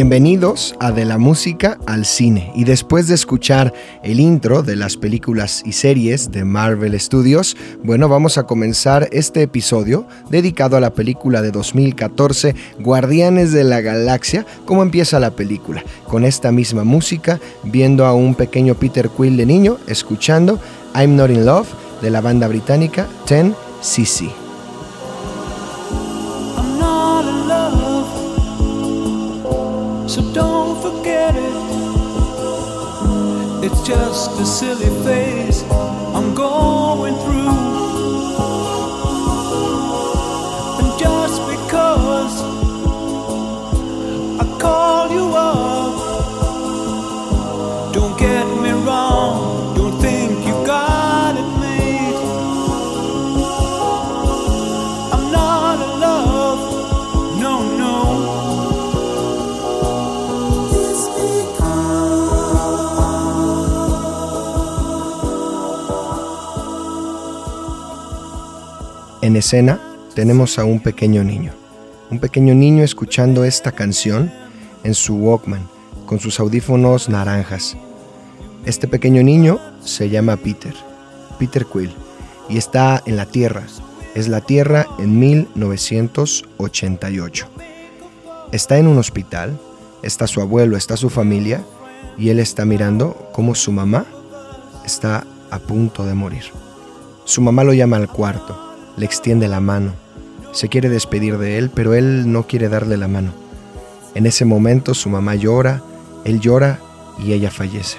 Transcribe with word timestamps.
Bienvenidos 0.00 0.74
a 0.80 0.92
De 0.92 1.04
la 1.04 1.18
Música 1.18 1.76
al 1.84 2.06
Cine 2.06 2.50
y 2.54 2.64
después 2.64 3.06
de 3.06 3.14
escuchar 3.14 3.74
el 4.02 4.18
intro 4.18 4.62
de 4.62 4.74
las 4.74 4.96
películas 4.96 5.62
y 5.66 5.72
series 5.72 6.32
de 6.32 6.46
Marvel 6.46 6.98
Studios, 6.98 7.54
bueno, 7.84 8.08
vamos 8.08 8.38
a 8.38 8.44
comenzar 8.44 9.10
este 9.12 9.42
episodio 9.42 10.06
dedicado 10.30 10.78
a 10.78 10.80
la 10.80 10.94
película 10.94 11.42
de 11.42 11.50
2014 11.50 12.54
Guardianes 12.78 13.52
de 13.52 13.62
la 13.62 13.82
Galaxia, 13.82 14.46
cómo 14.64 14.82
empieza 14.82 15.20
la 15.20 15.32
película, 15.32 15.84
con 16.06 16.24
esta 16.24 16.50
misma 16.50 16.82
música, 16.82 17.38
viendo 17.62 18.06
a 18.06 18.14
un 18.14 18.34
pequeño 18.34 18.76
Peter 18.76 19.10
Quill 19.10 19.36
de 19.36 19.44
niño, 19.44 19.76
escuchando 19.86 20.58
I'm 20.94 21.14
Not 21.14 21.28
in 21.28 21.44
Love 21.44 21.68
de 22.00 22.08
la 22.08 22.22
banda 22.22 22.48
británica 22.48 23.06
10cc. 23.28 24.39
So 30.10 30.22
don't 30.32 30.82
forget 30.82 31.36
it. 31.36 31.54
It's 33.64 33.80
just 33.86 34.40
a 34.40 34.44
silly 34.44 34.90
phase 35.04 35.62
I'm 36.16 36.34
going 36.34 36.89
escena 69.40 69.80
tenemos 70.14 70.56
a 70.58 70.64
un 70.64 70.80
pequeño 70.80 71.22
niño, 71.24 71.52
un 72.10 72.20
pequeño 72.20 72.54
niño 72.54 72.84
escuchando 72.84 73.44
esta 73.44 73.72
canción 73.72 74.30
en 74.84 74.94
su 74.94 75.16
Walkman 75.16 75.68
con 76.06 76.20
sus 76.20 76.38
audífonos 76.40 77.08
naranjas. 77.08 77.76
Este 78.66 78.86
pequeño 78.86 79.22
niño 79.22 79.58
se 79.82 80.10
llama 80.10 80.36
Peter, 80.36 80.74
Peter 81.38 81.64
Quill, 81.66 81.94
y 82.48 82.58
está 82.58 83.02
en 83.06 83.16
la 83.16 83.24
Tierra. 83.26 83.62
Es 84.14 84.28
la 84.28 84.42
Tierra 84.42 84.86
en 84.98 85.18
1988. 85.18 87.48
Está 88.52 88.76
en 88.76 88.88
un 88.88 88.98
hospital, 88.98 89.58
está 90.02 90.26
su 90.26 90.42
abuelo, 90.42 90.76
está 90.76 90.98
su 90.98 91.08
familia, 91.08 91.64
y 92.18 92.28
él 92.28 92.40
está 92.40 92.66
mirando 92.66 93.30
cómo 93.32 93.54
su 93.54 93.72
mamá 93.72 94.04
está 94.84 95.24
a 95.50 95.58
punto 95.60 96.04
de 96.04 96.12
morir. 96.14 96.44
Su 97.24 97.40
mamá 97.40 97.64
lo 97.64 97.72
llama 97.72 97.96
al 97.96 98.08
cuarto 98.08 98.69
le 98.96 99.04
extiende 99.04 99.48
la 99.48 99.60
mano. 99.60 99.94
Se 100.52 100.68
quiere 100.68 100.88
despedir 100.88 101.38
de 101.38 101.58
él, 101.58 101.70
pero 101.70 101.94
él 101.94 102.30
no 102.30 102.46
quiere 102.46 102.68
darle 102.68 102.96
la 102.96 103.08
mano. 103.08 103.32
En 104.14 104.26
ese 104.26 104.44
momento 104.44 104.94
su 104.94 105.08
mamá 105.08 105.34
llora, 105.34 105.82
él 106.24 106.40
llora 106.40 106.80
y 107.18 107.32
ella 107.32 107.50
fallece. 107.50 107.98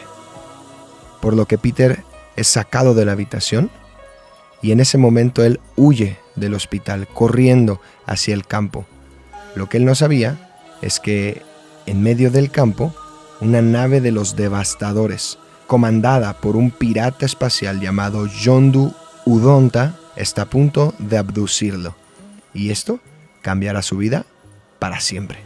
Por 1.22 1.36
lo 1.36 1.46
que 1.46 1.58
Peter 1.58 2.04
es 2.36 2.48
sacado 2.48 2.94
de 2.94 3.06
la 3.06 3.14
habitación 3.14 3.70
y 4.62 4.72
en 4.72 4.80
ese 4.80 4.98
momento 4.98 5.44
él 5.44 5.60
huye 5.76 6.18
del 6.36 6.54
hospital, 6.54 7.08
corriendo 7.08 7.82
hacia 8.06 8.34
el 8.34 8.46
campo. 8.46 8.86
Lo 9.56 9.70
que 9.70 9.78
él 9.78 9.86
no 9.86 9.96
sabía 9.96 10.52
es 10.82 11.00
que 11.00 11.42
en 11.86 12.04
medio 12.04 12.32
del 12.32 12.52
campo, 12.52 12.94
una 13.40 13.62
nave 13.62 14.02
de 14.02 14.12
los 14.12 14.36
devastadores, 14.36 15.40
comandada 15.68 16.34
por 16.34 16.56
un 16.56 16.72
pirata 16.72 17.26
espacial 17.26 17.80
llamado 17.80 18.28
Yondu 18.28 18.94
Udonta, 19.26 19.96
está 20.16 20.44
a 20.44 20.46
punto 20.46 20.94
de 21.00 21.18
abducirlo. 21.18 21.96
Y 22.54 22.70
esto 22.70 23.00
cambiará 23.42 23.82
su 23.82 23.98
vida 23.98 24.26
para 24.80 25.00
siempre. 25.00 25.40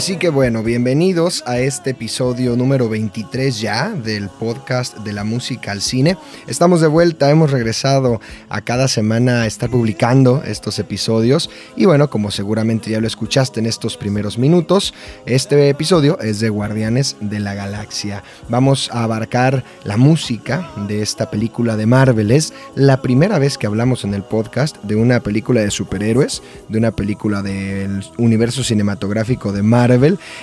Así 0.00 0.16
que 0.16 0.30
bueno, 0.30 0.62
bienvenidos 0.62 1.44
a 1.46 1.58
este 1.58 1.90
episodio 1.90 2.56
número 2.56 2.88
23 2.88 3.60
ya 3.60 3.90
del 3.90 4.30
podcast 4.30 4.96
de 5.00 5.12
la 5.12 5.24
música 5.24 5.72
al 5.72 5.82
cine. 5.82 6.16
Estamos 6.46 6.80
de 6.80 6.86
vuelta, 6.86 7.28
hemos 7.28 7.50
regresado 7.50 8.18
a 8.48 8.62
cada 8.62 8.88
semana 8.88 9.42
a 9.42 9.46
estar 9.46 9.68
publicando 9.68 10.42
estos 10.42 10.78
episodios 10.78 11.50
y 11.76 11.84
bueno, 11.84 12.08
como 12.08 12.30
seguramente 12.30 12.90
ya 12.90 12.98
lo 12.98 13.06
escuchaste 13.06 13.60
en 13.60 13.66
estos 13.66 13.98
primeros 13.98 14.38
minutos, 14.38 14.94
este 15.26 15.68
episodio 15.68 16.18
es 16.20 16.40
de 16.40 16.48
Guardianes 16.48 17.18
de 17.20 17.38
la 17.38 17.52
Galaxia. 17.52 18.24
Vamos 18.48 18.88
a 18.94 19.04
abarcar 19.04 19.64
la 19.84 19.98
música 19.98 20.70
de 20.88 21.02
esta 21.02 21.30
película 21.30 21.76
de 21.76 21.84
Marvel. 21.84 22.30
Es 22.30 22.54
la 22.74 23.02
primera 23.02 23.38
vez 23.38 23.58
que 23.58 23.66
hablamos 23.66 24.04
en 24.04 24.14
el 24.14 24.22
podcast 24.22 24.82
de 24.82 24.96
una 24.96 25.20
película 25.20 25.60
de 25.60 25.70
superhéroes, 25.70 26.42
de 26.70 26.78
una 26.78 26.92
película 26.92 27.42
del 27.42 28.02
universo 28.16 28.64
cinematográfico 28.64 29.52
de 29.52 29.62
Marvel 29.62 29.89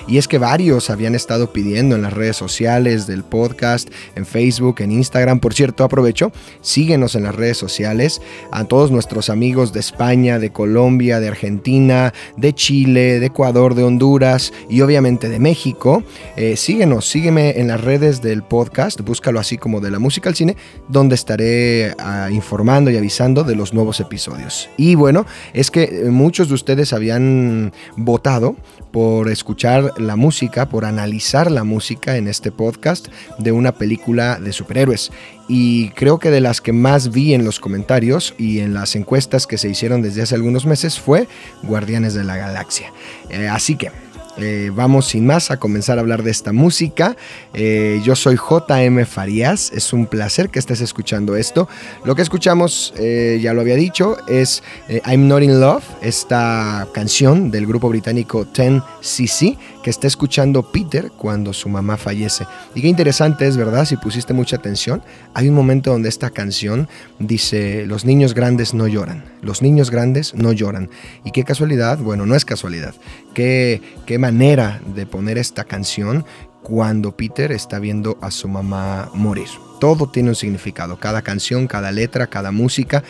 Y 0.07 0.17
es 0.17 0.27
que 0.27 0.37
varios 0.37 0.89
habían 0.89 1.15
estado 1.15 1.53
pidiendo 1.53 1.95
en 1.95 2.01
las 2.01 2.13
redes 2.13 2.35
sociales 2.35 3.07
del 3.07 3.23
podcast, 3.23 3.89
en 4.15 4.25
Facebook, 4.25 4.81
en 4.81 4.91
Instagram. 4.91 5.39
Por 5.39 5.53
cierto, 5.53 5.83
aprovecho, 5.83 6.31
síguenos 6.61 7.15
en 7.15 7.23
las 7.23 7.35
redes 7.35 7.57
sociales. 7.57 8.21
A 8.51 8.65
todos 8.65 8.91
nuestros 8.91 9.29
amigos 9.29 9.73
de 9.73 9.79
España, 9.79 10.39
de 10.39 10.51
Colombia, 10.51 11.19
de 11.19 11.29
Argentina, 11.29 12.13
de 12.35 12.53
Chile, 12.53 13.19
de 13.19 13.27
Ecuador, 13.27 13.75
de 13.75 13.83
Honduras 13.83 14.53
y 14.69 14.81
obviamente 14.81 15.29
de 15.29 15.39
México. 15.39 16.03
Eh, 16.35 16.57
síguenos, 16.57 17.07
sígueme 17.07 17.59
en 17.59 17.67
las 17.67 17.81
redes 17.81 18.21
del 18.21 18.43
podcast, 18.43 19.01
búscalo 19.01 19.39
así 19.39 19.57
como 19.57 19.79
de 19.79 19.91
la 19.91 19.99
música 19.99 20.29
al 20.29 20.35
cine, 20.35 20.57
donde 20.87 21.15
estaré 21.15 21.93
ah, 21.99 22.29
informando 22.31 22.91
y 22.91 22.97
avisando 22.97 23.43
de 23.43 23.55
los 23.55 23.73
nuevos 23.73 23.99
episodios. 23.99 24.69
Y 24.77 24.95
bueno, 24.95 25.25
es 25.53 25.71
que 25.71 25.83
eh, 25.83 26.11
muchos 26.11 26.49
de 26.49 26.55
ustedes 26.55 26.93
habían 26.93 27.71
votado 27.95 28.55
por 28.91 29.26
escuchar 29.29 29.93
la 29.97 30.15
música, 30.15 30.69
por 30.69 30.85
analizar 30.85 31.51
la 31.51 31.63
música 31.63 32.17
en 32.17 32.27
este 32.27 32.51
podcast 32.51 33.07
de 33.37 33.51
una 33.51 33.73
película 33.73 34.39
de 34.39 34.53
superhéroes. 34.53 35.11
Y 35.47 35.89
creo 35.91 36.19
que 36.19 36.31
de 36.31 36.41
las 36.41 36.59
que 36.59 36.73
más 36.73 37.11
vi 37.11 37.33
en 37.33 37.45
los 37.45 37.59
comentarios 37.59 38.33
y 38.37 38.59
en 38.59 38.73
las 38.73 38.95
encuestas 38.95 39.47
que 39.47 39.57
se 39.57 39.69
hicieron 39.69 40.01
desde 40.01 40.21
hace 40.21 40.35
algunos 40.35 40.65
meses 40.65 40.99
fue 40.99 41.27
Guardianes 41.63 42.13
de 42.13 42.23
la 42.23 42.35
Galaxia. 42.35 42.91
Eh, 43.29 43.47
así 43.47 43.75
que 43.75 43.91
eh, 44.37 44.71
vamos 44.73 45.07
sin 45.07 45.25
más 45.25 45.51
a 45.51 45.57
comenzar 45.57 45.97
a 45.97 46.01
hablar 46.01 46.23
de 46.23 46.31
esta 46.31 46.53
música. 46.53 47.15
Eh, 47.53 48.01
yo 48.03 48.15
soy 48.15 48.35
JM 48.35 49.05
Farías, 49.05 49.71
es 49.71 49.93
un 49.93 50.05
placer 50.05 50.49
que 50.49 50.59
estés 50.59 50.81
escuchando 50.81 51.35
esto. 51.35 51.67
Lo 52.05 52.15
que 52.15 52.21
escuchamos, 52.21 52.93
eh, 52.97 53.39
ya 53.41 53.53
lo 53.53 53.61
había 53.61 53.75
dicho, 53.75 54.17
es 54.27 54.63
I'm 55.05 55.27
Not 55.27 55.43
in 55.43 55.59
Love, 55.59 55.83
esta 56.01 56.87
canción 56.93 57.51
del 57.51 57.65
grupo 57.65 57.89
británico 57.89 58.45
10cc 58.45 59.57
que 59.87 59.89
está 59.89 60.07
escuchando 60.07 60.63
Peter 60.63 61.11
cuando 61.15 61.53
su 61.53 61.69
mamá 61.69 61.95
fallece. 61.95 62.45
Y 62.75 62.81
qué 62.81 62.89
interesante 62.89 63.47
es, 63.47 63.55
¿verdad? 63.55 63.85
Si 63.85 63.95
pusiste 63.95 64.33
mucha 64.33 64.57
atención, 64.57 65.01
hay 65.33 65.47
un 65.47 65.55
momento 65.55 65.91
donde 65.91 66.09
esta 66.09 66.29
canción 66.29 66.89
dice, 67.19 67.85
los 67.85 68.03
niños 68.03 68.33
grandes 68.33 68.73
no 68.73 68.87
lloran, 68.87 69.23
los 69.47 69.63
niños 69.63 69.89
grandes 69.89 70.35
no 70.35 70.51
lloran. 70.51 70.91
Y 71.23 71.31
qué 71.31 71.43
casualidad, 71.43 71.97
bueno, 71.97 72.27
no 72.27 72.35
es 72.35 72.45
casualidad, 72.45 72.93
qué, 73.33 73.81
qué 74.05 74.19
manera 74.19 74.81
de 74.93 75.07
poner 75.07 75.39
esta 75.39 75.63
canción 75.63 76.25
cuando 76.61 77.15
Peter 77.15 77.51
está 77.53 77.79
viendo 77.79 78.17
a 78.21 78.29
su 78.29 78.47
mamá 78.49 79.09
morir. 79.13 79.47
Todo 79.79 80.09
tiene 80.09 80.29
un 80.29 80.35
significado, 80.35 80.99
cada 80.99 81.21
canción, 81.21 81.65
cada 81.65 81.91
letra, 81.91 82.27
cada 82.27 82.51
música. 82.51 83.03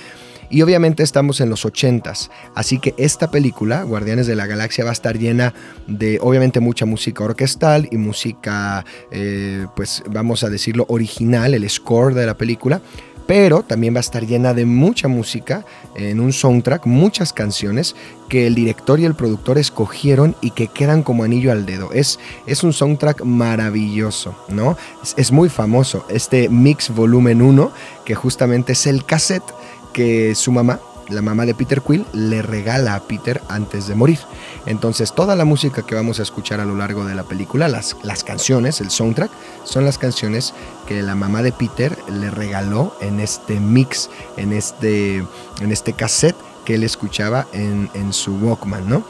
Y 0.50 0.62
obviamente 0.62 1.04
estamos 1.04 1.42
en 1.42 1.50
los 1.50 1.66
80s, 1.66 2.30
así 2.56 2.80
que 2.80 2.94
esta 2.98 3.30
película, 3.32 3.84
Guardianes 3.84 4.28
de 4.28 4.36
la 4.36 4.46
Galaxia, 4.46 4.86
va 4.86 4.92
a 4.92 4.94
estar 4.94 5.18
llena 5.18 5.54
de 5.88 6.20
obviamente 6.22 6.62
mucha 6.62 6.86
música 6.86 7.24
orquestal 7.26 7.90
y 7.92 7.98
música, 7.98 8.86
eh, 9.12 9.66
pues 9.76 10.04
vamos 10.10 10.46
a 10.46 10.50
decirlo, 10.50 10.86
original, 10.88 11.54
el 11.54 11.70
score 11.70 12.14
de 12.14 12.26
la 12.26 12.38
película, 12.38 12.82
pero 13.28 13.62
también 13.62 13.94
va 13.94 14.00
a 14.00 14.02
estar 14.02 14.26
llena 14.26 14.54
de 14.54 14.66
mucha 14.66 15.08
música 15.08 15.66
en 15.96 16.20
un 16.20 16.34
soundtrack, 16.34 16.86
muchas 16.86 17.34
canciones 17.34 17.96
que 18.30 18.48
el 18.48 18.56
director 18.56 19.00
y 19.00 19.06
el 19.06 19.16
productor 19.16 19.58
escogieron 19.58 20.36
y 20.42 20.52
que 20.52 20.68
quedan 20.68 21.04
como 21.04 21.24
anillo 21.24 21.52
al 21.52 21.66
dedo. 21.66 21.92
Es, 21.92 22.20
es 22.46 22.64
un 22.64 22.74
soundtrack 22.74 23.24
maravilloso, 23.24 24.36
¿no? 24.48 24.78
Es, 25.04 25.14
es 25.18 25.32
muy 25.32 25.50
famoso, 25.50 26.06
este 26.10 26.50
Mix 26.50 26.90
Volumen 26.90 27.42
1, 27.42 27.72
que 28.06 28.16
justamente 28.16 28.72
es 28.72 28.88
el 28.88 29.06
cassette 29.06 29.44
que 29.92 30.34
su 30.36 30.52
mamá, 30.52 30.80
la 31.10 31.22
mamá 31.22 31.46
de 31.46 31.54
Peter 31.54 31.82
Quill, 31.82 32.06
le 32.14 32.42
regala 32.42 32.96
a 32.96 33.02
Peter 33.02 33.42
antes 33.50 33.88
de 33.88 33.96
morir. 33.96 34.20
Entonces 34.66 35.14
toda 35.14 35.36
la 35.36 35.46
música 35.46 35.86
que 35.86 35.96
vamos 35.96 36.20
a 36.20 36.24
escuchar 36.24 36.60
a 36.60 36.66
lo 36.66 36.76
largo 36.76 37.06
de 37.06 37.16
la 37.16 37.24
película, 37.24 37.68
las, 37.68 37.96
las 38.04 38.24
canciones, 38.24 38.82
el 38.82 38.90
soundtrack, 38.90 39.32
son 39.64 39.86
las 39.86 39.98
canciones 39.98 40.54
que 40.88 41.02
la 41.02 41.16
mamá 41.16 41.42
de 41.42 41.52
Peter 41.52 41.98
le 42.10 42.30
regaló 42.30 42.96
en 43.02 43.20
este 43.20 43.60
mix, 43.60 44.10
en 44.38 44.54
este, 44.54 45.18
en 45.18 45.72
este 45.72 45.94
cassette 45.94 46.36
que 46.66 46.76
él 46.76 46.84
escuchaba 46.84 47.48
en, 47.54 47.90
en 47.94 48.12
su 48.12 48.36
Walkman, 48.36 48.90
¿no? 48.90 49.06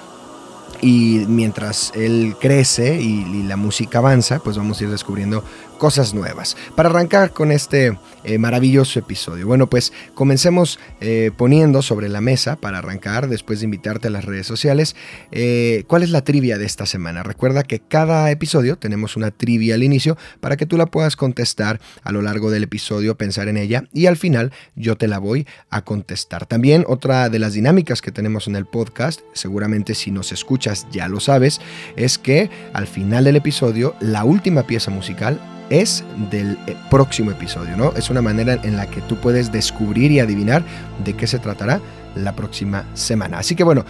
Y 0.80 1.26
mientras 1.28 1.92
él 1.96 2.36
crece 2.40 3.02
y, 3.02 3.24
y, 3.24 3.44
la 3.44 3.58
música 3.58 3.98
avanza, 3.98 4.38
pues 4.38 4.58
vamos 4.58 4.80
a 4.80 4.84
ir 4.84 4.92
descubriendo 4.92 5.44
cosas 5.80 6.14
nuevas. 6.14 6.56
Para 6.76 6.90
arrancar 6.90 7.32
con 7.32 7.52
este 7.52 7.98
eh, 8.28 8.38
maravilloso 8.38 9.00
episodio. 9.00 9.48
Bueno, 9.48 9.70
pues 9.70 9.94
comencemos 10.14 10.80
eh, 11.00 11.32
poniendo 11.38 11.82
sobre 11.82 12.10
la 12.10 12.20
mesa 12.20 12.58
para 12.58 12.80
arrancar, 12.80 13.30
después 13.30 13.60
de 13.60 13.66
invitarte 13.66 14.10
a 14.10 14.12
las 14.12 14.26
redes 14.26 14.46
sociales, 14.46 14.98
eh, 15.32 15.86
cuál 15.88 16.04
es 16.04 16.10
la 16.10 16.26
trivia 16.26 16.58
de 16.58 16.66
esta 16.66 16.86
semana. 16.86 17.24
Recuerda 17.24 17.64
que 17.64 17.80
cada 17.80 18.30
episodio 18.30 18.78
tenemos 18.78 19.16
una 19.16 19.32
trivia 19.32 19.76
al 19.76 19.84
inicio 19.84 20.18
para 20.42 20.58
que 20.58 20.66
tú 20.66 20.76
la 20.76 20.88
puedas 20.88 21.16
contestar 21.16 21.80
a 22.04 22.12
lo 22.12 22.22
largo 22.22 22.52
del 22.52 22.64
episodio, 22.64 23.18
pensar 23.18 23.48
en 23.48 23.56
ella 23.56 23.86
y 23.94 24.08
al 24.08 24.18
final 24.18 24.52
yo 24.76 24.98
te 24.98 25.08
la 25.08 25.20
voy 25.20 25.48
a 25.70 25.86
contestar. 25.86 26.46
También 26.46 26.84
otra 26.86 27.30
de 27.30 27.40
las 27.40 27.54
dinámicas 27.54 28.02
que 28.02 28.12
tenemos 28.12 28.48
en 28.48 28.58
el 28.58 28.66
podcast, 28.66 29.22
seguramente 29.32 29.96
si 29.96 30.12
nos 30.12 30.34
escuchas 30.34 30.86
ya 30.92 31.08
lo 31.08 31.22
sabes, 31.22 31.62
es 31.96 32.18
que 32.18 32.50
al 32.74 32.88
final 32.88 33.24
del 33.24 33.38
episodio 33.38 33.96
la 34.02 34.26
última 34.26 34.64
pieza 34.64 34.92
musical 34.92 35.40
es 35.70 36.04
del 36.30 36.58
eh, 36.68 36.76
próximo 36.90 37.32
episodio, 37.32 37.76
¿no? 37.76 37.94
Es 37.94 38.10
una 38.10 38.22
manera 38.22 38.60
en 38.64 38.78
la 38.78 38.88
que 38.88 39.02
tú 39.02 39.18
puedes 39.18 39.52
descubrir 39.52 40.12
y 40.12 40.20
adivinar 40.20 40.64
de 41.04 41.14
qué 41.14 41.28
se 41.28 41.40
tratará 41.40 41.82
la 42.16 42.36
próxima 42.36 42.86
semana. 42.96 43.38
Así 43.38 43.56
que 43.56 43.64
bueno, 43.64 43.86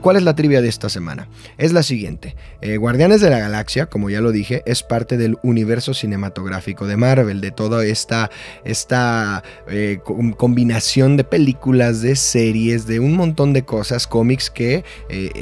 ¿cuál 0.00 0.16
es 0.16 0.24
la 0.24 0.34
trivia 0.34 0.60
de 0.60 0.68
esta 0.68 0.88
semana? 0.88 1.28
Es 1.58 1.72
la 1.72 1.84
siguiente. 1.84 2.34
Eh, 2.60 2.76
Guardianes 2.76 3.20
de 3.20 3.30
la 3.30 3.38
Galaxia, 3.38 3.86
como 3.86 4.10
ya 4.10 4.20
lo 4.20 4.32
dije, 4.32 4.62
es 4.66 4.82
parte 4.82 5.16
del 5.16 5.38
universo 5.42 5.94
cinematográfico 5.94 6.88
de 6.88 6.96
Marvel, 6.96 7.40
de 7.40 7.52
toda 7.52 7.84
esta, 7.84 8.30
esta 8.64 9.44
eh, 9.68 10.00
combinación 10.36 11.16
de 11.16 11.22
películas, 11.24 12.02
de 12.02 12.16
series, 12.16 12.86
de 12.88 12.98
un 12.98 13.14
montón 13.14 13.52
de 13.52 13.64
cosas, 13.64 14.08
cómics 14.08 14.50
que 14.50 14.84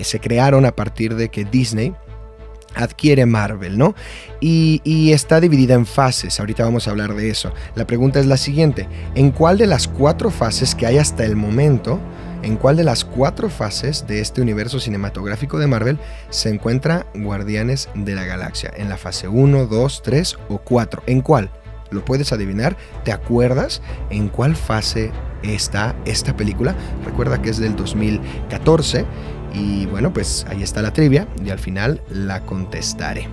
se 0.02 0.20
crearon 0.20 0.66
a 0.66 0.72
partir 0.72 1.14
de 1.14 1.30
que 1.30 1.44
Disney 1.44 1.94
adquiere 2.76 3.26
Marvel, 3.26 3.76
¿no? 3.78 3.94
Y, 4.40 5.10
está 5.16 5.40
dividida 5.40 5.74
en 5.74 5.86
fases, 5.86 6.38
ahorita 6.38 6.64
vamos 6.64 6.86
a 6.86 6.90
hablar 6.90 7.14
de 7.14 7.30
eso. 7.30 7.52
La 7.74 7.86
pregunta 7.86 8.20
es 8.20 8.26
la 8.26 8.36
siguiente, 8.36 8.88
¿en 9.14 9.30
cuál 9.30 9.56
de 9.56 9.66
las 9.66 9.88
cuatro 9.88 10.30
fases 10.30 10.74
que 10.74 10.86
hay 10.86 10.98
hasta 10.98 11.24
el 11.24 11.36
momento, 11.36 11.98
en 12.42 12.56
cuál 12.56 12.76
de 12.76 12.84
las 12.84 13.04
cuatro 13.04 13.48
fases 13.48 14.06
de 14.06 14.20
este 14.20 14.42
universo 14.42 14.78
cinematográfico 14.78 15.58
de 15.58 15.66
Marvel 15.66 15.98
se 16.28 16.50
encuentra 16.50 17.06
Guardianes 17.14 17.88
de 17.94 18.14
la 18.14 18.24
Galaxia? 18.24 18.70
¿En 18.76 18.88
la 18.88 18.98
fase 18.98 19.26
1, 19.26 19.66
2, 19.66 20.02
3 20.04 20.36
o 20.48 20.58
4? 20.58 21.02
¿En 21.06 21.22
cuál? 21.22 21.50
¿Lo 21.90 22.04
puedes 22.04 22.32
adivinar? 22.32 22.76
¿Te 23.04 23.12
acuerdas 23.12 23.80
en 24.10 24.28
cuál 24.28 24.56
fase 24.56 25.12
está 25.42 25.94
esta 26.04 26.36
película? 26.36 26.74
Recuerda 27.04 27.40
que 27.40 27.50
es 27.50 27.58
del 27.58 27.76
2014 27.76 29.06
y 29.52 29.86
bueno, 29.86 30.12
pues 30.12 30.46
ahí 30.48 30.62
está 30.62 30.82
la 30.82 30.92
trivia 30.92 31.26
y 31.44 31.50
al 31.50 31.58
final 31.58 32.00
la 32.10 32.44
contestaré. 32.44 33.28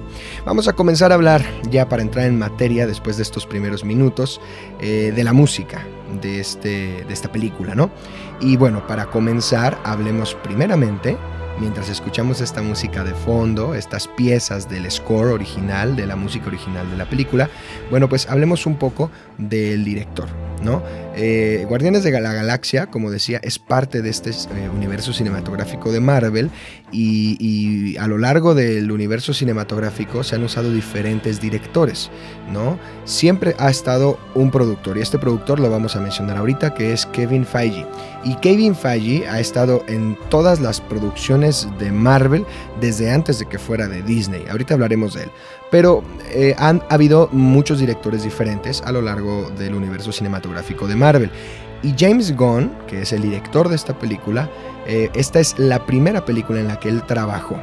Vamos 0.46 0.68
a 0.68 0.74
comenzar 0.74 1.12
a 1.12 1.16
hablar 1.16 1.44
ya 1.70 1.90
para 1.90 2.02
entrar 2.02 2.26
en 2.26 2.38
materia 2.38 2.88
después 2.88 3.18
de 3.18 3.24
estos 3.24 3.46
primeros 3.46 3.84
minutos 3.84 4.40
eh, 4.80 5.12
de 5.16 5.24
la 5.24 5.34
música 5.34 5.86
de, 6.22 6.40
este, 6.40 7.04
de 7.06 7.14
esta 7.14 7.32
película, 7.32 7.76
¿no? 7.76 7.92
Y 8.40 8.58
bueno, 8.58 8.86
para 8.88 9.08
comenzar 9.08 9.78
hablemos 9.84 10.36
primeramente 10.36 11.18
mientras 11.60 11.90
escuchamos 11.90 12.42
esta 12.42 12.62
música 12.62 13.04
de 13.04 13.14
fondo, 13.14 13.76
estas 13.76 14.08
piezas 14.08 14.70
del 14.70 14.90
score 14.90 15.28
original, 15.28 15.96
de 15.96 16.08
la 16.08 16.16
música 16.16 16.48
original 16.48 16.90
de 16.90 16.98
la 16.98 17.10
película, 17.10 17.50
bueno, 17.90 18.10
pues 18.10 18.30
hablemos 18.30 18.66
un 18.66 18.78
poco 18.78 19.12
del 19.38 19.84
director, 19.84 20.28
¿no? 20.62 20.84
Eh, 21.16 21.66
Guardianes 21.68 22.04
de 22.04 22.12
la 22.20 22.34
Galaxia, 22.34 22.88
como 22.88 23.12
decía, 23.12 23.40
es 23.44 23.60
parte 23.60 24.02
de 24.02 24.10
este 24.10 24.32
eh, 24.32 24.70
universo 24.74 25.14
cinematográfico 25.14 25.92
de 25.92 26.00
Marvel 26.00 26.50
y, 26.92 27.96
a 27.98 28.08
lo 28.08 28.18
largo 28.18 28.56
del 28.56 28.92
universo 28.92 29.34
cinematográfico 29.34 30.24
se 30.24 30.36
han 30.36 30.44
usado 30.44 30.72
diferentes 30.72 31.40
directores, 31.40 32.10
¿no? 32.52 32.80
Siempre 33.06 33.56
ha 33.60 33.70
estado 33.70 34.20
un 34.36 34.52
productor 34.52 34.98
y 34.98 35.02
este 35.02 35.20
productor 35.20 35.60
lo 35.60 35.70
vamos 35.70 35.96
a 35.96 36.02
mencionar 36.02 36.38
ahorita 36.38 36.74
que 36.74 36.94
es 36.94 37.06
Kevin 37.08 37.46
Feige. 37.46 37.86
Y 38.24 38.36
Kevin 38.36 38.76
Feige 38.76 39.28
ha 39.28 39.40
estado 39.40 39.84
en 39.88 40.18
todas 40.30 40.60
las 40.60 40.82
producciones 40.82 41.43
de 41.44 41.92
Marvel 41.92 42.46
desde 42.80 43.12
antes 43.12 43.40
de 43.40 43.46
que 43.46 43.60
fuera 43.60 43.88
de 43.88 44.02
Disney. 44.02 44.46
Ahorita 44.50 44.74
hablaremos 44.74 45.14
de 45.14 45.24
él. 45.24 45.32
Pero 45.72 46.04
eh, 46.30 46.56
han 46.58 46.82
habido 46.90 47.30
muchos 47.32 47.80
directores 47.80 48.24
diferentes 48.24 48.82
a 48.82 48.92
lo 48.92 49.02
largo 49.02 49.50
del 49.58 49.76
universo 49.76 50.12
cinematográfico 50.12 50.88
de 50.88 50.96
Marvel. 50.96 51.32
Y 51.84 51.94
James 51.98 52.36
Gunn, 52.36 52.72
que 52.88 53.02
es 53.02 53.12
el 53.12 53.22
director 53.22 53.68
de 53.68 53.76
esta 53.76 53.98
película, 53.98 54.50
eh, 54.88 55.10
esta 55.14 55.40
es 55.40 55.60
la 55.60 55.86
primera 55.86 56.24
película 56.24 56.60
en 56.60 56.70
la 56.70 56.80
que 56.80 56.90
él 56.90 57.04
trabajó. 57.04 57.60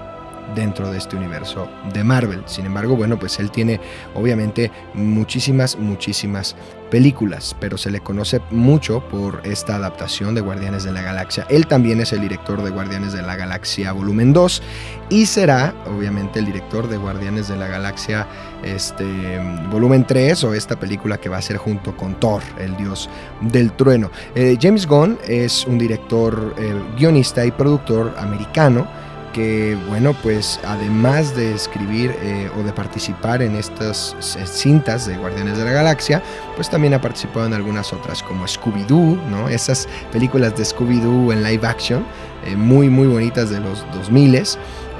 Dentro 0.55 0.91
de 0.91 0.99
este 0.99 1.17
universo 1.17 1.69
de 1.93 2.05
Marvel. 2.05 2.43
Sin 2.47 2.67
embargo, 2.67 2.97
bueno, 2.97 3.19
pues 3.19 3.39
él 3.39 3.51
tiene 3.51 3.81
obviamente 4.15 4.71
muchísimas, 4.95 5.77
muchísimas 5.77 6.57
películas, 6.91 7.57
pero 7.61 7.79
se 7.79 7.91
le 7.91 8.01
conoce 8.01 8.41
mucho 8.51 9.01
por 9.09 9.41
esta 9.45 9.77
adaptación 9.77 10.35
de 10.35 10.41
Guardianes 10.41 10.85
de 10.85 10.93
la 10.93 11.03
Galaxia. 11.03 11.47
Él 11.49 11.67
también 11.67 12.01
es 12.01 12.13
el 12.13 12.21
director 12.21 12.63
de 12.63 12.71
Guardianes 12.71 13.13
de 13.13 13.23
la 13.23 13.37
Galaxia 13.37 13.93
volumen 13.93 14.33
2 14.33 14.63
y 15.09 15.27
será 15.27 15.73
obviamente 15.87 16.41
el 16.41 16.47
director 16.47 16.89
de 16.89 16.97
Guardianes 16.97 17.49
de 17.49 17.57
la 17.57 17.69
Galaxia 17.69 18.27
este, 18.65 19.39
volumen 19.71 20.05
3 20.07 20.45
o 20.45 20.55
esta 20.55 20.79
película 20.79 21.19
que 21.19 21.29
va 21.29 21.39
a 21.39 21.43
ser 21.43 21.57
junto 21.57 21.97
con 21.97 22.19
Thor, 22.19 22.43
el 22.59 22.77
dios 22.77 23.09
del 23.41 23.73
trueno. 23.73 24.11
Eh, 24.35 24.59
James 24.61 24.87
Gunn 24.87 25.19
es 25.27 25.65
un 25.67 25.79
director, 25.79 26.55
eh, 26.59 26.75
guionista 26.99 27.47
y 27.47 27.53
productor 27.53 28.15
americano 28.19 28.87
que 29.33 29.77
bueno, 29.89 30.15
pues 30.23 30.61
además 30.65 31.35
de 31.37 31.55
escribir 31.55 32.15
eh, 32.23 32.51
o 32.59 32.63
de 32.63 32.73
participar 32.73 33.43
en 33.43 33.57
estas 33.57 34.17
cintas 34.45 35.07
de 35.07 35.17
Guardianes 35.17 35.59
de 35.59 35.65
la 35.65 35.73
Galaxia, 35.73 36.23
pues 36.57 36.69
también 36.71 36.95
ha 36.95 37.01
participado 37.01 37.47
en 37.47 37.55
algunas 37.55 37.93
otras 37.93 38.23
como 38.23 38.47
Scooby-Doo, 38.47 39.23
¿no? 39.29 39.49
Esas 39.49 39.89
películas 40.13 40.57
de 40.57 40.65
Scooby-Doo 40.65 41.33
en 41.33 41.43
live 41.43 41.67
action, 41.67 42.05
eh, 42.45 42.57
muy 42.57 42.89
muy 42.89 43.07
bonitas 43.07 43.51
de 43.51 43.61
los 43.61 43.85
2000 43.93 44.31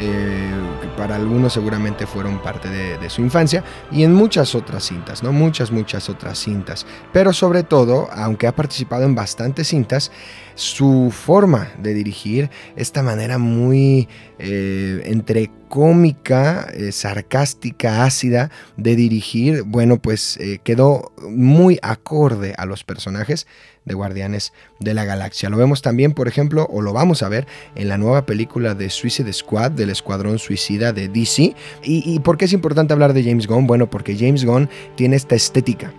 eh, 0.01 0.51
para 0.97 1.17
algunos 1.17 1.53
seguramente 1.53 2.07
fueron 2.07 2.39
parte 2.43 2.69
de, 2.69 3.11
su 3.11 3.21
infancia, 3.21 3.63
y 3.91 4.03
en 4.03 4.15
muchas 4.15 4.55
otras 4.55 4.85
cintas, 4.85 5.23
¿no? 5.23 5.33
Muchas, 5.33 5.71
muchas 5.71 6.09
otras 6.09 6.39
cintas. 6.39 6.87
Pero 7.13 7.33
sobre 7.33 7.63
todo, 7.63 8.09
aunque 8.13 8.47
ha 8.47 8.55
participado 8.55 9.05
en 9.05 9.15
bastantes 9.15 9.69
cintas, 9.69 10.11
su 10.55 11.13
forma 11.13 11.69
de 11.79 11.95
dirigir, 11.95 12.51
esta 12.77 13.03
manera 13.03 13.39
muy 13.39 14.09
eh, 14.43 15.03
entre 15.05 15.51
cómica, 15.69 16.67
eh, 16.73 16.93
sarcástica, 16.93 18.05
ácida 18.05 18.51
de 18.79 18.97
dirigir, 18.97 19.65
bueno, 19.65 20.01
pues 20.01 20.39
eh, 20.39 20.61
quedó 20.65 21.13
muy 21.29 21.79
acorde 21.83 22.55
a 22.57 22.65
los 22.65 22.83
personajes 22.83 23.47
de 23.85 23.95
Guardianes 23.95 24.55
de 24.79 24.95
la 24.95 25.05
Galaxia. 25.05 25.51
Lo 25.51 25.59
vemos 25.59 25.83
también, 25.83 26.13
por 26.13 26.27
ejemplo, 26.27 26.67
o 26.71 26.81
lo 26.81 26.95
vamos 26.95 27.23
a 27.23 27.29
ver 27.29 27.47
en 27.75 27.89
la 27.89 27.99
nueva 27.99 28.25
película 28.25 28.75
de 28.75 28.89
Suicide 28.89 29.33
Squad, 29.35 29.73
del 29.73 29.91
Escuadrón 29.91 30.39
Suicida 30.39 30.95
de 30.95 31.09
DC. 31.09 31.55
¿Y, 31.83 32.15
y 32.15 32.19
por 32.21 32.39
qué 32.39 32.47
es 32.47 32.55
importante 32.55 32.95
hablar 32.95 33.13
de 33.13 33.23
James 33.23 33.47
Gunn? 33.47 33.67
Bueno, 33.67 33.91
porque 33.91 34.17
James 34.17 34.47
Gunn 34.47 34.71
tiene 34.97 35.17
esta 35.17 35.35
estética 35.35 35.93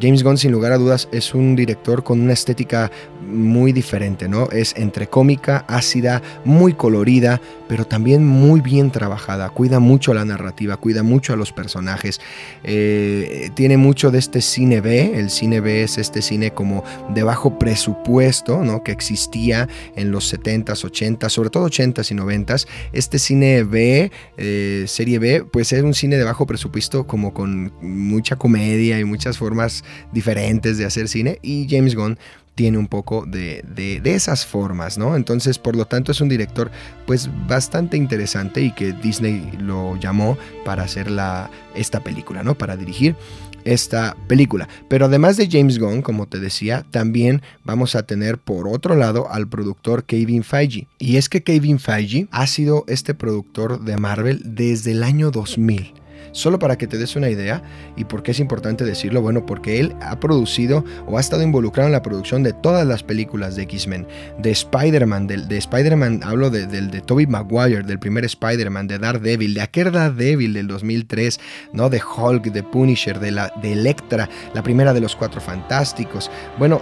James 0.00 0.22
Gunn, 0.22 0.38
sin 0.38 0.52
lugar 0.52 0.72
a 0.72 0.78
dudas, 0.78 1.08
es 1.12 1.34
un 1.34 1.56
director 1.56 2.02
con 2.02 2.20
una 2.20 2.32
estética 2.32 2.90
muy 3.30 3.72
diferente, 3.72 4.28
¿no? 4.28 4.48
Es 4.50 4.74
entre 4.76 5.08
cómica, 5.08 5.64
ácida, 5.68 6.22
muy 6.44 6.74
colorida, 6.74 7.40
pero 7.68 7.86
también 7.86 8.26
muy 8.26 8.60
bien 8.60 8.90
trabajada. 8.90 9.50
Cuida 9.50 9.78
mucho 9.78 10.12
la 10.12 10.24
narrativa, 10.24 10.76
cuida 10.76 11.02
mucho 11.02 11.32
a 11.32 11.36
los 11.36 11.52
personajes. 11.52 12.20
Eh, 12.64 13.50
tiene 13.54 13.76
mucho 13.76 14.10
de 14.10 14.18
este 14.18 14.40
cine 14.40 14.80
B. 14.80 15.18
El 15.18 15.30
cine 15.30 15.60
B 15.60 15.82
es 15.82 15.98
este 15.98 16.22
cine 16.22 16.52
como 16.52 16.84
de 17.14 17.22
bajo 17.22 17.58
presupuesto, 17.58 18.64
¿no? 18.64 18.82
Que 18.82 18.92
existía 18.92 19.68
en 19.96 20.10
los 20.10 20.32
70s, 20.32 20.84
80s, 20.84 21.28
sobre 21.28 21.50
todo 21.50 21.66
80s 21.66 22.10
y 22.10 22.14
90s. 22.14 22.66
Este 22.92 23.18
cine 23.18 23.62
B, 23.62 24.10
eh, 24.36 24.84
serie 24.86 25.18
B, 25.18 25.44
pues 25.44 25.72
es 25.72 25.82
un 25.82 25.94
cine 25.94 26.16
de 26.16 26.24
bajo 26.24 26.46
presupuesto 26.46 27.06
como 27.06 27.32
con 27.32 27.72
mucha 27.80 28.36
comedia 28.36 28.98
y 28.98 29.04
muchas 29.04 29.38
formas 29.38 29.84
diferentes 30.12 30.78
de 30.78 30.84
hacer 30.84 31.08
cine 31.08 31.38
y 31.42 31.66
James 31.68 31.94
Gunn 31.94 32.18
tiene 32.60 32.76
un 32.76 32.88
poco 32.88 33.24
de, 33.24 34.02
esas 34.04 34.44
formas, 34.44 34.98
¿no? 34.98 35.16
Entonces, 35.16 35.58
por 35.58 35.76
lo 35.76 35.86
tanto, 35.86 36.12
es 36.12 36.20
un 36.20 36.28
director 36.28 36.70
pues 37.06 37.30
bastante 37.48 37.96
interesante 37.96 38.60
y 38.60 38.70
que 38.72 38.92
Disney 38.92 39.50
lo 39.58 39.96
llamó 39.96 40.36
para 40.62 40.82
hacer 40.82 41.10
la, 41.10 41.50
esta 41.74 42.00
película, 42.00 42.42
¿no? 42.42 42.54
Para 42.54 42.76
dirigir 42.76 43.16
esta 43.64 44.14
película. 44.26 44.68
Pero 44.88 45.06
además 45.06 45.38
de 45.38 45.48
James 45.50 45.78
Gunn, 45.78 46.02
como 46.02 46.26
te 46.26 46.38
decía, 46.38 46.84
también 46.90 47.40
vamos 47.64 47.94
a 47.94 48.02
tener 48.02 48.36
por 48.36 48.68
otro 48.68 48.94
lado 48.94 49.30
al 49.32 49.48
productor 49.48 50.04
Kevin 50.04 50.44
Feige. 50.44 50.86
Y 50.98 51.16
es 51.16 51.30
que 51.30 51.42
Kevin 51.42 51.78
Feige 51.78 52.28
ha 52.30 52.46
sido 52.46 52.84
este 52.88 53.14
productor 53.14 53.80
de 53.80 53.96
Marvel 53.96 54.42
desde 54.44 54.90
el 54.92 55.02
año 55.02 55.30
2000. 55.30 55.94
Solo 56.32 56.58
para 56.58 56.76
que 56.76 56.86
te 56.86 56.98
des 56.98 57.16
una 57.16 57.28
idea, 57.28 57.62
y 57.96 58.04
por 58.04 58.22
qué 58.22 58.30
es 58.30 58.40
importante 58.40 58.84
decirlo, 58.84 59.22
bueno, 59.22 59.46
porque 59.46 59.80
él 59.80 59.94
ha 60.00 60.18
producido 60.20 60.84
o 61.06 61.18
ha 61.18 61.20
estado 61.20 61.42
involucrado 61.42 61.88
en 61.88 61.92
la 61.92 62.02
producción 62.02 62.42
de 62.42 62.52
todas 62.52 62.86
las 62.86 63.02
películas 63.02 63.56
de 63.56 63.62
X-Men, 63.62 64.06
de 64.38 64.50
Spider-Man, 64.50 65.26
de, 65.26 65.56
Spider-Man, 65.56 66.20
hablo 66.24 66.50
de, 66.50 66.66
de 66.66 67.00
Tobey 67.00 67.26
Maguire, 67.26 67.82
del 67.82 67.98
primer 67.98 68.24
Spider-Man, 68.24 68.86
de 68.86 68.98
Daredevil, 68.98 69.54
de 69.54 69.60
aquel 69.60 69.92
Daredevil 69.92 70.54
del 70.54 70.66
2003, 70.66 71.40
¿no? 71.72 71.88
De 71.88 72.00
Hulk, 72.00 72.44
de 72.44 72.62
Punisher, 72.62 73.18
de, 73.18 73.30
la, 73.30 73.52
de 73.62 73.72
Electra, 73.72 74.28
la 74.54 74.62
primera 74.62 74.92
de 74.92 75.00
los 75.00 75.16
Cuatro 75.16 75.40
Fantásticos. 75.40 76.30
Bueno, 76.58 76.80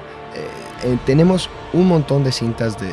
eh, 0.84 0.96
tenemos 1.06 1.50
un 1.72 1.88
montón 1.88 2.22
de 2.22 2.30
cintas 2.30 2.76
de, 2.78 2.88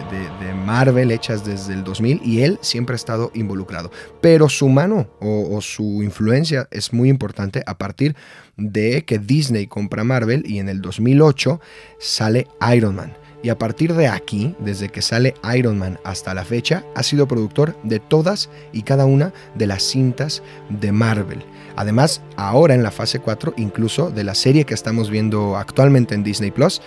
Marvel 0.65 1.11
hechas 1.11 1.45
desde 1.45 1.73
el 1.73 1.83
2000 1.83 2.21
y 2.23 2.41
él 2.41 2.57
siempre 2.61 2.95
ha 2.95 2.97
estado 2.97 3.31
involucrado. 3.35 3.91
Pero 4.21 4.49
su 4.49 4.67
mano 4.67 5.07
o, 5.19 5.61
su 5.61 6.01
influencia 6.01 6.67
es 6.71 6.91
muy 6.91 7.09
importante 7.09 7.61
a 7.67 7.77
partir 7.77 8.15
de 8.57 9.05
que 9.05 9.19
Disney 9.19 9.67
compra 9.67 10.03
Marvel 10.03 10.43
y 10.47 10.57
en 10.57 10.69
el 10.69 10.81
2008 10.81 11.59
sale 11.99 12.47
Iron 12.73 12.95
Man. 12.95 13.13
Y 13.43 13.49
a 13.49 13.59
partir 13.59 13.93
de 13.93 14.07
aquí, 14.07 14.55
desde 14.57 14.89
que 14.89 15.03
sale 15.03 15.35
Iron 15.55 15.77
Man 15.77 15.99
hasta 16.03 16.33
la 16.33 16.43
fecha, 16.43 16.83
ha 16.95 17.03
sido 17.03 17.27
productor 17.27 17.77
de 17.83 17.99
todas 17.99 18.49
y 18.73 18.81
cada 18.81 19.05
una 19.05 19.33
de 19.53 19.67
las 19.67 19.83
cintas 19.83 20.41
de 20.69 20.91
Marvel. 20.91 21.43
Además, 21.75 22.23
ahora 22.37 22.73
en 22.73 22.81
la 22.81 22.89
fase 22.89 23.19
4, 23.19 23.53
incluso 23.57 24.09
de 24.09 24.23
la 24.23 24.33
serie 24.33 24.65
que 24.65 24.73
estamos 24.73 25.11
viendo 25.11 25.57
actualmente 25.57 26.15
en 26.15 26.23
Disney 26.23 26.49
Plus, 26.49 26.81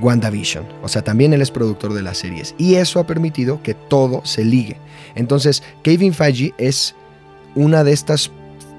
WandaVision. 0.00 0.64
O 0.82 0.88
sea, 0.88 1.02
también 1.02 1.32
él 1.32 1.42
es 1.42 1.50
productor 1.50 1.94
de 1.94 2.02
las 2.02 2.18
series. 2.18 2.54
Y 2.58 2.76
eso 2.76 3.00
ha 3.00 3.06
permitido 3.06 3.62
que 3.62 3.74
todo 3.74 4.22
se 4.24 4.44
ligue. 4.44 4.76
Entonces, 5.14 5.62
Kevin 5.82 6.14
Feige 6.14 6.54
es 6.58 6.94
una 7.54 7.84
de 7.84 7.92
estas 7.92 8.30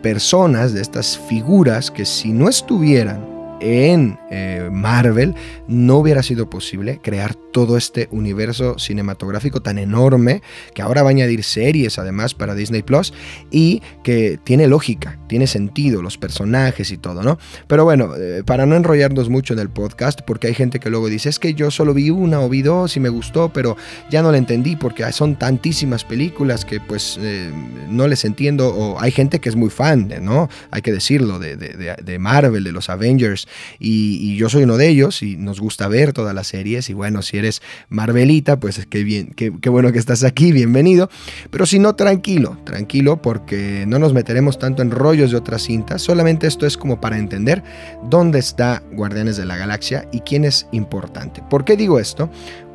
personas, 0.01 0.73
de 0.73 0.81
estas 0.81 1.17
figuras 1.17 1.91
que 1.91 2.05
si 2.05 2.31
no 2.31 2.47
estuvieran 2.47 3.38
en 3.59 4.19
eh, 4.31 4.69
Marvel, 4.71 5.35
no 5.67 5.97
hubiera 5.97 6.23
sido 6.23 6.49
posible 6.49 6.99
crear 7.01 7.35
todo 7.51 7.77
este 7.77 8.07
universo 8.11 8.77
cinematográfico 8.77 9.61
tan 9.61 9.77
enorme 9.77 10.41
que 10.73 10.81
ahora 10.81 11.03
va 11.03 11.09
a 11.09 11.11
añadir 11.11 11.43
series 11.43 11.97
además 11.99 12.33
para 12.33 12.55
Disney 12.55 12.83
Plus 12.83 13.13
y 13.51 13.81
que 14.03 14.39
tiene 14.43 14.67
lógica, 14.67 15.19
tiene 15.27 15.47
sentido, 15.47 16.01
los 16.01 16.17
personajes 16.17 16.91
y 16.91 16.97
todo, 16.97 17.23
¿no? 17.23 17.37
Pero 17.67 17.83
bueno, 17.83 18.15
eh, 18.15 18.43
para 18.45 18.65
no 18.65 18.75
enrollarnos 18.75 19.29
mucho 19.29 19.53
en 19.53 19.59
el 19.59 19.69
podcast, 19.69 20.21
porque 20.21 20.47
hay 20.47 20.53
gente 20.53 20.79
que 20.79 20.89
luego 20.89 21.09
dice, 21.09 21.29
es 21.29 21.39
que 21.39 21.53
yo 21.53 21.71
solo 21.71 21.93
vi 21.93 22.09
una 22.09 22.41
o 22.41 22.49
vi 22.49 22.61
dos 22.61 22.95
y 22.97 22.99
me 22.99 23.09
gustó, 23.09 23.51
pero 23.51 23.75
ya 24.09 24.21
no 24.21 24.31
la 24.31 24.37
entendí 24.37 24.75
porque 24.75 25.09
son 25.11 25.37
tantísimas 25.37 26.03
películas 26.03 26.65
que 26.65 26.79
pues 26.79 27.17
eh, 27.21 27.51
no 27.89 28.07
les 28.07 28.25
entiendo, 28.25 28.69
o 28.69 28.99
hay 28.99 29.11
gente 29.11 29.39
que 29.39 29.49
es 29.49 29.55
muy 29.55 29.69
fan, 29.69 30.13
¿no? 30.21 30.49
Hay 30.71 30.81
que 30.81 30.91
decirlo, 30.91 31.39
de, 31.39 31.55
de 31.55 32.19
Marvel, 32.19 32.63
de 32.63 32.71
los 32.71 32.89
Avengers, 32.89 33.47
y, 33.79 34.37
yo 34.39 34.47
soy 34.47 34.63
uno 34.63 34.77
de 34.77 34.87
ellos 34.87 35.21
y 35.21 35.35
nos 35.35 35.59
gusta 35.59 35.87
ver 35.87 36.13
todas 36.13 36.33
las 36.33 36.47
series 36.47 36.89
y 36.89 36.93
bueno, 36.93 37.21
si 37.21 37.37
eres 37.37 37.61
Marvelita, 37.89 38.59
pues 38.59 38.85
qué 38.89 39.03
bien, 39.03 39.33
qué, 39.35 39.51
qué 39.59 39.69
bueno 39.69 39.91
que 39.91 39.99
estás 39.99 40.23
aquí, 40.23 40.51
bienvenido. 40.51 41.09
Pero 41.49 41.65
si 41.65 41.79
no, 41.79 41.95
tranquilo, 41.95 42.57
tranquilo 42.63 43.21
porque 43.21 43.85
no 43.87 43.99
nos 43.99 44.13
meteremos 44.13 44.59
tanto 44.59 44.81
en 44.81 44.91
rollos 44.91 45.31
de 45.31 45.37
otras 45.37 45.63
cintas, 45.63 46.01
solamente 46.01 46.47
esto 46.47 46.65
es 46.65 46.77
como 46.77 47.01
para 47.01 47.17
entender 47.17 47.63
dónde 48.09 48.39
está 48.39 48.83
Guardianes 48.93 49.37
de 49.37 49.45
la 49.45 49.57
Galaxia 49.57 50.07
y 50.11 50.21
quién 50.21 50.45
es 50.45 50.67
importante. 50.71 51.41
¿Por 51.49 51.65
qué 51.65 51.75
digo 51.75 51.99
esto? 51.99 52.29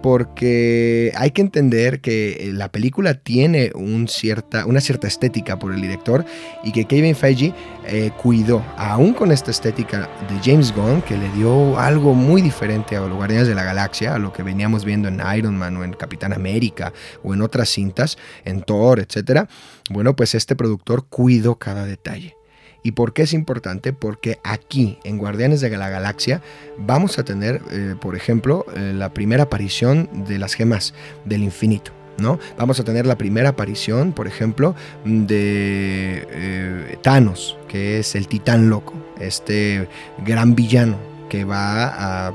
Porque 0.05 1.13
hay 1.17 1.31
que 1.31 1.41
entender 1.41 2.03
que 2.03 2.33
eh, 2.33 2.53
la 2.53 2.71
película 2.71 3.15
tiene 3.15 3.73
una 3.75 4.07
cierta 4.07 5.09
estética 5.09 5.59
por 5.59 5.73
el 5.73 5.81
director 5.81 6.27
y 6.63 6.73
que 6.73 6.85
Kevin 6.85 7.17
Feige 7.17 7.55
eh, 7.87 8.11
cuidó, 8.23 8.63
aún 8.77 9.15
con 9.15 9.33
esta 9.33 9.51
estética 9.51 10.11
de 10.29 10.39
James 10.45 10.75
Gunn, 10.75 11.01
que 11.01 11.17
le 11.17 11.31
dio 11.31 11.79
algo 11.79 12.13
muy 12.13 12.43
diferente 12.43 12.97
a 12.97 13.01
los 13.01 13.15
Guardianes 13.17 13.49
de 13.49 13.55
la 13.55 13.65
Galaxia, 13.65 14.15
a 14.15 14.19
lo 14.19 14.31
que 14.31 14.43
veníamos 14.43 14.85
viendo 14.85 15.09
en 15.09 15.23
Iron 15.39 15.57
Man 15.57 15.75
o 15.79 15.85
en 15.85 15.95
Capitán 15.95 16.35
América 16.35 16.93
o 17.23 17.33
en 17.33 17.41
otras 17.41 17.71
cintas, 17.71 18.19
en 18.45 18.61
Thor, 18.61 19.01
etc. 19.01 19.49
Bueno, 19.89 20.15
pues 20.15 20.35
este 20.35 20.55
productor 20.55 21.07
cuidó 21.09 21.59
cada 21.59 21.87
detalle. 21.87 22.37
¿Y 22.85 22.93
por 22.93 23.15
qué 23.15 23.23
es 23.23 23.33
importante? 23.33 23.95
Porque 23.95 24.39
aquí, 24.45 24.99
en 25.05 25.17
Guardianes 25.17 25.63
de 25.63 25.71
la 25.71 25.89
Galaxia, 25.89 26.43
vamos 26.79 27.19
a 27.19 27.25
tener, 27.25 27.63
eh, 27.71 27.95
por 27.99 28.15
ejemplo, 28.15 28.67
eh, 28.77 28.93
la 28.95 29.15
primera 29.15 29.45
aparición 29.45 30.09
de 30.29 30.39
las 30.39 30.53
gemas 30.55 30.95
del 31.25 31.43
infinito. 31.43 31.91
¿No? 32.17 32.39
Vamos 32.57 32.79
a 32.79 32.85
tener 32.85 33.07
la 33.07 33.19
primera 33.19 33.49
aparición, 33.49 34.13
por 34.13 34.29
ejemplo, 34.29 34.77
de 35.05 36.29
eh, 36.31 36.99
Thanos, 37.03 37.59
que 37.67 37.99
es 37.99 38.15
el 38.15 38.29
titán 38.29 38.71
loco, 38.71 38.95
este 39.19 39.89
gran 40.25 40.55
villano 40.55 41.14
que 41.29 41.45
va 41.45 41.87
a, 41.87 42.29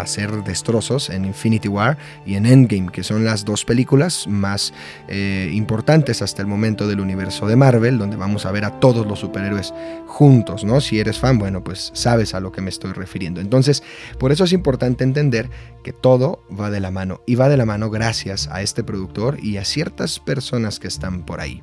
hacer 0.00 0.44
destrozos 0.44 1.10
en 1.10 1.24
Infinity 1.24 1.68
War 1.68 1.98
y 2.24 2.34
en 2.34 2.46
Endgame, 2.46 2.90
que 2.90 3.02
son 3.02 3.24
las 3.24 3.44
dos 3.44 3.64
películas 3.64 4.26
más 4.28 4.72
eh, 5.08 5.50
importantes 5.52 6.22
hasta 6.22 6.42
el 6.42 6.48
momento 6.48 6.86
del 6.88 7.00
universo 7.00 7.46
de 7.46 7.56
Marvel, 7.56 7.98
donde 7.98 8.16
vamos 8.16 8.46
a 8.46 8.52
ver 8.52 8.64
a 8.64 8.80
todos 8.80 9.06
los 9.06 9.20
superhéroes 9.20 9.74
juntos, 10.06 10.64
¿no? 10.64 10.80
Si 10.80 10.98
eres 10.98 11.18
fan, 11.18 11.38
bueno, 11.38 11.62
pues 11.62 11.90
sabes 11.94 12.34
a 12.34 12.40
lo 12.40 12.52
que 12.52 12.60
me 12.60 12.70
estoy 12.70 12.92
refiriendo. 12.92 13.40
Entonces, 13.40 13.82
por 14.18 14.32
eso 14.32 14.44
es 14.44 14.52
importante 14.52 15.04
entender 15.04 15.50
que 15.82 15.92
todo 15.92 16.42
va 16.58 16.70
de 16.70 16.80
la 16.80 16.90
mano 16.90 17.20
y 17.26 17.34
va 17.34 17.48
de 17.48 17.56
la 17.56 17.66
mano 17.66 17.90
gracias 17.90 18.48
a 18.50 18.62
este 18.62 18.82
productor 18.82 19.38
y 19.42 19.56
a 19.58 19.64
ciertas 19.64 20.18
personas 20.18 20.80
que 20.80 20.88
están 20.88 21.24
por 21.24 21.40
ahí. 21.40 21.62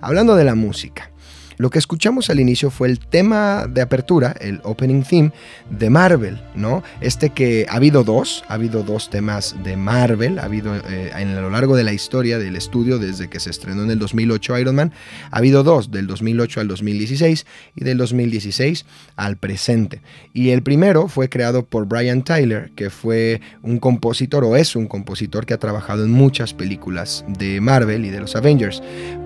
Hablando 0.00 0.36
de 0.36 0.44
la 0.44 0.54
música, 0.54 1.10
lo 1.56 1.70
que 1.70 1.78
escuchamos 1.78 2.30
al 2.30 2.40
inicio 2.40 2.70
fue 2.70 2.88
el 2.88 2.98
tema 2.98 3.66
de 3.68 3.80
apertura, 3.80 4.34
el 4.40 4.60
opening 4.64 5.02
theme 5.02 5.32
de 5.70 5.90
Marvel, 5.90 6.40
¿no? 6.54 6.82
Este 7.00 7.30
que 7.30 7.66
ha 7.68 7.76
habido 7.76 8.04
dos, 8.04 8.44
ha 8.48 8.54
habido 8.54 8.82
dos 8.82 9.10
temas 9.10 9.56
de 9.62 9.76
Marvel, 9.76 10.38
ha 10.38 10.44
habido 10.44 10.74
eh, 10.74 11.12
en 11.16 11.28
a 11.28 11.40
lo 11.40 11.50
largo 11.50 11.76
de 11.76 11.84
la 11.84 11.92
historia 11.92 12.38
del 12.38 12.56
estudio, 12.56 12.98
desde 12.98 13.28
que 13.28 13.40
se 13.40 13.50
estrenó 13.50 13.82
en 13.82 13.90
el 13.90 13.98
2008 13.98 14.58
Iron 14.58 14.76
Man, 14.76 14.92
ha 15.30 15.38
habido 15.38 15.62
dos, 15.62 15.90
del 15.90 16.06
2008 16.06 16.60
al 16.60 16.68
2016 16.68 17.46
y 17.76 17.84
del 17.84 17.98
2016 17.98 18.84
al 19.16 19.36
presente. 19.36 20.00
Y 20.32 20.50
el 20.50 20.62
primero 20.62 21.08
fue 21.08 21.28
creado 21.28 21.64
por 21.64 21.86
Brian 21.86 22.22
Tyler, 22.22 22.70
que 22.74 22.90
fue 22.90 23.40
un 23.62 23.78
compositor 23.78 24.44
o 24.44 24.56
es 24.56 24.76
un 24.76 24.86
compositor 24.86 25.46
que 25.46 25.54
ha 25.54 25.58
trabajado 25.58 26.04
en 26.04 26.10
muchas 26.10 26.54
películas 26.54 27.24
de 27.28 27.60
Marvel 27.60 28.04
y 28.04 28.10
de 28.10 28.20
los 28.20 28.36
Avengers. 28.36 28.82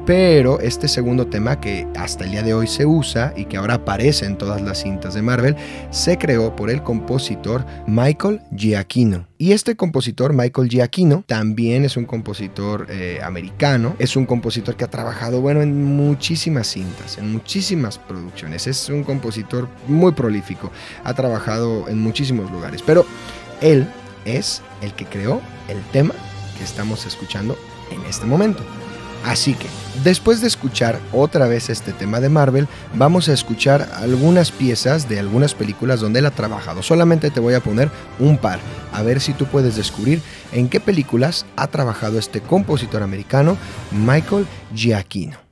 Pero 0.09 0.59
este 0.61 0.88
segundo 0.88 1.27
tema 1.27 1.61
que 1.61 1.87
hasta 1.95 2.25
el 2.25 2.31
día 2.31 2.43
de 2.43 2.55
hoy 2.55 2.67
se 2.67 2.87
usa 2.87 3.35
y 3.37 3.45
que 3.45 3.59
ahora 3.59 3.75
aparece 3.75 4.25
en 4.25 4.38
todas 4.38 4.62
las 4.62 4.81
cintas 4.81 5.12
de 5.12 5.21
Marvel, 5.21 5.55
se 5.91 6.17
creó 6.17 6.57
por 6.57 6.71
el 6.71 6.83
compositor 6.83 7.67
Michael 7.87 8.41
Giacchino. 8.57 9.29
Y 9.37 9.53
este 9.53 9.77
compositor, 9.77 10.33
Michael 10.33 10.71
Giacchino, 10.71 11.25
también 11.27 11.85
es 11.85 11.99
un 11.99 12.07
compositor 12.07 12.87
eh, 12.88 13.21
americano, 13.23 13.97
es 13.99 14.17
un 14.17 14.25
compositor 14.25 14.77
que 14.77 14.85
ha 14.85 14.91
trabajado, 14.91 15.43
bueno, 15.43 15.61
en 15.61 15.85
muchísimas 15.85 16.69
cintas, 16.69 17.19
en 17.19 17.31
muchísimas 17.31 17.99
producciones, 17.99 18.67
es 18.67 18.88
un 18.88 19.05
compositor 19.05 19.69
muy 19.88 20.12
prolífico, 20.12 20.73
ha 21.05 21.12
trabajado 21.12 21.87
en 21.87 22.00
muchísimos 22.00 22.50
lugares, 22.50 22.81
pero 22.81 23.05
él 23.61 23.87
es 24.25 24.62
el 24.81 24.95
que 24.95 25.05
creó 25.05 25.43
el 25.69 25.83
tema 25.93 26.15
que 26.57 26.65
estamos 26.65 27.05
escuchando 27.05 27.59
en 27.93 28.03
este 28.09 28.25
momento. 28.25 28.62
Así 29.25 29.55
que, 29.55 29.67
después 30.05 30.41
de 30.41 30.47
escuchar 30.47 30.99
otra 31.13 31.49
vez 31.49 31.71
este 31.71 31.93
tema 31.93 32.21
de 32.21 32.29
Marvel, 32.29 32.69
vamos 32.95 33.29
a 33.29 33.33
escuchar 33.33 33.89
algunas 33.97 34.53
piezas 34.53 35.09
de 35.09 35.19
algunas 35.19 35.55
películas 35.55 36.01
donde 36.01 36.21
él 36.21 36.27
ha 36.27 36.31
trabajado. 36.31 36.83
Solamente 36.83 37.31
te 37.31 37.41
voy 37.41 37.55
a 37.55 37.61
poner 37.61 37.91
un 38.19 38.39
par, 38.39 38.61
a 38.93 39.03
ver 39.03 39.21
si 39.21 39.33
tú 39.33 39.47
puedes 39.47 39.77
descubrir 39.77 40.23
en 40.53 40.69
qué 40.69 40.81
películas 40.81 41.47
ha 41.57 41.67
trabajado 41.67 42.19
este 42.19 42.41
compositor 42.41 43.03
americano, 43.03 43.57
Michael 43.91 44.47
Giacchino. 44.75 45.48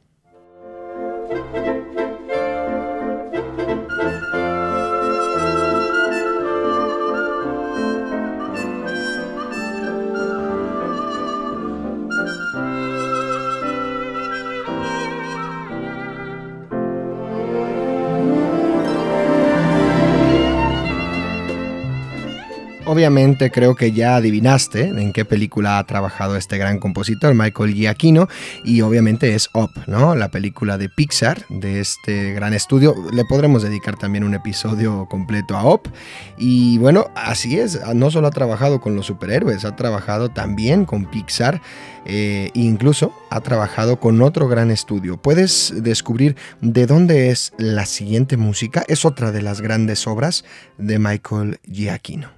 Obviamente 22.97 23.51
creo 23.51 23.75
que 23.75 23.93
ya 23.93 24.17
adivinaste 24.17 24.85
en 24.85 25.13
qué 25.13 25.27
película 25.27 25.79
ha 25.79 25.85
trabajado 25.85 26.35
este 26.35 26.57
gran 26.57 26.79
compositor, 26.79 27.35
Michael 27.35 27.75
Giacchino, 27.75 28.27
y 28.65 28.81
obviamente 28.81 29.35
es 29.35 29.51
Up, 29.53 29.71
¿no? 29.87 30.15
La 30.15 30.31
película 30.31 30.79
de 30.79 30.89
Pixar, 30.89 31.45
de 31.51 31.81
este 31.81 32.33
gran 32.33 32.55
estudio. 32.55 32.95
Le 33.13 33.27
podremos 33.27 33.63
dedicar 33.63 33.99
también 33.99 34.25
un 34.25 34.33
episodio 34.33 35.07
completo 35.11 35.59
a 35.59 35.71
Up. 35.71 35.91
Y 36.39 36.79
bueno, 36.79 37.11
así 37.15 37.59
es, 37.59 37.79
no 37.95 38.11
solo 38.11 38.29
ha 38.29 38.31
trabajado 38.31 38.81
con 38.81 38.97
los 38.97 39.05
superhéroes, 39.05 39.67
ha 39.67 39.77
trabajado 39.77 40.31
también 40.31 40.87
con 40.87 41.05
Pixar. 41.05 41.61
e 42.07 42.51
incluso 42.55 43.13
ha 43.29 43.43
trabajado 43.43 44.01
con 44.01 44.23
otro 44.23 44.49
gran 44.49 44.71
estudio. 44.71 45.19
Puedes 45.19 45.75
descubrir 45.77 46.35
de 46.63 46.87
dónde 46.87 47.29
es 47.29 47.53
la 47.59 47.85
siguiente 47.85 48.39
música. 48.39 48.85
Es 48.89 49.05
otra 49.05 49.33
de 49.33 49.43
las 49.43 49.61
grandes 49.61 50.07
obras 50.07 50.47
de 50.79 50.99
Michael 50.99 51.59
Giacchino. 51.71 52.36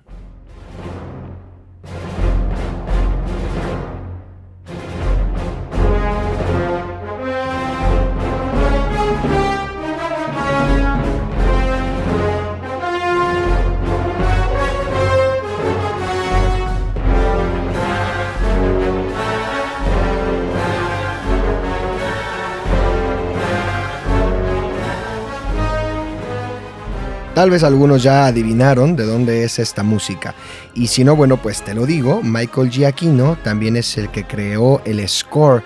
Tal 27.39 27.51
vez 27.51 27.63
algunos 27.63 28.03
ya 28.03 28.27
adivinaron 28.27 28.97
de 28.97 29.05
dónde 29.05 29.45
es 29.45 29.61
esta 29.61 29.85
música. 29.85 30.35
Y 30.75 30.89
si 30.89 31.05
no, 31.05 31.15
bueno, 31.15 31.41
pues 31.41 31.63
te 31.63 31.73
lo 31.73 31.87
digo, 31.87 32.21
Michael 32.21 32.69
Giacchino 32.69 33.39
también 33.45 33.77
es 33.77 33.97
el 33.97 34.11
que 34.11 34.25
creó 34.25 34.83
el 34.85 35.09
score 35.09 35.63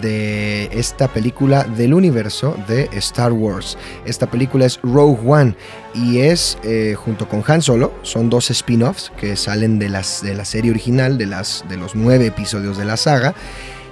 de 0.00 0.70
esta 0.70 1.08
película 1.08 1.64
del 1.64 1.94
universo 1.94 2.56
de 2.68 2.88
Star 2.92 3.32
Wars. 3.32 3.76
Esta 4.04 4.30
película 4.30 4.66
es 4.66 4.78
Rogue 4.84 5.18
One 5.26 5.56
y 5.94 6.18
es, 6.18 6.58
eh, 6.62 6.94
junto 6.96 7.28
con 7.28 7.42
Han 7.44 7.60
Solo, 7.60 7.92
son 8.02 8.30
dos 8.30 8.52
spin-offs 8.52 9.10
que 9.18 9.34
salen 9.34 9.80
de, 9.80 9.88
las, 9.88 10.22
de 10.22 10.32
la 10.32 10.44
serie 10.44 10.70
original, 10.70 11.18
de, 11.18 11.26
las, 11.26 11.64
de 11.68 11.76
los 11.76 11.96
nueve 11.96 12.26
episodios 12.26 12.78
de 12.78 12.84
la 12.84 12.96
saga. 12.96 13.34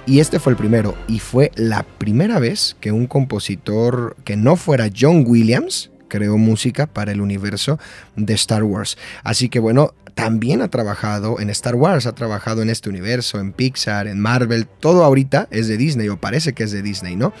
Y 0.05 0.21
este 0.21 0.39
fue 0.39 0.51
el 0.51 0.57
primero, 0.57 0.95
y 1.09 1.19
fue 1.19 1.51
la 1.55 1.83
primera 1.83 2.39
vez 2.39 2.77
que 2.79 2.93
un 2.93 3.07
compositor 3.07 4.15
que 4.23 4.37
no 4.37 4.55
fuera 4.55 4.89
John 4.97 5.25
Williams, 5.27 5.91
creó 6.15 6.37
música 6.37 6.87
para 6.87 7.11
el 7.11 7.19
universo 7.19 7.77
de 8.15 8.33
Star 8.35 8.63
Wars. 8.63 8.97
Así 9.23 9.49
que 9.49 9.59
bueno, 9.59 9.93
también 10.15 10.61
ha 10.61 10.69
trabajado 10.69 11.41
en 11.41 11.49
Star 11.49 11.75
Wars, 11.75 12.05
ha 12.05 12.15
trabajado 12.15 12.61
en 12.61 12.69
este 12.69 12.89
universo, 12.89 13.37
en 13.37 13.51
Pixar, 13.51 14.07
en 14.07 14.19
Marvel, 14.19 14.65
todo 14.65 15.03
ahorita 15.03 15.49
es 15.51 15.67
de 15.67 15.75
Disney 15.75 16.07
o 16.07 16.17
parece 16.17 16.53
que 16.53 16.63
es 16.63 16.71
de 16.71 16.81
Disney, 16.81 17.17
¿no? 17.17 17.33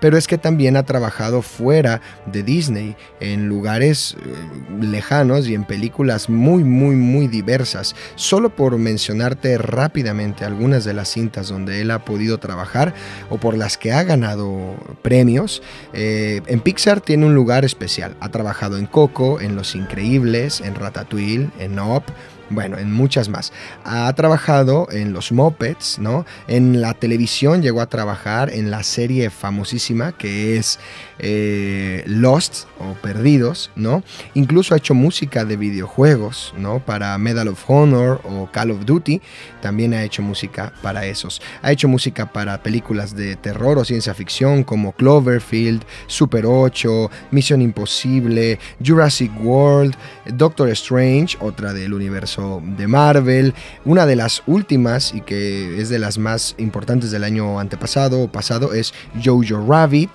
Pero 0.00 0.18
es 0.18 0.26
que 0.26 0.36
también 0.36 0.76
ha 0.76 0.84
trabajado 0.84 1.40
fuera 1.40 2.00
de 2.26 2.42
Disney, 2.42 2.96
en 3.20 3.48
lugares 3.48 4.16
eh, 4.18 4.84
lejanos 4.84 5.48
y 5.48 5.54
en 5.54 5.64
películas 5.64 6.28
muy, 6.28 6.64
muy, 6.64 6.96
muy 6.96 7.28
diversas. 7.28 7.94
Solo 8.16 8.54
por 8.54 8.76
mencionarte 8.76 9.56
rápidamente 9.56 10.44
algunas 10.44 10.84
de 10.84 10.94
las 10.94 11.08
cintas 11.08 11.48
donde 11.48 11.80
él 11.80 11.92
ha 11.92 12.04
podido 12.04 12.38
trabajar 12.38 12.92
o 13.30 13.38
por 13.38 13.56
las 13.56 13.78
que 13.78 13.92
ha 13.92 14.02
ganado 14.02 14.74
premios, 15.00 15.62
eh, 15.92 16.42
en 16.46 16.60
Pixar 16.60 17.00
tiene 17.00 17.24
un 17.24 17.34
lugar 17.36 17.64
especial. 17.64 18.16
Ha 18.18 18.30
trabajado 18.30 18.78
en 18.78 18.86
Coco, 18.86 19.40
en 19.40 19.54
Los 19.54 19.76
Increíbles, 19.76 20.60
en 20.60 20.74
Ratatouille, 20.74 21.50
en 21.60 21.78
Up, 21.78 22.02
bueno, 22.50 22.78
en 22.78 22.92
muchas 22.92 23.28
más. 23.28 23.52
Ha 23.84 24.12
trabajado 24.14 24.88
en 24.90 25.12
los 25.12 25.32
Muppets, 25.32 25.98
¿no? 25.98 26.24
En 26.46 26.80
la 26.80 26.94
televisión 26.94 27.62
llegó 27.62 27.80
a 27.80 27.86
trabajar 27.86 28.50
en 28.52 28.70
la 28.70 28.82
serie 28.82 29.30
famosísima 29.30 30.12
que 30.12 30.56
es 30.56 30.78
eh, 31.18 32.04
Lost 32.06 32.64
o 32.78 32.94
Perdidos, 32.94 33.70
¿no? 33.74 34.02
Incluso 34.34 34.74
ha 34.74 34.78
hecho 34.78 34.94
música 34.94 35.44
de 35.44 35.56
videojuegos, 35.56 36.54
¿no? 36.56 36.80
Para 36.80 37.16
Medal 37.18 37.48
of 37.48 37.64
Honor 37.68 38.20
o 38.24 38.48
Call 38.52 38.70
of 38.70 38.84
Duty, 38.84 39.20
también 39.60 39.94
ha 39.94 40.04
hecho 40.04 40.22
música 40.22 40.72
para 40.82 41.06
esos. 41.06 41.40
Ha 41.62 41.72
hecho 41.72 41.88
música 41.88 42.32
para 42.32 42.62
películas 42.62 43.16
de 43.16 43.36
terror 43.36 43.78
o 43.78 43.84
ciencia 43.84 44.14
ficción 44.14 44.62
como 44.62 44.92
Cloverfield, 44.92 45.84
Super 46.06 46.46
8, 46.46 47.10
Misión 47.30 47.62
Imposible, 47.62 48.58
Jurassic 48.84 49.32
World, 49.42 49.96
Doctor 50.34 50.68
Strange, 50.70 51.36
otra 51.40 51.72
del 51.72 51.94
de 52.62 52.86
Marvel, 52.86 53.54
una 53.84 54.06
de 54.06 54.16
las 54.16 54.42
últimas 54.46 55.14
y 55.14 55.20
que 55.22 55.80
es 55.80 55.88
de 55.88 55.98
las 55.98 56.18
más 56.18 56.54
importantes 56.58 57.10
del 57.10 57.24
año 57.24 57.58
antepasado 57.58 58.20
o 58.20 58.28
pasado 58.30 58.74
es 58.74 58.92
Jojo 59.24 59.66
Rabbit, 59.66 60.10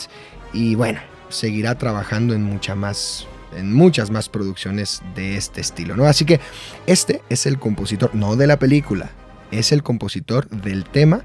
y 0.53 0.75
bueno, 0.75 0.99
seguirá 1.29 1.77
trabajando 1.77 2.33
en 2.33 2.43
mucha 2.43 2.75
más 2.75 3.27
en 3.55 3.73
muchas 3.73 4.11
más 4.11 4.29
producciones 4.29 5.01
de 5.13 5.35
este 5.35 5.59
estilo, 5.59 5.97
¿no? 5.97 6.05
Así 6.05 6.23
que 6.23 6.39
este 6.87 7.21
es 7.29 7.45
el 7.45 7.59
compositor, 7.59 8.15
no 8.15 8.37
de 8.37 8.47
la 8.47 8.57
película, 8.57 9.11
es 9.51 9.73
el 9.73 9.83
compositor 9.83 10.47
del 10.49 10.85
tema 10.85 11.21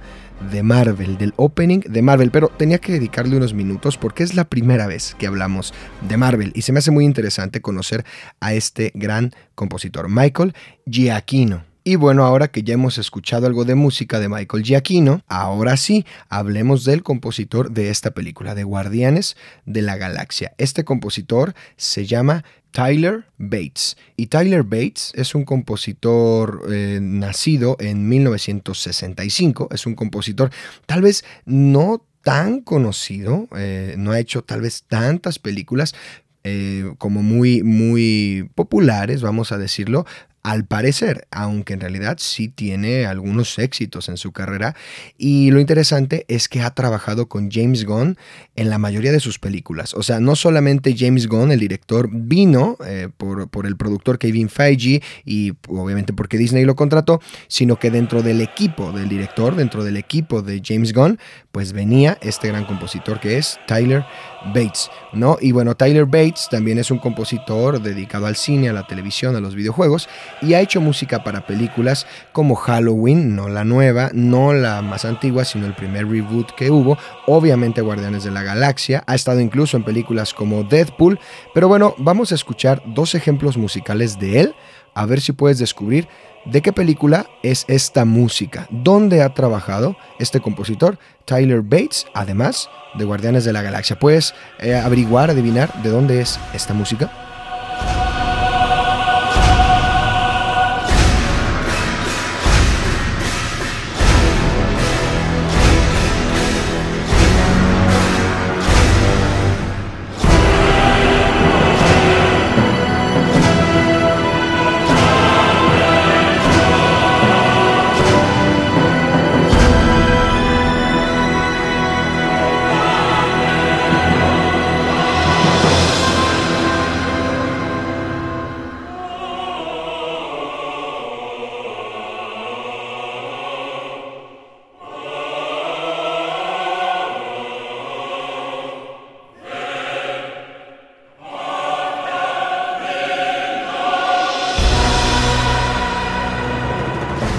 de 0.50 0.62
Marvel, 0.62 1.18
del 1.18 1.32
opening 1.36 1.80
de 1.80 2.02
Marvel, 2.02 2.30
pero 2.30 2.48
tenía 2.48 2.78
que 2.78 2.92
dedicarle 2.92 3.36
unos 3.36 3.54
minutos 3.54 3.96
porque 3.96 4.22
es 4.22 4.34
la 4.34 4.44
primera 4.44 4.86
vez 4.86 5.14
que 5.18 5.26
hablamos 5.26 5.72
de 6.08 6.16
Marvel 6.16 6.52
y 6.54 6.62
se 6.62 6.72
me 6.72 6.78
hace 6.78 6.90
muy 6.90 7.04
interesante 7.04 7.60
conocer 7.60 8.04
a 8.40 8.54
este 8.54 8.92
gran 8.94 9.32
compositor, 9.54 10.08
Michael 10.08 10.54
Giacchino. 10.86 11.75
Y 11.88 11.94
bueno, 11.94 12.24
ahora 12.24 12.48
que 12.48 12.64
ya 12.64 12.74
hemos 12.74 12.98
escuchado 12.98 13.46
algo 13.46 13.64
de 13.64 13.76
música 13.76 14.18
de 14.18 14.28
Michael 14.28 14.64
Giacchino, 14.64 15.22
ahora 15.28 15.76
sí, 15.76 16.04
hablemos 16.28 16.84
del 16.84 17.04
compositor 17.04 17.70
de 17.70 17.90
esta 17.90 18.10
película, 18.10 18.56
de 18.56 18.64
Guardianes 18.64 19.36
de 19.66 19.82
la 19.82 19.96
Galaxia. 19.96 20.52
Este 20.58 20.84
compositor 20.84 21.54
se 21.76 22.04
llama 22.04 22.44
Tyler 22.72 23.26
Bates. 23.38 23.96
Y 24.16 24.26
Tyler 24.26 24.64
Bates 24.64 25.12
es 25.14 25.36
un 25.36 25.44
compositor 25.44 26.66
eh, 26.72 26.98
nacido 27.00 27.76
en 27.78 28.08
1965. 28.08 29.68
Es 29.70 29.86
un 29.86 29.94
compositor 29.94 30.50
tal 30.86 31.02
vez 31.02 31.24
no 31.44 32.04
tan 32.22 32.62
conocido, 32.62 33.46
eh, 33.56 33.94
no 33.96 34.10
ha 34.10 34.18
hecho 34.18 34.42
tal 34.42 34.62
vez 34.62 34.82
tantas 34.88 35.38
películas, 35.38 35.94
eh, 36.48 36.94
como 36.98 37.24
muy, 37.24 37.64
muy 37.64 38.48
populares, 38.54 39.20
vamos 39.20 39.50
a 39.50 39.58
decirlo, 39.58 40.06
al 40.46 40.64
parecer, 40.64 41.26
aunque 41.32 41.72
en 41.72 41.80
realidad 41.80 42.18
sí 42.20 42.46
tiene 42.46 43.04
algunos 43.04 43.58
éxitos 43.58 44.08
en 44.08 44.16
su 44.16 44.30
carrera. 44.30 44.76
Y 45.18 45.50
lo 45.50 45.58
interesante 45.58 46.24
es 46.28 46.48
que 46.48 46.60
ha 46.60 46.70
trabajado 46.70 47.28
con 47.28 47.50
James 47.50 47.84
Gunn 47.84 48.16
en 48.54 48.70
la 48.70 48.78
mayoría 48.78 49.10
de 49.10 49.18
sus 49.18 49.40
películas. 49.40 49.92
O 49.94 50.04
sea, 50.04 50.20
no 50.20 50.36
solamente 50.36 50.94
James 50.96 51.26
Gunn, 51.26 51.50
el 51.50 51.58
director, 51.58 52.08
vino 52.12 52.76
eh, 52.86 53.08
por, 53.16 53.48
por, 53.48 53.66
el 53.66 53.76
productor 53.76 54.20
Kevin 54.20 54.48
Feige 54.48 55.02
y 55.24 55.52
obviamente 55.66 56.12
porque 56.12 56.38
Disney 56.38 56.64
lo 56.64 56.76
contrató, 56.76 57.20
sino 57.48 57.80
que 57.80 57.90
dentro 57.90 58.22
del 58.22 58.40
equipo 58.40 58.92
del 58.92 59.08
director, 59.08 59.56
dentro 59.56 59.82
del 59.82 59.96
equipo 59.96 60.42
de 60.42 60.62
James 60.64 60.92
Gunn, 60.92 61.18
pues 61.50 61.72
venía 61.72 62.18
este 62.20 62.46
gran 62.46 62.66
compositor 62.66 63.18
que 63.18 63.36
es 63.36 63.58
Tyler 63.66 64.04
Bates, 64.54 64.90
¿no? 65.12 65.38
Y 65.40 65.50
bueno, 65.50 65.74
Tyler 65.74 66.04
Bates 66.04 66.46
también 66.48 66.78
es 66.78 66.92
un 66.92 66.98
compositor 66.98 67.82
dedicado 67.82 68.26
al 68.26 68.36
cine, 68.36 68.68
a 68.68 68.72
la 68.72 68.86
televisión, 68.86 69.34
a 69.34 69.40
los 69.40 69.56
videojuegos 69.56 70.08
y 70.42 70.54
ha 70.54 70.60
hecho 70.60 70.80
música 70.80 71.24
para 71.24 71.46
películas 71.46 72.06
como 72.32 72.54
Halloween, 72.54 73.34
no 73.36 73.48
la 73.48 73.64
nueva, 73.64 74.10
no 74.12 74.52
la 74.52 74.82
más 74.82 75.04
antigua, 75.04 75.44
sino 75.44 75.66
el 75.66 75.74
primer 75.74 76.08
reboot 76.08 76.52
que 76.56 76.70
hubo, 76.70 76.98
obviamente 77.26 77.80
Guardianes 77.80 78.24
de 78.24 78.30
la 78.30 78.42
Galaxia, 78.42 79.04
ha 79.06 79.14
estado 79.14 79.40
incluso 79.40 79.76
en 79.76 79.84
películas 79.84 80.34
como 80.34 80.64
Deadpool, 80.64 81.18
pero 81.54 81.68
bueno, 81.68 81.94
vamos 81.98 82.32
a 82.32 82.34
escuchar 82.34 82.82
dos 82.86 83.14
ejemplos 83.14 83.56
musicales 83.56 84.18
de 84.18 84.40
él, 84.40 84.54
a 84.94 85.06
ver 85.06 85.20
si 85.20 85.32
puedes 85.32 85.58
descubrir 85.58 86.08
¿De 86.46 86.62
qué 86.62 86.72
película 86.72 87.26
es 87.42 87.64
esta 87.66 88.04
música? 88.04 88.68
¿Dónde 88.70 89.20
ha 89.20 89.34
trabajado 89.34 89.96
este 90.20 90.40
compositor, 90.40 90.96
Tyler 91.24 91.60
Bates, 91.60 92.06
además 92.14 92.70
de 92.94 93.04
Guardianes 93.04 93.44
de 93.44 93.52
la 93.52 93.62
Galaxia? 93.62 93.98
¿Puedes 93.98 94.32
eh, 94.60 94.76
averiguar, 94.76 95.28
adivinar 95.28 95.82
de 95.82 95.90
dónde 95.90 96.20
es 96.20 96.38
esta 96.54 96.72
música? 96.72 97.25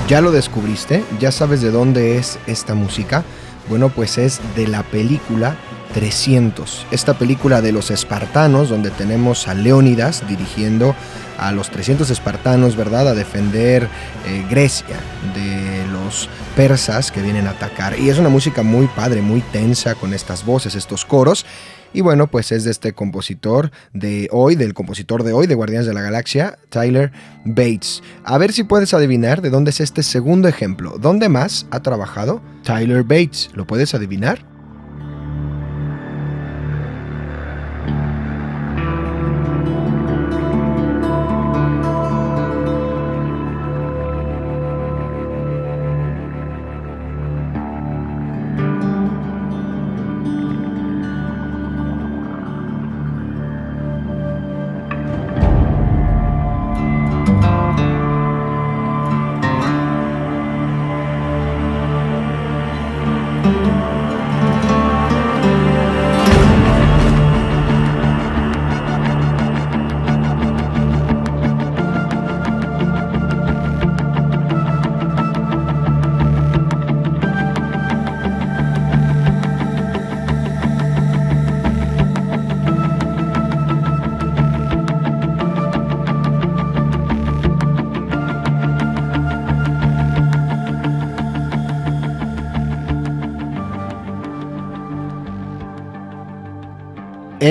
¿Ya 0.08 0.22
lo 0.22 0.32
descubriste? 0.32 1.04
¿Ya 1.20 1.34
sabes 1.34 1.60
de 1.62 1.70
dónde 1.70 2.18
es 2.18 2.40
esta 2.48 2.74
música? 2.74 3.26
Bueno, 3.68 3.90
pues 3.90 4.18
es 4.18 4.40
de 4.56 4.66
la 4.66 4.84
película 4.84 5.58
300. 5.94 6.86
Esta 6.92 7.16
película 7.16 7.62
de 7.62 7.74
los 7.74 7.92
espartanos, 7.92 8.70
donde 8.70 8.90
tenemos 8.90 9.50
a 9.50 9.54
Leónidas 9.54 10.26
dirigiendo 10.26 10.96
a 11.38 11.52
los 11.52 11.70
300 11.72 12.10
espartanos, 12.10 12.78
¿verdad? 12.78 13.10
A 13.10 13.16
defender 13.16 13.90
eh, 14.26 14.46
Grecia 14.50 14.96
de 15.36 15.86
los 15.92 16.30
persas 16.56 17.12
que 17.12 17.22
vienen 17.22 17.46
a 17.48 17.52
atacar. 17.52 18.00
Y 18.00 18.10
es 18.10 18.18
una 18.18 18.30
música 18.30 18.64
muy 18.64 18.88
padre, 18.88 19.22
muy 19.22 19.42
tensa, 19.42 19.96
con 19.96 20.14
estas 20.14 20.46
voces, 20.46 20.76
estos 20.76 21.04
coros. 21.04 21.46
Y 21.94 22.02
bueno, 22.02 22.28
pues 22.28 22.52
es 22.52 22.64
de 22.64 22.72
este 22.72 22.94
compositor 22.94 23.72
de 23.94 24.28
hoy, 24.32 24.56
del 24.56 24.74
compositor 24.74 25.24
de 25.24 25.34
hoy 25.34 25.48
de 25.48 25.56
Guardianes 25.56 25.88
de 25.88 25.94
la 25.94 26.02
Galaxia, 26.02 26.58
Tyler 26.70 27.12
Bates. 27.46 28.04
A 28.24 28.38
ver 28.38 28.54
si 28.54 28.64
puedes 28.64 28.94
adivinar 28.94 29.42
de 29.42 29.50
dónde 29.50 29.72
es 29.72 29.80
este 29.80 30.04
segundo 30.04 30.48
ejemplo. 30.48 30.98
¿Dónde 31.00 31.30
más 31.30 31.66
ha 31.72 31.82
trabajado 31.82 32.42
Tyler 32.64 33.04
Bates? 33.04 33.50
¿Lo 33.54 33.66
puedes 33.66 33.94
adivinar? 33.94 34.57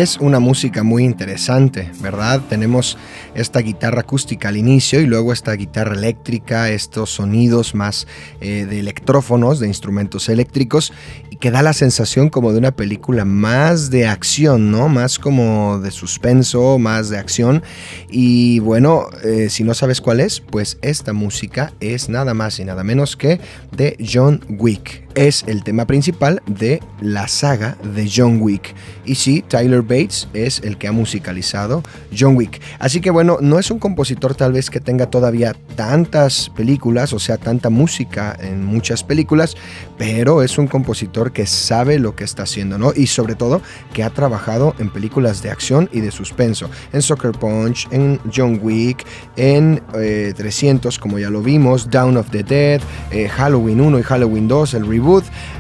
Es 0.06 0.18
una 0.18 0.38
música 0.38 0.84
muy 0.84 1.02
interesante, 1.02 1.90
¿verdad? 2.00 2.40
Tenemos 2.48 2.96
esta 3.34 3.58
guitarra 3.58 4.02
acústica 4.02 4.50
al 4.50 4.56
inicio 4.56 5.00
y 5.00 5.06
luego 5.06 5.32
esta 5.32 5.52
guitarra 5.54 5.96
eléctrica, 5.96 6.70
estos 6.70 7.10
sonidos 7.10 7.74
más 7.74 8.06
eh, 8.40 8.66
de 8.70 8.78
electrófonos, 8.78 9.58
de 9.58 9.66
instrumentos 9.66 10.28
eléctricos, 10.28 10.92
y 11.28 11.38
que 11.38 11.50
da 11.50 11.60
la 11.60 11.72
sensación 11.72 12.28
como 12.28 12.52
de 12.52 12.58
una 12.58 12.70
película 12.70 13.24
más 13.24 13.90
de 13.90 14.06
acción, 14.06 14.70
¿no? 14.70 14.88
Más 14.88 15.18
como 15.18 15.80
de 15.80 15.90
suspenso, 15.90 16.78
más 16.78 17.08
de 17.08 17.18
acción. 17.18 17.64
Y 18.08 18.60
bueno, 18.60 19.08
eh, 19.24 19.48
si 19.50 19.64
no 19.64 19.74
sabes 19.74 20.00
cuál 20.00 20.20
es, 20.20 20.38
pues 20.38 20.78
esta 20.82 21.14
música 21.14 21.72
es 21.80 22.08
nada 22.08 22.32
más 22.32 22.60
y 22.60 22.64
nada 22.64 22.84
menos 22.84 23.16
que 23.16 23.40
de 23.72 23.96
John 23.98 24.44
Wick 24.48 25.05
es 25.16 25.44
el 25.48 25.64
tema 25.64 25.86
principal 25.86 26.42
de 26.46 26.80
la 27.00 27.26
saga 27.26 27.76
de 27.82 28.08
John 28.14 28.40
Wick. 28.40 28.74
Y 29.04 29.14
sí, 29.14 29.42
Tyler 29.46 29.82
Bates 29.82 30.28
es 30.34 30.60
el 30.60 30.76
que 30.76 30.88
ha 30.88 30.92
musicalizado 30.92 31.82
John 32.16 32.36
Wick. 32.36 32.60
Así 32.78 33.00
que 33.00 33.10
bueno, 33.10 33.38
no 33.40 33.58
es 33.58 33.70
un 33.70 33.78
compositor 33.78 34.34
tal 34.34 34.52
vez 34.52 34.68
que 34.68 34.78
tenga 34.78 35.06
todavía 35.06 35.56
tantas 35.74 36.50
películas, 36.50 37.12
o 37.12 37.18
sea, 37.18 37.38
tanta 37.38 37.70
música 37.70 38.36
en 38.40 38.64
muchas 38.64 39.02
películas, 39.02 39.56
pero 39.96 40.42
es 40.42 40.58
un 40.58 40.66
compositor 40.66 41.32
que 41.32 41.46
sabe 41.46 41.98
lo 41.98 42.14
que 42.14 42.24
está 42.24 42.42
haciendo, 42.42 42.78
¿no? 42.78 42.92
Y 42.94 43.06
sobre 43.06 43.34
todo 43.34 43.62
que 43.94 44.02
ha 44.02 44.10
trabajado 44.10 44.74
en 44.78 44.90
películas 44.90 45.42
de 45.42 45.50
acción 45.50 45.88
y 45.92 46.00
de 46.00 46.10
suspenso, 46.10 46.68
en 46.92 47.00
Soccer 47.00 47.32
Punch, 47.32 47.88
en 47.90 48.20
John 48.34 48.60
Wick, 48.62 49.06
en 49.36 49.82
300, 49.92 50.94
eh, 50.94 51.00
como 51.00 51.18
ya 51.18 51.30
lo 51.30 51.40
vimos, 51.40 51.90
Down 51.90 52.18
of 52.18 52.30
the 52.30 52.42
Dead, 52.42 52.82
eh, 53.10 53.28
Halloween 53.28 53.80
1 53.80 53.98
y 53.98 54.02
Halloween 54.02 54.46
2, 54.48 54.74
el 54.74 54.86
reboot, 54.86 55.05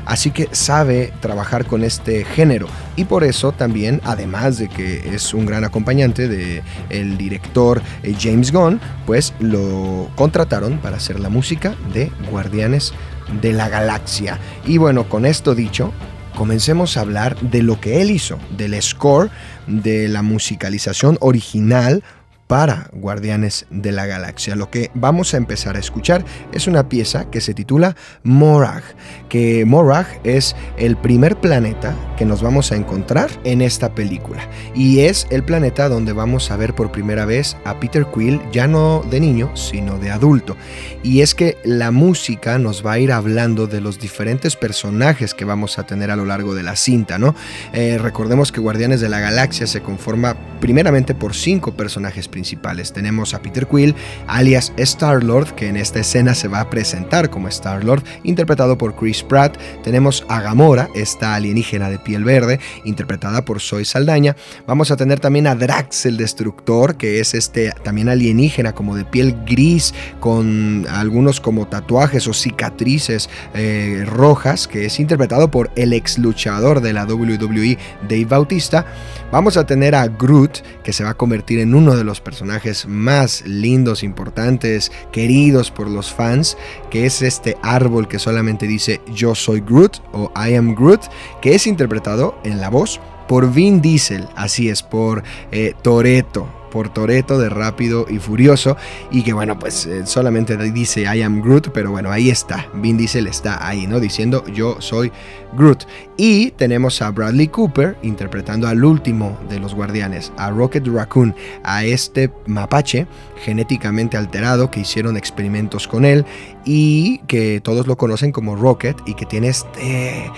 así 0.04 0.30
que 0.30 0.48
sabe 0.52 1.12
trabajar 1.20 1.66
con 1.66 1.84
este 1.84 2.24
género 2.24 2.66
y 2.96 3.04
por 3.04 3.24
eso 3.24 3.52
también, 3.52 4.00
además 4.04 4.58
de 4.58 4.68
que 4.68 5.14
es 5.14 5.34
un 5.34 5.46
gran 5.46 5.64
acompañante 5.64 6.28
del 6.28 6.62
el 6.88 7.18
director 7.18 7.82
eh, 8.02 8.14
James 8.18 8.52
Gunn, 8.52 8.80
pues 9.04 9.34
lo 9.38 10.10
contrataron 10.16 10.78
para 10.78 10.96
hacer 10.96 11.20
la 11.20 11.28
música 11.28 11.74
de 11.92 12.10
Guardianes 12.30 12.92
de 13.40 13.52
la 13.52 13.68
Galaxia. 13.68 14.38
Y 14.64 14.78
bueno, 14.78 15.08
con 15.08 15.26
esto 15.26 15.54
dicho, 15.54 15.92
comencemos 16.36 16.96
a 16.96 17.00
hablar 17.00 17.38
de 17.40 17.62
lo 17.62 17.80
que 17.80 18.00
él 18.02 18.10
hizo, 18.10 18.38
del 18.56 18.80
score, 18.80 19.30
de 19.66 20.08
la 20.08 20.22
musicalización 20.22 21.18
original 21.20 22.02
para 22.46 22.90
Guardianes 22.92 23.66
de 23.70 23.92
la 23.92 24.06
Galaxia. 24.06 24.56
Lo 24.56 24.70
que 24.70 24.90
vamos 24.94 25.34
a 25.34 25.36
empezar 25.36 25.76
a 25.76 25.80
escuchar 25.80 26.24
es 26.52 26.66
una 26.66 26.88
pieza 26.88 27.30
que 27.30 27.40
se 27.40 27.54
titula 27.54 27.96
Morag, 28.22 28.82
que 29.28 29.64
Morag 29.64 30.06
es 30.24 30.54
el 30.76 30.96
primer 30.96 31.36
planeta 31.36 31.94
que 32.16 32.24
nos 32.24 32.42
vamos 32.42 32.72
a 32.72 32.76
encontrar 32.76 33.30
en 33.44 33.60
esta 33.60 33.94
película 33.94 34.48
y 34.74 35.00
es 35.00 35.26
el 35.30 35.44
planeta 35.44 35.88
donde 35.88 36.12
vamos 36.12 36.50
a 36.50 36.56
ver 36.56 36.74
por 36.74 36.92
primera 36.92 37.24
vez 37.24 37.56
a 37.64 37.78
Peter 37.80 38.06
Quill 38.06 38.40
ya 38.52 38.66
no 38.66 39.04
de 39.10 39.20
niño, 39.20 39.56
sino 39.56 39.98
de 39.98 40.10
adulto. 40.10 40.56
Y 41.02 41.20
es 41.20 41.34
que 41.34 41.58
la 41.64 41.90
música 41.90 42.58
nos 42.58 42.84
va 42.84 42.92
a 42.92 42.98
ir 42.98 43.12
hablando 43.12 43.66
de 43.66 43.80
los 43.80 43.98
diferentes 43.98 44.56
personajes 44.56 45.34
que 45.34 45.44
vamos 45.44 45.78
a 45.78 45.86
tener 45.86 46.10
a 46.10 46.16
lo 46.16 46.24
largo 46.24 46.54
de 46.54 46.62
la 46.62 46.76
cinta, 46.76 47.18
¿no? 47.18 47.34
Eh, 47.72 47.98
recordemos 48.00 48.52
que 48.52 48.60
Guardianes 48.60 49.00
de 49.00 49.08
la 49.08 49.20
Galaxia 49.20 49.66
se 49.66 49.82
conforma 49.82 50.36
primeramente 50.60 51.14
por 51.14 51.34
cinco 51.34 51.76
personajes 51.76 52.28
principales. 52.36 52.92
Tenemos 52.92 53.32
a 53.32 53.40
Peter 53.40 53.66
Quill, 53.66 53.94
alias 54.26 54.70
Star-Lord, 54.76 55.54
que 55.54 55.68
en 55.68 55.78
esta 55.78 56.00
escena 56.00 56.34
se 56.34 56.48
va 56.48 56.60
a 56.60 56.68
presentar 56.68 57.30
como 57.30 57.48
Star-Lord, 57.48 58.04
interpretado 58.24 58.76
por 58.76 58.94
Chris 58.94 59.22
Pratt. 59.22 59.56
Tenemos 59.82 60.22
a 60.28 60.42
Gamora, 60.42 60.90
esta 60.94 61.34
alienígena 61.34 61.88
de 61.88 61.98
piel 61.98 62.24
verde, 62.24 62.60
interpretada 62.84 63.42
por 63.42 63.62
Zoe 63.62 63.86
Saldaña. 63.86 64.36
Vamos 64.66 64.90
a 64.90 64.98
tener 64.98 65.18
también 65.18 65.46
a 65.46 65.54
Drax 65.54 66.04
el 66.04 66.18
Destructor, 66.18 66.98
que 66.98 67.20
es 67.20 67.32
este 67.32 67.72
también 67.82 68.10
alienígena 68.10 68.74
como 68.74 68.96
de 68.96 69.06
piel 69.06 69.34
gris, 69.46 69.94
con 70.20 70.86
algunos 70.90 71.40
como 71.40 71.68
tatuajes 71.68 72.28
o 72.28 72.34
cicatrices 72.34 73.30
eh, 73.54 74.04
rojas, 74.06 74.68
que 74.68 74.84
es 74.84 75.00
interpretado 75.00 75.50
por 75.50 75.70
el 75.74 75.94
ex 75.94 76.18
luchador 76.18 76.82
de 76.82 76.92
la 76.92 77.06
WWE, 77.06 77.78
Dave 78.02 78.26
Bautista. 78.26 78.84
Vamos 79.32 79.56
a 79.56 79.64
tener 79.64 79.94
a 79.94 80.06
Groot, 80.06 80.58
que 80.84 80.92
se 80.92 81.02
va 81.02 81.10
a 81.10 81.14
convertir 81.14 81.60
en 81.60 81.74
uno 81.74 81.96
de 81.96 82.04
los 82.04 82.20
personajes 82.26 82.86
más 82.88 83.46
lindos, 83.46 84.02
importantes, 84.02 84.90
queridos 85.12 85.70
por 85.70 85.88
los 85.88 86.12
fans, 86.12 86.58
que 86.90 87.06
es 87.06 87.22
este 87.22 87.56
árbol 87.62 88.08
que 88.08 88.18
solamente 88.18 88.66
dice 88.66 89.00
yo 89.14 89.36
soy 89.36 89.60
Groot 89.60 89.98
o 90.12 90.32
I 90.34 90.56
am 90.56 90.74
Groot, 90.74 91.02
que 91.40 91.54
es 91.54 91.68
interpretado 91.68 92.36
en 92.42 92.60
la 92.60 92.68
voz 92.68 93.00
por 93.28 93.52
Vin 93.52 93.80
Diesel, 93.80 94.26
así 94.34 94.68
es, 94.68 94.82
por 94.82 95.22
eh, 95.52 95.74
Toreto 95.82 96.48
por 96.76 96.92
Toreto 96.92 97.38
de 97.38 97.48
Rápido 97.48 98.04
y 98.06 98.18
Furioso. 98.18 98.76
Y 99.10 99.22
que 99.22 99.32
bueno 99.32 99.58
pues 99.58 99.86
eh, 99.86 100.04
solamente 100.04 100.58
dice 100.72 101.02
I 101.02 101.22
am 101.22 101.40
Groot 101.40 101.70
pero 101.70 101.90
bueno 101.90 102.10
ahí 102.10 102.28
está. 102.28 102.68
Vin 102.74 102.98
Diesel 102.98 103.28
está 103.28 103.66
ahí 103.66 103.86
no 103.86 103.98
diciendo 103.98 104.44
yo 104.52 104.76
soy 104.80 105.10
Groot 105.56 105.84
y 106.16 106.50
tenemos 106.52 107.02
a 107.02 107.10
Bradley 107.10 107.48
Cooper 107.48 107.96
interpretando 108.02 108.68
al 108.68 108.84
último 108.84 109.38
de 109.48 109.58
los 109.58 109.74
guardianes 109.74 110.32
a 110.36 110.50
Rocket 110.50 110.86
Raccoon 110.86 111.34
a 111.62 111.84
este 111.84 112.30
mapache 112.46 113.06
genéticamente 113.42 114.16
alterado 114.16 114.70
que 114.70 114.80
hicieron 114.80 115.16
experimentos 115.16 115.86
con 115.86 116.04
él 116.04 116.24
y 116.64 117.18
que 117.28 117.60
todos 117.60 117.86
lo 117.86 117.96
conocen 117.96 118.32
como 118.32 118.56
Rocket 118.56 118.96
y 119.06 119.14
que 119.14 119.26
tiene 119.26 119.48
este 119.48 120.30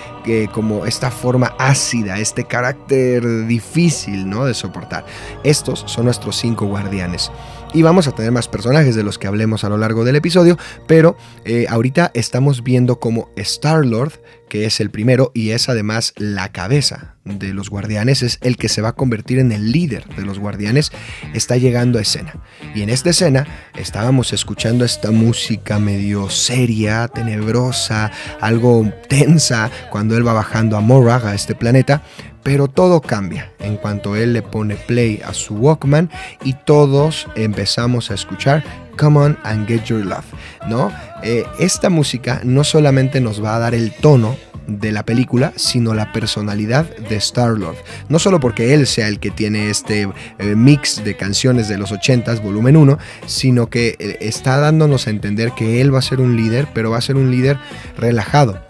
como 0.53 0.85
esta 0.85 1.09
forma 1.09 1.55
ácida, 1.57 2.19
este 2.19 2.43
carácter 2.43 3.47
difícil, 3.47 4.29
¿no? 4.29 4.45
de 4.45 4.53
soportar. 4.53 5.05
Estos 5.43 5.83
son 5.87 6.05
nuestros 6.05 6.35
cinco 6.35 6.65
guardianes. 6.67 7.31
Y 7.73 7.83
vamos 7.83 8.07
a 8.07 8.11
tener 8.11 8.31
más 8.31 8.47
personajes 8.47 8.95
de 8.95 9.03
los 9.03 9.19
que 9.19 9.27
hablemos 9.27 9.63
a 9.63 9.69
lo 9.69 9.77
largo 9.77 10.03
del 10.03 10.15
episodio, 10.15 10.57
pero 10.87 11.15
eh, 11.45 11.67
ahorita 11.69 12.09
estamos 12.15 12.63
viendo 12.63 12.99
como 12.99 13.29
Star-Lord, 13.35 14.13
que 14.49 14.65
es 14.65 14.79
el 14.79 14.89
primero 14.89 15.31
y 15.33 15.51
es 15.51 15.69
además 15.69 16.13
la 16.17 16.51
cabeza 16.51 17.15
de 17.23 17.53
los 17.53 17.69
guardianes, 17.69 18.23
es 18.23 18.39
el 18.41 18.57
que 18.57 18.69
se 18.69 18.81
va 18.81 18.89
a 18.89 18.95
convertir 18.95 19.39
en 19.39 19.51
el 19.51 19.71
líder 19.71 20.05
de 20.15 20.25
los 20.25 20.39
guardianes, 20.39 20.91
está 21.33 21.57
llegando 21.57 21.99
a 21.99 22.01
escena. 22.01 22.33
Y 22.75 22.81
en 22.81 22.89
esta 22.89 23.11
escena 23.11 23.47
estábamos 23.77 24.33
escuchando 24.33 24.83
esta 24.83 25.11
música 25.11 25.79
medio 25.79 26.29
seria, 26.29 27.07
tenebrosa, 27.07 28.11
algo 28.41 28.91
tensa, 29.07 29.69
cuando 29.91 30.17
él 30.17 30.27
va 30.27 30.33
bajando 30.33 30.75
a 30.75 30.81
Morag, 30.81 31.25
a 31.27 31.35
este 31.35 31.55
planeta, 31.55 32.01
pero 32.43 32.67
todo 32.67 33.01
cambia 33.01 33.51
en 33.59 33.77
cuanto 33.77 34.15
él 34.15 34.33
le 34.33 34.41
pone 34.41 34.75
play 34.75 35.21
a 35.23 35.33
su 35.33 35.55
Walkman 35.55 36.09
y 36.43 36.53
todos 36.53 37.27
empezamos 37.35 38.11
a 38.11 38.15
escuchar 38.15 38.63
Come 38.99 39.19
On 39.19 39.37
and 39.43 39.67
Get 39.67 39.85
Your 39.85 40.05
Love, 40.05 40.25
¿no? 40.67 40.91
Eh, 41.23 41.45
esta 41.59 41.89
música 41.89 42.41
no 42.43 42.63
solamente 42.63 43.21
nos 43.21 43.43
va 43.43 43.55
a 43.55 43.59
dar 43.59 43.73
el 43.73 43.91
tono 43.91 44.35
de 44.67 44.91
la 44.91 45.03
película, 45.03 45.53
sino 45.55 45.93
la 45.93 46.11
personalidad 46.11 46.85
de 46.97 47.15
Star-Lord. 47.15 47.77
No 48.07 48.19
solo 48.19 48.39
porque 48.39 48.73
él 48.73 48.85
sea 48.85 49.07
el 49.07 49.19
que 49.19 49.31
tiene 49.31 49.69
este 49.69 50.07
eh, 50.37 50.55
mix 50.55 51.03
de 51.03 51.15
canciones 51.15 51.67
de 51.67 51.77
los 51.77 51.91
80s, 51.91 52.41
volumen 52.41 52.77
1, 52.77 52.97
sino 53.25 53.69
que 53.69 53.95
eh, 53.99 54.17
está 54.21 54.57
dándonos 54.57 55.07
a 55.07 55.09
entender 55.09 55.53
que 55.53 55.81
él 55.81 55.93
va 55.93 55.99
a 55.99 56.03
ser 56.03 56.19
un 56.19 56.35
líder, 56.35 56.67
pero 56.73 56.91
va 56.91 56.97
a 56.97 57.01
ser 57.01 57.15
un 57.15 57.31
líder 57.31 57.57
relajado, 57.97 58.61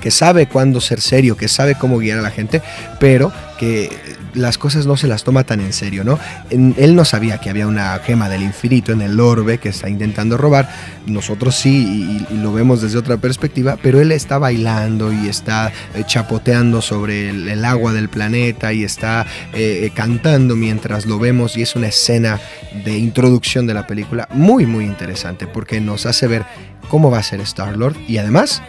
que 0.00 0.10
sabe 0.10 0.46
cuándo 0.46 0.80
ser 0.80 1.00
serio, 1.00 1.36
que 1.36 1.48
sabe 1.48 1.74
cómo 1.74 1.98
guiar 1.98 2.18
a 2.18 2.22
la 2.22 2.30
gente, 2.30 2.62
pero 3.00 3.32
que 3.58 3.90
las 4.36 4.58
cosas 4.58 4.86
no 4.86 4.96
se 4.96 5.06
las 5.08 5.24
toma 5.24 5.44
tan 5.44 5.60
en 5.60 5.72
serio, 5.72 6.04
¿no? 6.04 6.18
él 6.50 6.94
no 6.94 7.04
sabía 7.04 7.38
que 7.38 7.50
había 7.50 7.66
una 7.66 7.98
gema 7.98 8.28
del 8.28 8.42
infinito 8.42 8.92
en 8.92 9.02
el 9.02 9.18
orbe 9.18 9.58
que 9.58 9.70
está 9.70 9.88
intentando 9.88 10.36
robar, 10.36 10.68
nosotros 11.06 11.56
sí 11.56 12.26
y, 12.30 12.36
lo 12.36 12.52
vemos 12.52 12.82
desde 12.82 12.98
otra 12.98 13.16
perspectiva, 13.16 13.78
pero 13.82 14.00
él 14.00 14.12
está 14.12 14.38
bailando 14.38 15.12
y 15.12 15.28
está 15.28 15.72
eh, 15.94 16.04
chapoteando 16.06 16.82
sobre 16.82 17.30
el, 17.30 17.64
agua 17.64 17.92
del 17.92 18.08
planeta 18.08 18.72
y 18.72 18.84
está 18.84 19.26
eh, 19.54 19.80
eh, 19.84 19.90
cantando 19.94 20.54
mientras 20.54 21.06
lo 21.06 21.18
vemos 21.18 21.56
y 21.56 21.62
es 21.62 21.74
una 21.74 21.88
escena 21.88 22.38
de 22.84 22.98
introducción 22.98 23.66
de 23.66 23.74
la 23.74 23.86
película 23.86 24.28
muy 24.32 24.66
muy 24.66 24.84
interesante 24.84 25.46
porque 25.46 25.80
nos 25.80 26.06
hace 26.06 26.26
ver 26.26 26.44
cómo 26.88 27.10
va 27.10 27.18
a 27.18 27.22
ser 27.22 27.40
Star-Lord 27.40 27.96
y 28.06 28.18
además 28.18 28.62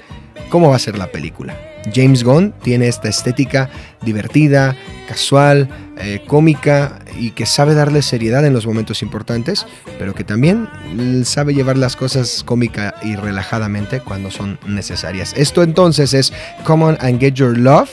cómo 0.50 0.70
va 0.70 0.78
a 0.78 0.80
ser 0.80 0.98
la 0.98 1.12
película. 1.12 1.77
James 1.94 2.24
Gunn 2.24 2.54
tiene 2.64 2.88
esta 2.88 3.10
estética 3.10 3.70
divertida, 4.02 4.76
casual, 5.08 5.68
eh, 6.00 6.22
cómica 6.28 7.00
y 7.20 7.32
que 7.32 7.46
sabe 7.46 7.74
darle 7.74 8.02
seriedad 8.02 8.46
en 8.46 8.54
los 8.54 8.68
momentos 8.68 9.02
importantes, 9.02 9.66
pero 9.98 10.14
que 10.14 10.24
también 10.24 10.68
sabe 11.26 11.54
llevar 11.54 11.78
las 11.78 11.96
cosas 11.96 12.44
cómica 12.44 12.96
y 13.02 13.16
relajadamente 13.16 14.02
cuando 14.02 14.30
son 14.30 14.60
necesarias. 14.68 15.34
Esto 15.36 15.64
entonces 15.64 16.14
es 16.14 16.34
Come 16.64 16.86
On 16.86 16.98
and 17.02 17.20
Get 17.20 17.34
Your 17.34 17.58
Love, 17.58 17.90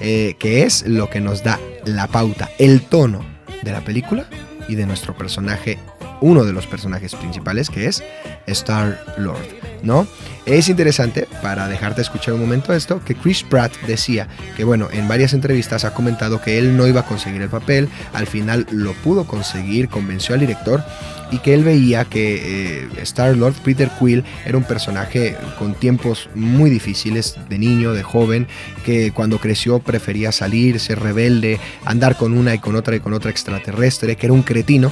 eh, 0.00 0.36
que 0.38 0.64
es 0.64 0.86
lo 0.86 1.10
que 1.10 1.20
nos 1.20 1.42
da 1.42 1.58
la 1.84 2.06
pauta, 2.06 2.50
el 2.58 2.82
tono 2.82 3.24
de 3.62 3.72
la 3.72 3.80
película 3.80 4.26
y 4.68 4.74
de 4.74 4.86
nuestro 4.86 5.16
personaje, 5.16 5.78
uno 6.20 6.44
de 6.44 6.52
los 6.52 6.66
personajes 6.66 7.14
principales, 7.14 7.70
que 7.70 7.86
es 7.86 8.02
Star 8.46 9.00
Lord, 9.16 9.57
¿no? 9.82 10.06
Es 10.46 10.68
interesante, 10.68 11.28
para 11.42 11.68
dejarte 11.68 12.00
escuchar 12.00 12.34
un 12.34 12.40
momento 12.40 12.72
esto, 12.72 13.02
que 13.04 13.14
Chris 13.14 13.42
Pratt 13.42 13.72
decía 13.86 14.28
que, 14.56 14.64
bueno, 14.64 14.88
en 14.92 15.06
varias 15.06 15.34
entrevistas 15.34 15.84
ha 15.84 15.92
comentado 15.92 16.40
que 16.40 16.58
él 16.58 16.76
no 16.76 16.86
iba 16.86 17.00
a 17.00 17.06
conseguir 17.06 17.42
el 17.42 17.50
papel, 17.50 17.88
al 18.14 18.26
final 18.26 18.66
lo 18.70 18.94
pudo 18.94 19.26
conseguir, 19.26 19.88
convenció 19.88 20.34
al 20.34 20.40
director 20.40 20.82
y 21.30 21.38
que 21.38 21.52
él 21.52 21.64
veía 21.64 22.04
que 22.06 22.82
eh, 22.82 22.88
Star-Lord 23.02 23.54
Peter 23.62 23.90
Quill 23.98 24.24
era 24.46 24.56
un 24.56 24.64
personaje 24.64 25.36
con 25.58 25.74
tiempos 25.74 26.30
muy 26.34 26.70
difíciles 26.70 27.36
de 27.48 27.58
niño, 27.58 27.92
de 27.92 28.02
joven, 28.02 28.46
que 28.84 29.12
cuando 29.12 29.38
creció 29.38 29.78
prefería 29.80 30.32
salir, 30.32 30.80
ser 30.80 31.00
rebelde, 31.00 31.60
andar 31.84 32.16
con 32.16 32.32
una 32.32 32.54
y 32.54 32.58
con 32.58 32.76
otra 32.76 32.96
y 32.96 33.00
con 33.00 33.12
otra 33.12 33.30
extraterrestre, 33.30 34.16
que 34.16 34.26
era 34.26 34.32
un 34.32 34.42
cretino 34.42 34.90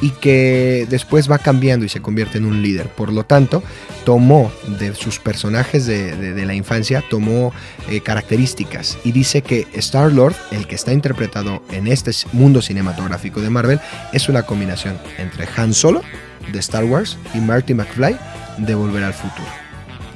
y 0.00 0.10
que 0.10 0.86
después 0.90 1.30
va 1.30 1.38
cambiando 1.38 1.86
y 1.86 1.88
se 1.88 2.02
convierte 2.02 2.38
en 2.38 2.44
un 2.44 2.60
líder. 2.60 2.88
Por 2.88 3.12
lo 3.12 3.24
tanto, 3.24 3.62
tomó 4.04 4.50
de 4.78 4.94
sus 4.94 5.18
personajes 5.18 5.86
de, 5.86 6.44
la 6.44 6.54
infancia, 6.54 7.04
tomó 7.08 7.52
eh, 7.88 8.00
características 8.00 8.98
y 9.04 9.12
dice 9.12 9.42
que 9.42 9.66
Star-Lord, 9.74 10.34
el 10.50 10.66
que 10.66 10.74
está 10.74 10.92
interpretado 10.92 11.62
en 11.70 11.86
este 11.86 12.10
mundo 12.32 12.62
cinematográfico 12.62 13.40
de 13.40 13.50
Marvel, 13.50 13.80
es 14.12 14.28
una 14.28 14.42
combinación 14.42 14.98
entre 15.18 15.48
Han 15.56 15.72
Solo 15.72 16.02
de 16.50 16.58
Star 16.58 16.84
Wars 16.84 17.16
y 17.34 17.38
Marty 17.38 17.74
McFly 17.74 18.16
de 18.58 18.74
Volver 18.74 19.04
al 19.04 19.14
Futuro. 19.14 19.48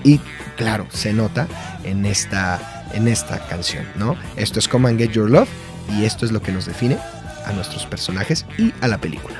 Y 0.03 0.20
claro, 0.57 0.87
se 0.90 1.12
nota 1.12 1.46
en 1.85 2.05
esta, 2.05 2.88
en 2.92 3.09
esta 3.09 3.46
canción, 3.46 3.85
¿no? 3.96 4.16
Esto 4.37 4.59
es 4.59 4.68
Come 4.68 4.88
and 4.88 4.99
Get 4.99 5.12
Your 5.12 5.31
Love 5.31 5.49
y 5.96 6.05
esto 6.05 6.27
es 6.27 6.33
lo 6.33 6.42
que 6.42 6.53
nos 6.53 6.66
define 6.66 6.99
a 7.44 7.53
nuestros 7.53 7.87
personajes 7.87 8.44
y 8.59 8.72
a 8.81 8.88
la 8.88 8.99
película. 8.99 9.37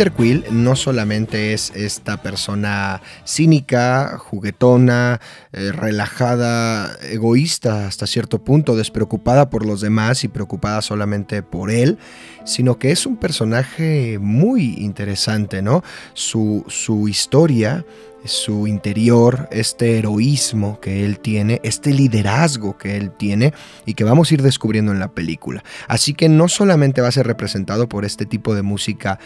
Peter 0.00 0.14
Quill 0.14 0.44
no 0.50 0.76
solamente 0.76 1.52
es 1.52 1.72
esta 1.76 2.22
persona 2.22 3.02
cínica, 3.26 4.16
juguetona, 4.16 5.20
eh, 5.52 5.72
relajada, 5.72 6.96
egoísta 7.02 7.86
hasta 7.86 8.06
cierto 8.06 8.42
punto, 8.42 8.76
despreocupada 8.76 9.50
por 9.50 9.66
los 9.66 9.82
demás 9.82 10.24
y 10.24 10.28
preocupada 10.28 10.80
solamente 10.80 11.42
por 11.42 11.70
él, 11.70 11.98
sino 12.44 12.78
que 12.78 12.92
es 12.92 13.04
un 13.04 13.18
personaje 13.18 14.18
muy 14.18 14.72
interesante, 14.78 15.60
¿no? 15.60 15.84
Su, 16.14 16.64
su 16.66 17.06
historia 17.06 17.84
su 18.24 18.66
interior, 18.66 19.48
este 19.50 19.98
heroísmo 19.98 20.80
que 20.80 21.04
él 21.04 21.18
tiene, 21.18 21.60
este 21.62 21.92
liderazgo 21.92 22.76
que 22.76 22.96
él 22.96 23.10
tiene 23.10 23.52
y 23.86 23.94
que 23.94 24.04
vamos 24.04 24.30
a 24.30 24.34
ir 24.34 24.42
descubriendo 24.42 24.92
en 24.92 24.98
la 24.98 25.12
película. 25.12 25.64
Así 25.88 26.14
que 26.14 26.28
no 26.28 26.48
solamente 26.48 27.00
va 27.00 27.08
a 27.08 27.12
ser 27.12 27.26
representado 27.26 27.88
por 27.88 28.04
este 28.04 28.26
tipo 28.26 28.54
de 28.54 28.62
música 28.62 29.18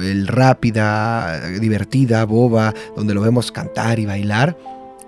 el 0.00 0.26
rápida, 0.26 1.48
divertida, 1.58 2.24
boba, 2.24 2.74
donde 2.96 3.14
lo 3.14 3.20
vemos 3.20 3.52
cantar 3.52 3.98
y 3.98 4.06
bailar, 4.06 4.56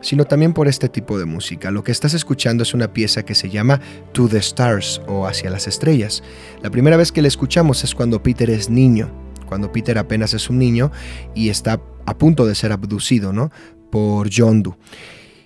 sino 0.00 0.24
también 0.24 0.52
por 0.52 0.68
este 0.68 0.88
tipo 0.88 1.18
de 1.18 1.24
música. 1.24 1.70
Lo 1.70 1.84
que 1.84 1.92
estás 1.92 2.14
escuchando 2.14 2.62
es 2.62 2.74
una 2.74 2.92
pieza 2.92 3.24
que 3.24 3.34
se 3.34 3.50
llama 3.50 3.80
To 4.12 4.28
the 4.28 4.38
Stars 4.38 5.00
o 5.06 5.26
Hacia 5.26 5.50
las 5.50 5.66
Estrellas. 5.66 6.22
La 6.62 6.70
primera 6.70 6.96
vez 6.96 7.12
que 7.12 7.22
la 7.22 7.28
escuchamos 7.28 7.84
es 7.84 7.94
cuando 7.94 8.22
Peter 8.22 8.50
es 8.50 8.68
niño, 8.68 9.21
cuando 9.52 9.70
Peter 9.70 9.98
apenas 9.98 10.32
es 10.32 10.48
un 10.48 10.58
niño 10.58 10.90
y 11.34 11.50
está 11.50 11.78
a 12.06 12.16
punto 12.16 12.46
de 12.46 12.54
ser 12.54 12.72
abducido 12.72 13.34
¿no? 13.34 13.50
por 13.90 14.30
Yondu. 14.30 14.76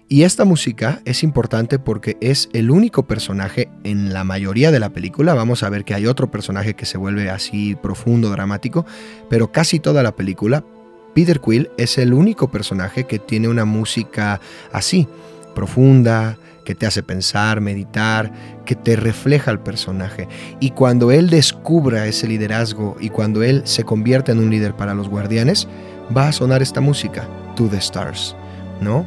Y 0.09 0.23
esta 0.23 0.45
música 0.45 1.01
es 1.05 1.25
importante 1.25 1.81
porque 1.81 2.17
es 2.21 2.49
el 2.53 2.71
único 2.71 3.09
personaje 3.09 3.69
en 3.83 4.13
la 4.13 4.23
mayoría 4.23 4.71
de 4.71 4.79
la 4.79 4.91
película. 4.91 5.35
Vamos 5.35 5.65
a 5.65 5.71
ver 5.71 5.85
que 5.85 5.95
hay 5.95 6.07
otro 6.07 6.31
personaje 6.31 6.75
que 6.75 6.87
se 6.87 6.99
vuelve 6.99 7.31
así 7.31 7.75
profundo, 7.75 8.31
dramático, 8.31 8.87
pero 9.29 9.51
casi 9.51 9.81
toda 9.81 10.05
la 10.05 10.15
película, 10.15 10.63
Peter 11.13 11.41
Quill 11.41 11.69
es 11.77 11.99
el 11.99 12.15
único 12.15 12.49
personaje 12.49 13.09
que 13.09 13.19
tiene 13.19 13.49
una 13.49 13.65
música 13.65 14.41
así, 14.71 15.09
profunda, 15.53 16.39
que 16.67 16.75
te 16.75 16.85
hace 16.85 17.03
pensar, 17.03 17.63
meditar, 17.63 18.31
que 18.67 18.75
te 18.75 18.97
refleja 18.97 19.51
al 19.51 19.63
personaje. 19.63 20.29
Y 20.61 20.73
cuando 20.73 21.13
él 21.13 21.31
descubra 21.31 22.07
ese 22.07 22.29
liderazgo 22.29 22.97
y 23.01 23.09
cuando 23.09 23.43
él 23.43 23.63
se 23.65 23.85
convierte 23.85 24.33
en 24.33 24.41
un 24.41 24.51
líder 24.51 24.75
para 24.75 24.93
los 24.93 25.09
guardianes, 25.09 25.69
va 26.15 26.29
a 26.29 26.33
sonar 26.33 26.61
esta 26.61 26.83
música, 26.83 27.27
To 27.55 27.69
the 27.69 27.79
Stars, 27.79 28.37
¿no? 28.83 29.07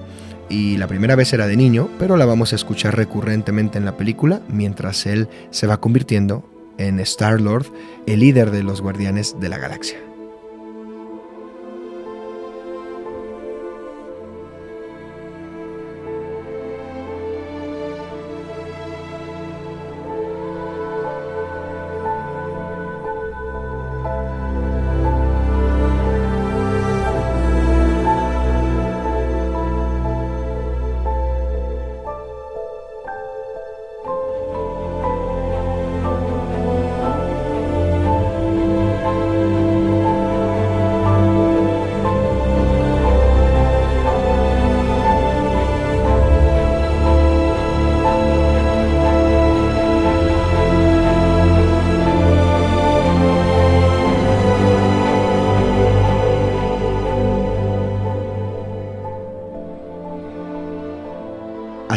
Y 0.50 0.78
la 0.78 0.88
primera 0.88 1.16
vez 1.16 1.32
era 1.34 1.46
de 1.46 1.58
niño, 1.58 1.90
pero 2.00 2.18
la 2.18 2.26
vamos 2.26 2.54
a 2.54 2.56
escuchar 2.56 2.96
recurrentemente 2.96 3.78
en 3.78 3.86
la 3.86 3.98
película 3.98 4.42
mientras 4.48 5.06
él 5.06 5.28
se 5.52 5.68
va 5.68 5.80
convirtiendo 5.80 6.50
en 6.80 7.00
Star-Lord, 7.02 7.68
el 8.08 8.22
líder 8.22 8.52
de 8.52 8.64
los 8.64 8.82
guardianes 8.82 9.36
de 9.40 9.50
la 9.50 9.58
galaxia. 9.58 10.09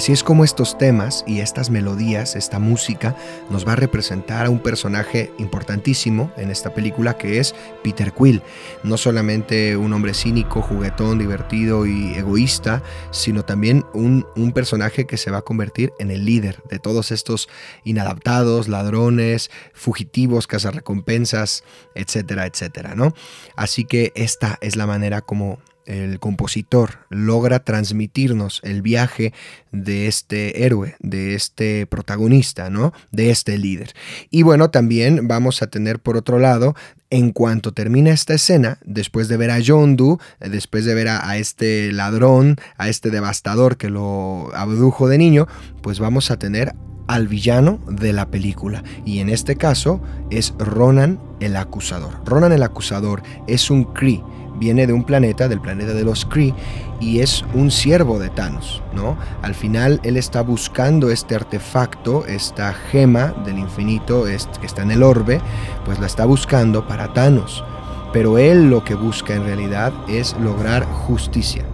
Así 0.02 0.10
es 0.10 0.24
como 0.24 0.42
estos 0.42 0.78
temas 0.78 1.22
y 1.28 1.38
estas 1.38 1.70
melodías, 1.70 2.34
esta 2.34 2.58
música, 2.58 3.14
nos 3.50 3.64
va 3.64 3.74
a 3.74 3.76
representar 3.76 4.46
a 4.46 4.50
un 4.50 4.58
personaje 4.58 5.32
importantísimo 5.38 6.32
en 6.36 6.50
esta 6.50 6.74
película 6.74 7.16
que 7.16 7.38
es 7.38 7.54
Peter 7.84 8.12
Quill. 8.12 8.42
No 8.82 8.96
solamente 8.96 9.76
un 9.76 9.92
hombre 9.92 10.12
cínico, 10.12 10.60
juguetón, 10.60 11.20
divertido 11.20 11.86
y 11.86 12.14
egoísta, 12.14 12.82
sino 13.12 13.44
también 13.44 13.86
un, 13.94 14.24
personaje 14.52 15.06
que 15.06 15.16
se 15.16 15.30
va 15.30 15.38
a 15.38 15.42
convertir 15.42 15.92
en 16.00 16.10
el 16.10 16.24
líder 16.24 16.60
de 16.68 16.80
todos 16.80 17.12
estos 17.12 17.48
inadaptados, 17.84 18.66
ladrones, 18.66 19.52
fugitivos, 19.72 20.48
cazarrecompensas, 20.48 21.62
etcétera, 21.94 22.46
etcétera, 22.46 22.96
¿no? 22.96 23.14
Así 23.54 23.84
que 23.84 24.10
esta 24.16 24.58
es 24.62 24.74
la 24.74 24.88
manera 24.88 25.20
como 25.20 25.60
el 25.86 26.18
compositor 26.18 27.00
logra 27.08 27.64
transmitirnos 27.64 28.60
el 28.62 28.82
viaje 28.82 29.32
de 29.72 30.06
este 30.06 30.64
héroe, 30.64 30.96
de 31.00 31.34
este 31.34 31.86
protagonista, 31.86 32.70
¿no? 32.70 32.92
De 33.10 33.30
este 33.30 33.58
líder. 33.58 33.94
Y 34.30 34.42
bueno, 34.42 34.70
también 34.70 35.28
vamos 35.28 35.62
a 35.62 35.68
tener 35.68 35.98
por 35.98 36.16
otro 36.16 36.38
lado, 36.38 36.74
en 37.10 37.32
cuanto 37.32 37.72
termina 37.72 38.10
esta 38.10 38.34
escena, 38.34 38.78
después 38.84 39.28
de 39.28 39.36
ver 39.36 39.50
a 39.50 39.58
Yondu, 39.58 40.18
después 40.40 40.86
de 40.86 40.94
ver 40.94 41.08
a, 41.08 41.36
este 41.36 41.92
ladrón, 41.92 42.56
a 42.78 42.88
este 42.88 43.10
devastador 43.10 43.76
que 43.76 43.90
lo 43.90 44.50
abdujo 44.54 45.08
de 45.08 45.18
niño, 45.18 45.46
pues 45.82 45.98
vamos 45.98 46.30
a 46.30 46.38
tener 46.38 46.74
al 47.12 47.28
villano 47.28 47.78
de 47.86 48.12
la 48.12 48.30
película. 48.30 48.82
Y 49.04 49.18
en 49.18 49.28
este 49.28 49.56
caso 49.56 50.00
es 50.30 50.54
Ronan 50.58 51.20
el 51.40 51.56
acusador. 51.56 52.12
Ronan 52.24 52.52
el 52.52 52.62
acusador 52.62 53.22
es 53.46 53.70
un 53.70 53.84
Kree 53.84 54.22
viene 54.58 54.86
de 54.86 54.92
un 54.92 55.02
planeta, 55.02 55.48
del 55.48 55.60
planeta 55.60 55.92
de 55.92 56.04
los 56.04 56.24
Kree, 56.24 56.54
y 57.00 57.18
es 57.18 57.44
un 57.52 57.72
siervo 57.72 58.20
de 58.20 58.28
Thanos, 58.28 58.80
¿no? 58.94 59.16
Al 59.42 59.56
final 59.56 60.00
él 60.04 60.16
está 60.16 60.42
buscando 60.42 61.10
este 61.10 61.34
artefacto, 61.34 62.26
esta 62.26 62.72
gema 62.72 63.34
del 63.44 63.58
infinito 63.58 64.24
que 64.24 64.66
está 64.66 64.82
en 64.82 64.92
el 64.92 65.02
orbe, 65.02 65.40
pues 65.84 65.98
la 65.98 66.06
está 66.06 66.26
buscando 66.26 66.86
para 66.86 67.12
Thanos. 67.12 67.64
Pero 68.12 68.38
él 68.38 68.70
lo 68.70 68.84
que 68.84 68.94
busca 68.94 69.34
en 69.34 69.44
realidad 69.44 69.92
es 70.08 70.36
lograr 70.38 70.84
justicia. 70.84 71.64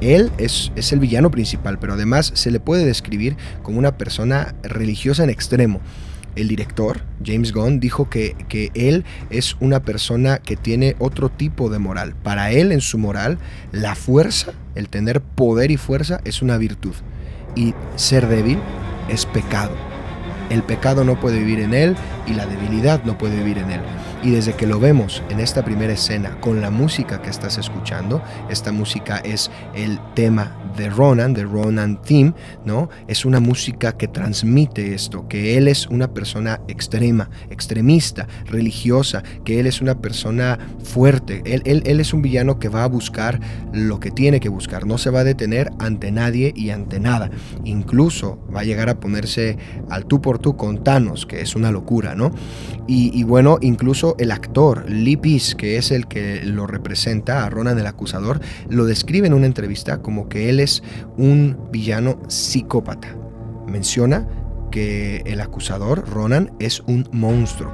Él 0.00 0.30
es, 0.38 0.72
es, 0.76 0.92
el 0.92 1.00
villano 1.00 1.30
principal, 1.30 1.78
pero 1.78 1.94
además 1.94 2.32
se 2.34 2.50
le 2.50 2.60
puede 2.60 2.84
describir 2.84 3.36
como 3.62 3.78
una 3.78 3.98
persona 3.98 4.54
religiosa 4.62 5.24
en 5.24 5.30
extremo 5.30 5.80
el 6.36 6.48
director, 6.48 7.02
James 7.24 7.52
Gunn, 7.52 7.80
dijo 7.80 8.08
que, 8.08 8.36
que, 8.48 8.70
él 8.74 9.04
es 9.30 9.56
una 9.60 9.80
persona 9.80 10.38
que 10.38 10.56
tiene 10.56 10.96
otro 10.98 11.28
tipo 11.28 11.68
de 11.70 11.78
moral. 11.78 12.14
Para 12.22 12.50
él, 12.50 12.72
en 12.72 12.80
su 12.80 12.98
moral, 12.98 13.38
la 13.72 13.94
fuerza, 13.94 14.52
el 14.74 14.88
tener 14.88 15.20
poder 15.20 15.70
y 15.70 15.76
fuerza, 15.76 16.20
es 16.24 16.42
una 16.42 16.56
virtud. 16.56 16.94
Y 17.54 17.74
ser 17.96 18.28
débil 18.28 18.58
es 19.08 19.26
pecado. 19.26 19.74
El 20.50 20.62
pecado 20.62 21.04
no 21.04 21.18
puede 21.20 21.38
vivir 21.38 21.60
en 21.60 21.74
él 21.74 21.96
y 22.26 22.34
la 22.34 22.46
debilidad 22.46 23.04
no 23.04 23.18
puede 23.18 23.36
vivir 23.36 23.58
en 23.58 23.70
él. 23.70 23.80
Y 24.22 24.32
desde 24.32 24.52
que 24.52 24.66
lo 24.66 24.78
vemos 24.78 25.22
en 25.30 25.40
esta 25.40 25.64
primera 25.64 25.94
escena 25.94 26.38
con 26.40 26.60
la 26.60 26.70
música 26.70 27.22
que 27.22 27.30
estás 27.30 27.56
escuchando, 27.56 28.22
esta 28.50 28.70
música 28.70 29.18
es 29.18 29.50
el 29.74 29.98
tema 30.14 30.59
de 30.76 30.90
Ronan, 30.90 31.34
de 31.34 31.44
Ronan 31.44 32.00
Theme, 32.02 32.34
¿no? 32.64 32.88
Es 33.08 33.24
una 33.24 33.40
música 33.40 33.96
que 33.96 34.08
transmite 34.08 34.94
esto, 34.94 35.28
que 35.28 35.56
él 35.56 35.68
es 35.68 35.86
una 35.86 36.12
persona 36.12 36.60
extrema, 36.68 37.30
extremista, 37.50 38.26
religiosa, 38.46 39.22
que 39.44 39.60
él 39.60 39.66
es 39.66 39.80
una 39.80 40.00
persona 40.00 40.58
fuerte, 40.82 41.42
él, 41.44 41.62
él, 41.64 41.82
él 41.86 42.00
es 42.00 42.12
un 42.12 42.22
villano 42.22 42.58
que 42.58 42.68
va 42.68 42.84
a 42.84 42.88
buscar 42.88 43.40
lo 43.72 44.00
que 44.00 44.10
tiene 44.10 44.40
que 44.40 44.48
buscar, 44.48 44.86
no 44.86 44.98
se 44.98 45.10
va 45.10 45.20
a 45.20 45.24
detener 45.24 45.70
ante 45.78 46.10
nadie 46.10 46.52
y 46.56 46.70
ante 46.70 47.00
nada, 47.00 47.30
incluso 47.64 48.44
va 48.54 48.60
a 48.60 48.64
llegar 48.64 48.88
a 48.88 49.00
ponerse 49.00 49.58
al 49.88 50.06
tú 50.06 50.20
por 50.20 50.38
tú 50.38 50.56
con 50.56 50.82
Thanos, 50.82 51.26
que 51.26 51.40
es 51.40 51.54
una 51.54 51.70
locura, 51.70 52.14
¿no? 52.14 52.32
Y, 52.86 53.10
y 53.18 53.22
bueno, 53.22 53.58
incluso 53.60 54.16
el 54.18 54.32
actor 54.32 54.90
Lee 54.90 55.20
que 55.56 55.76
es 55.76 55.90
el 55.90 56.06
que 56.06 56.42
lo 56.44 56.66
representa 56.66 57.44
a 57.44 57.50
Ronan 57.50 57.78
el 57.78 57.86
acusador, 57.86 58.40
lo 58.68 58.84
describe 58.84 59.26
en 59.26 59.34
una 59.34 59.46
entrevista 59.46 59.98
como 59.98 60.28
que 60.28 60.50
él 60.50 60.59
es 60.62 60.82
un 61.16 61.56
villano 61.70 62.18
psicópata. 62.28 63.16
Menciona 63.66 64.26
que 64.70 65.22
el 65.26 65.40
acusador, 65.40 66.08
Ronan, 66.08 66.52
es 66.58 66.80
un 66.80 67.08
monstruo. 67.12 67.72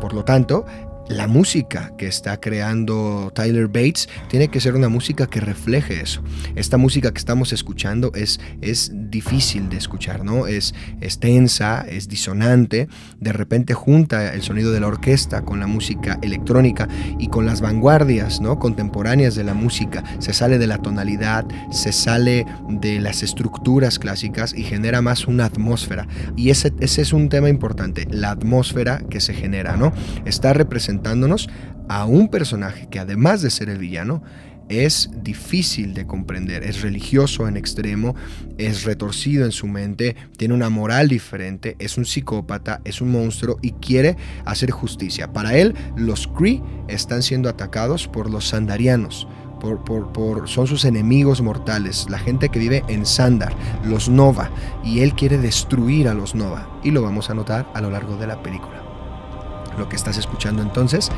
Por 0.00 0.12
lo 0.12 0.24
tanto, 0.24 0.66
la 1.08 1.28
música 1.28 1.92
que 1.96 2.06
está 2.06 2.40
creando 2.40 3.32
Tyler 3.34 3.68
Bates 3.68 4.08
tiene 4.28 4.48
que 4.48 4.60
ser 4.60 4.74
una 4.74 4.88
música 4.88 5.26
que 5.26 5.40
refleje 5.40 6.00
eso. 6.00 6.22
Esta 6.56 6.76
música 6.78 7.12
que 7.12 7.18
estamos 7.18 7.52
escuchando 7.52 8.10
es, 8.14 8.40
es 8.60 8.90
difícil 8.92 9.68
de 9.68 9.76
escuchar, 9.76 10.24
¿no? 10.24 10.46
Es, 10.46 10.74
es 11.00 11.20
tensa, 11.20 11.86
es 11.88 12.08
disonante, 12.08 12.88
de 13.20 13.32
repente 13.32 13.74
junta 13.74 14.34
el 14.34 14.42
sonido 14.42 14.72
de 14.72 14.80
la 14.80 14.88
orquesta 14.88 15.42
con 15.42 15.60
la 15.60 15.66
música 15.66 16.18
electrónica 16.22 16.88
y 17.18 17.28
con 17.28 17.46
las 17.46 17.60
vanguardias, 17.60 18.40
¿no? 18.40 18.58
Contemporáneas 18.58 19.34
de 19.36 19.44
la 19.44 19.54
música. 19.54 20.02
Se 20.18 20.32
sale 20.32 20.58
de 20.58 20.66
la 20.66 20.78
tonalidad, 20.78 21.46
se 21.70 21.92
sale 21.92 22.46
de 22.68 23.00
las 23.00 23.22
estructuras 23.22 23.98
clásicas 23.98 24.54
y 24.54 24.64
genera 24.64 25.02
más 25.02 25.26
una 25.26 25.44
atmósfera. 25.44 26.08
Y 26.36 26.50
ese, 26.50 26.72
ese 26.80 27.02
es 27.02 27.12
un 27.12 27.28
tema 27.28 27.48
importante, 27.48 28.08
la 28.10 28.30
atmósfera 28.30 29.02
que 29.08 29.20
se 29.20 29.34
genera, 29.34 29.76
¿no? 29.76 29.92
Está 30.24 30.52
representando 30.52 30.95
a 31.88 32.04
un 32.04 32.28
personaje 32.28 32.88
que 32.88 32.98
además 32.98 33.42
de 33.42 33.50
ser 33.50 33.68
el 33.68 33.78
villano, 33.78 34.22
es 34.68 35.10
difícil 35.22 35.94
de 35.94 36.06
comprender, 36.06 36.64
es 36.64 36.82
religioso 36.82 37.46
en 37.46 37.56
extremo, 37.56 38.14
es 38.58 38.84
retorcido 38.84 39.44
en 39.44 39.52
su 39.52 39.66
mente, 39.66 40.16
tiene 40.36 40.54
una 40.54 40.70
moral 40.70 41.08
diferente, 41.08 41.76
es 41.78 41.96
un 41.98 42.04
psicópata, 42.04 42.80
es 42.84 43.00
un 43.00 43.12
monstruo 43.12 43.58
y 43.62 43.72
quiere 43.72 44.16
hacer 44.44 44.70
justicia. 44.70 45.32
Para 45.32 45.56
él, 45.56 45.74
los 45.96 46.26
Kree 46.26 46.62
están 46.88 47.22
siendo 47.22 47.48
atacados 47.48 48.08
por 48.08 48.30
los 48.30 48.48
Sandarianos. 48.48 49.28
Por, 49.60 49.82
por, 50.12 50.48
son 50.48 50.66
sus 50.66 50.84
enemigos 50.84 51.40
mortales, 51.40 52.06
la 52.08 52.18
gente 52.18 52.50
que 52.50 52.58
vive 52.58 52.84
en 52.88 53.04
Sandar, 53.04 53.56
los 53.84 54.08
Nova, 54.08 54.50
y 54.84 55.00
él 55.00 55.14
quiere 55.14 55.38
destruir 55.38 56.08
a 56.08 56.14
los 56.14 56.34
Nova, 56.34 56.78
y 56.84 56.90
lo 56.92 57.02
vamos 57.02 57.30
a 57.30 57.34
notar 57.34 57.66
a 57.74 57.80
lo 57.80 57.90
largo 57.90 58.16
de 58.16 58.26
la 58.28 58.42
película. 58.42 58.85
Lo 59.78 59.88
que 59.88 59.96
estás 59.96 60.16
escuchando 60.16 60.62
entonces 60.62 61.10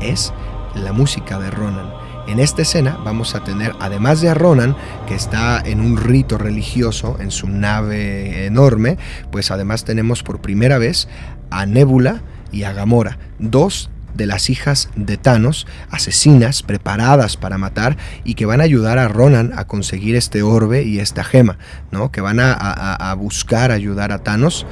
es 0.00 0.32
la 0.74 0.92
música 0.92 1.38
de 1.38 1.50
Ronan. 1.50 1.90
En 2.26 2.40
esta 2.40 2.62
escena 2.62 2.98
vamos 3.04 3.34
a 3.34 3.44
tener, 3.44 3.72
además 3.78 4.20
de 4.20 4.28
a 4.28 4.34
Ronan, 4.34 4.76
que 5.06 5.14
está 5.14 5.60
en 5.64 5.80
un 5.80 5.96
rito 5.96 6.38
religioso 6.38 7.16
en 7.20 7.30
su 7.30 7.48
nave 7.48 8.46
enorme, 8.46 8.98
pues 9.30 9.50
además 9.50 9.84
tenemos 9.84 10.22
por 10.22 10.40
primera 10.40 10.78
vez 10.78 11.08
a 11.50 11.66
Nebula 11.66 12.22
y 12.50 12.64
a 12.64 12.72
Gamora, 12.72 13.18
dos 13.38 13.90
de 14.14 14.26
las 14.26 14.50
hijas 14.50 14.88
de 14.96 15.18
Thanos, 15.18 15.66
asesinas 15.90 16.62
preparadas 16.62 17.36
para 17.36 17.58
matar 17.58 17.96
y 18.24 18.34
que 18.34 18.46
van 18.46 18.60
a 18.60 18.64
ayudar 18.64 18.98
a 18.98 19.08
Ronan 19.08 19.52
a 19.56 19.66
conseguir 19.66 20.16
este 20.16 20.42
orbe 20.42 20.82
y 20.82 20.98
esta 20.98 21.22
gema, 21.22 21.58
¿no? 21.92 22.10
que 22.10 22.22
van 22.22 22.40
a, 22.40 22.52
a 22.52 23.14
buscar 23.14 23.70
ayudar 23.70 24.12
a 24.12 24.20
Thanos 24.20 24.66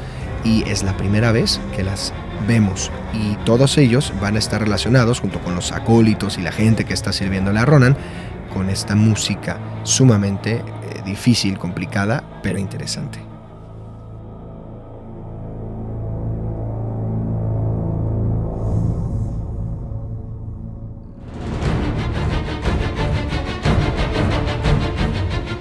y 0.44 0.62
es 0.68 0.82
la 0.82 0.96
primera 0.96 1.30
vez 1.30 1.60
que 1.76 1.84
las 1.84 2.12
vemos 2.46 2.90
y 3.12 3.36
todos 3.44 3.78
ellos 3.78 4.12
van 4.20 4.36
a 4.36 4.38
estar 4.38 4.60
relacionados 4.60 5.20
junto 5.20 5.40
con 5.40 5.54
los 5.54 5.72
acólitos 5.72 6.38
y 6.38 6.42
la 6.42 6.52
gente 6.52 6.84
que 6.84 6.94
está 6.94 7.12
sirviéndole 7.12 7.58
a 7.60 7.64
Ronan 7.64 7.96
con 8.52 8.70
esta 8.70 8.94
música 8.94 9.58
sumamente 9.82 10.56
eh, 10.56 10.62
difícil, 11.04 11.58
complicada, 11.58 12.22
pero 12.42 12.58
interesante. 12.58 13.33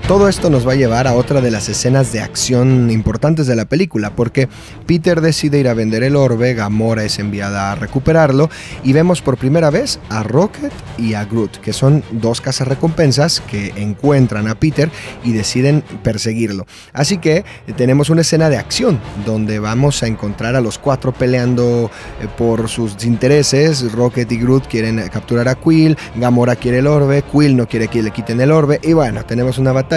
Todo 0.08 0.28
esto 0.28 0.50
nos 0.50 0.68
va 0.68 0.74
a 0.74 0.76
llevar 0.76 1.08
a 1.08 1.14
otra 1.14 1.40
de 1.40 1.50
las 1.50 1.70
escenas 1.70 2.12
de 2.12 2.20
acción 2.20 2.92
importantes 2.92 3.48
de 3.48 3.56
la 3.56 3.64
película, 3.64 4.14
porque 4.14 4.50
Peter 4.86 5.22
decide 5.22 5.60
ir 5.60 5.70
a 5.70 5.74
vender 5.74 6.04
el 6.04 6.18
orbe, 6.18 6.54
Gamora 6.54 7.06
es 7.06 7.20
enviada 7.20 7.72
a 7.72 7.76
recuperarlo 7.76 8.50
y 8.84 8.92
vemos 8.92 9.22
por 9.22 9.38
primera 9.38 9.70
vez 9.70 10.02
a 10.10 10.22
Rocket 10.22 10.74
y 10.98 11.14
a 11.14 11.24
Groot, 11.24 11.62
que 11.62 11.72
son 11.72 12.04
dos 12.12 12.42
cazarrecompensas 12.42 13.40
que 13.50 13.72
encuentran 13.78 14.50
a 14.50 14.56
Peter 14.56 14.92
y 15.24 15.32
deciden 15.32 15.86
perseguirlo. 16.04 16.68
Así 16.92 17.18
que 17.18 17.46
tenemos 17.78 18.10
una 18.10 18.22
escena 18.22 18.50
de 18.50 18.58
acción 18.58 19.00
donde 19.26 19.60
vamos 19.60 20.04
a 20.04 20.08
encontrar 20.08 20.58
a 20.58 20.62
los 20.62 20.80
cuatro 20.80 21.14
peleando 21.14 21.90
eh, 22.22 22.28
por 22.38 22.68
sus 22.68 23.06
intereses. 23.06 23.94
Rocket 23.94 24.30
y 24.30 24.38
Groot 24.38 24.68
quieren 24.68 25.08
capturar 25.08 25.48
a 25.48 25.56
Quill, 25.56 25.98
Gamora 26.18 26.58
quiere 26.58 26.80
el 26.80 26.88
orbe, 26.88 27.24
Quill 27.24 27.56
no 27.56 27.70
quiere 27.70 27.88
que 27.88 28.04
le 28.04 28.12
quiten 28.12 28.42
el 28.42 28.52
orbe 28.52 28.82
y 28.84 28.92
bueno, 28.92 29.24
tenemos 29.24 29.58
una 29.58 29.72
batalla 29.72 29.93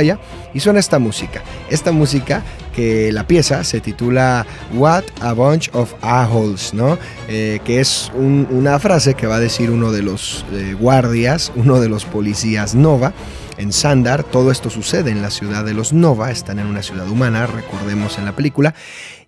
y 0.54 0.60
suena 0.60 0.80
esta 0.80 0.98
música. 0.98 1.42
Esta 1.70 1.92
música 1.92 2.42
que 2.74 3.10
la 3.12 3.26
pieza 3.26 3.64
se 3.64 3.80
titula 3.80 4.46
What 4.74 5.04
a 5.20 5.32
Bunch 5.32 5.70
of 5.72 5.94
Assholes, 6.02 6.74
¿no? 6.74 6.98
Eh, 7.28 7.60
que 7.64 7.80
es 7.80 8.12
una 8.14 8.78
frase 8.78 9.14
que 9.14 9.26
va 9.26 9.36
a 9.36 9.40
decir 9.40 9.70
uno 9.70 9.92
de 9.92 10.02
los 10.02 10.44
eh, 10.52 10.74
guardias, 10.78 11.52
uno 11.56 11.80
de 11.80 11.88
los 11.88 12.04
policías 12.04 12.74
Nova. 12.74 13.12
En 13.56 13.72
Sandar, 13.72 14.22
todo 14.22 14.50
esto 14.50 14.68
sucede 14.68 15.10
en 15.10 15.22
la 15.22 15.30
ciudad 15.30 15.64
de 15.64 15.72
los 15.72 15.94
Nova, 15.94 16.30
están 16.30 16.58
en 16.58 16.66
una 16.66 16.82
ciudad 16.82 17.08
humana, 17.08 17.46
recordemos 17.46 18.18
en 18.18 18.26
la 18.26 18.36
película, 18.36 18.74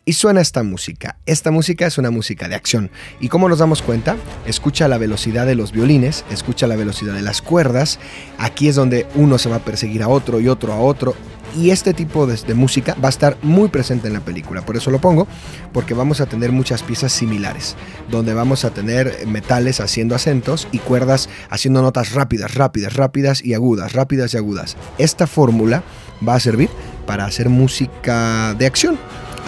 y 0.08 0.14
suena 0.14 0.40
esta 0.40 0.62
música. 0.62 1.18
Esta 1.26 1.50
música 1.50 1.86
es 1.86 1.98
una 1.98 2.10
música 2.10 2.48
de 2.48 2.54
acción. 2.54 2.90
¿Y 3.20 3.28
cómo 3.28 3.46
nos 3.46 3.58
damos 3.58 3.82
cuenta? 3.82 4.16
Escucha 4.46 4.88
la 4.88 4.96
velocidad 4.96 5.44
de 5.44 5.54
los 5.54 5.70
violines, 5.70 6.24
escucha 6.30 6.66
la 6.66 6.76
velocidad 6.76 7.12
de 7.12 7.20
las 7.20 7.42
cuerdas. 7.42 7.98
Aquí 8.38 8.68
es 8.68 8.74
donde 8.74 9.06
uno 9.16 9.36
se 9.36 9.50
va 9.50 9.56
a 9.56 9.64
perseguir 9.66 10.02
a 10.02 10.08
otro 10.08 10.40
y 10.40 10.48
otro 10.48 10.72
a 10.72 10.80
otro. 10.80 11.14
Y 11.54 11.72
este 11.72 11.92
tipo 11.92 12.26
de, 12.26 12.36
de, 12.36 12.54
música 12.54 12.96
va 13.04 13.08
a 13.08 13.10
estar 13.10 13.36
muy 13.42 13.68
presente 13.68 14.06
en 14.08 14.14
la 14.14 14.20
película. 14.20 14.62
Por 14.62 14.78
eso 14.78 14.90
lo 14.90 14.98
pongo, 14.98 15.28
porque 15.74 15.92
vamos 15.92 16.22
a 16.22 16.26
tener 16.26 16.52
muchas 16.52 16.82
piezas 16.82 17.12
similares, 17.12 17.76
donde 18.10 18.32
vamos 18.32 18.64
a 18.64 18.70
tener 18.70 19.26
metales 19.26 19.78
haciendo 19.78 20.14
acentos 20.14 20.68
y 20.72 20.78
cuerdas 20.78 21.28
haciendo 21.50 21.82
notas 21.82 22.14
rápidas, 22.14 22.54
rápidas, 22.54 22.94
rápidas 22.94 23.44
y 23.44 23.52
agudas, 23.52 23.92
rápidas 23.92 24.32
y 24.32 24.38
agudas. 24.38 24.78
Esta 24.96 25.26
fórmula 25.26 25.82
va 26.26 26.34
a 26.34 26.40
servir 26.40 26.70
para 27.06 27.26
hacer 27.26 27.50
música 27.50 28.54
de 28.54 28.64
acción 28.64 28.98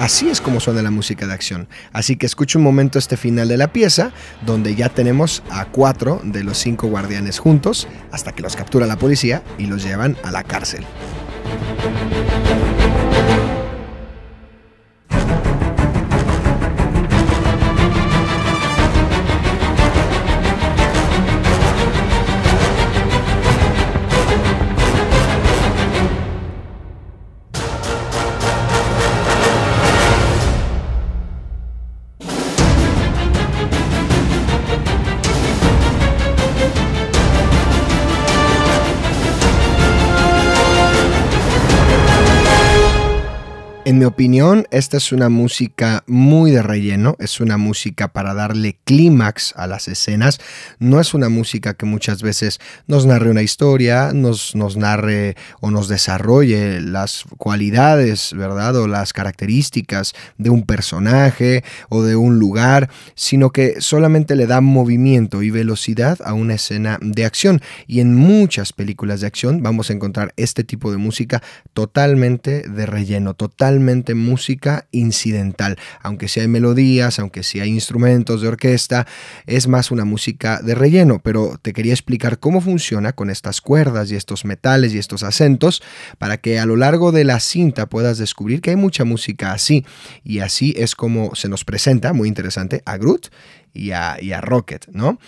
Así 0.01 0.31
es 0.31 0.41
como 0.41 0.61
suena 0.61 0.81
la 0.81 0.91
música 0.91 1.27
de 1.27 1.35
acción. 1.35 1.69
Así 1.93 2.17
que 2.17 2.25
escucha 2.25 2.57
un 2.59 2.65
momento 2.65 2.99
este 2.99 3.19
final 3.19 3.49
de 3.49 3.59
la 3.59 3.71
pieza, 3.71 4.13
donde 4.47 4.75
ya 4.75 4.89
tenemos 4.89 5.43
a 5.51 5.67
cuatro 5.67 6.23
de 6.25 6.43
los 6.43 6.57
cinco 6.57 6.87
guardianes 6.87 7.39
juntos, 7.39 7.87
hasta 8.11 8.33
que 8.33 8.41
los 8.41 8.57
captura 8.57 8.87
la 8.87 8.97
policía 8.97 9.43
y 9.59 9.67
los 9.67 9.85
llevan 9.85 10.17
a 10.25 10.31
la 10.31 10.43
cárcel. 10.43 10.87
Mi 44.01 44.07
opinión, 44.07 44.67
esta 44.71 44.97
es 44.97 45.13
una 45.13 45.29
música 45.29 46.05
muy 46.07 46.53
de 46.53 46.63
relleno, 46.63 47.17
es 47.19 47.39
una 47.39 47.59
música 47.59 48.09
para 48.09 48.33
darle 48.33 48.79
clímax 48.85 49.53
a 49.57 49.67
las 49.67 49.89
escenas, 49.89 50.41
no 50.79 51.01
es 51.01 51.13
una 51.13 51.29
música 51.29 51.75
que 51.75 51.85
muchas 51.85 52.23
veces 52.23 52.61
nos 52.87 53.05
narre 53.05 53.31
una 53.31 53.43
historia, 53.43 54.13
nos, 54.15 54.55
nos 54.55 54.79
narre 54.79 55.37
o 55.61 55.71
nos 55.71 55.89
desarrolle 55.89 56.81
las 56.81 57.25
cualidades, 57.37 58.33
¿verdad? 58.33 58.75
O 58.77 58.89
las 58.89 59.13
características 59.13 60.15
de 60.39 60.49
un 60.49 60.63
personaje 60.63 61.63
o 61.91 62.03
de 62.03 62.17
un 62.17 62.39
lugar, 62.39 62.89
sino 63.15 63.51
que 63.51 63.83
solamente 63.83 64.35
le 64.35 64.47
da 64.47 64.63
movimiento 64.63 65.43
y 65.43 65.51
velocidad 65.51 66.21
a 66.25 66.33
una 66.33 66.55
escena 66.55 66.99
de 67.03 67.27
acción. 67.27 67.61
Y 67.87 68.01
en 68.01 68.15
muchas 68.15 68.73
películas 68.73 69.21
de 69.21 69.27
acción 69.27 69.63
vamos 69.63 69.91
a 69.91 69.93
encontrar 69.93 70.33
este 70.39 70.65
tipo 70.65 70.91
de 70.91 70.97
música 70.97 71.43
totalmente 71.75 72.63
de 72.67 72.87
relleno, 72.87 73.35
totalmente 73.35 73.90
música 74.15 74.87
incidental. 74.91 75.79
Aunque 76.03 76.29
si 76.29 76.41
hay 76.41 76.49
melodías, 76.49 77.19
aunque 77.19 77.43
si 77.43 77.61
hay 77.61 77.71
instrumentos 77.71 78.41
de 78.41 78.49
orquesta, 78.49 79.07
es 79.47 79.69
más 79.69 79.91
una 79.91 80.05
música 80.05 80.61
de 80.63 80.75
relleno. 80.75 81.21
Pero 81.23 81.59
te 81.61 81.73
quería 81.73 81.93
explicar 81.93 82.39
cómo 82.39 82.61
funciona 82.61 83.13
con 83.13 83.31
estas 83.31 83.61
cuerdas 83.61 84.11
y 84.11 84.17
estos 84.17 84.45
metales 84.45 84.95
y 84.95 84.99
estos 84.99 85.23
acentos 85.23 85.83
para 86.19 86.39
que 86.39 86.59
a 86.59 86.67
lo 86.67 86.77
largo 86.77 87.13
de 87.13 87.25
la 87.25 87.41
cinta 87.41 87.87
puedas 87.87 88.19
descubrir 88.19 88.61
que 88.61 88.71
hay 88.71 88.77
mucha 88.77 89.05
música 89.05 89.53
así. 89.53 89.85
Y 90.25 90.41
así 90.41 90.75
es 90.77 90.95
como 90.95 91.35
se 91.35 91.49
nos 91.49 91.65
presenta, 91.65 92.13
muy 92.13 92.29
interesante, 92.29 92.83
a 92.87 92.97
Groot 92.97 93.29
y 93.73 93.93
a, 93.93 94.41
Rocket, 94.41 94.89
¿no? 94.89 95.19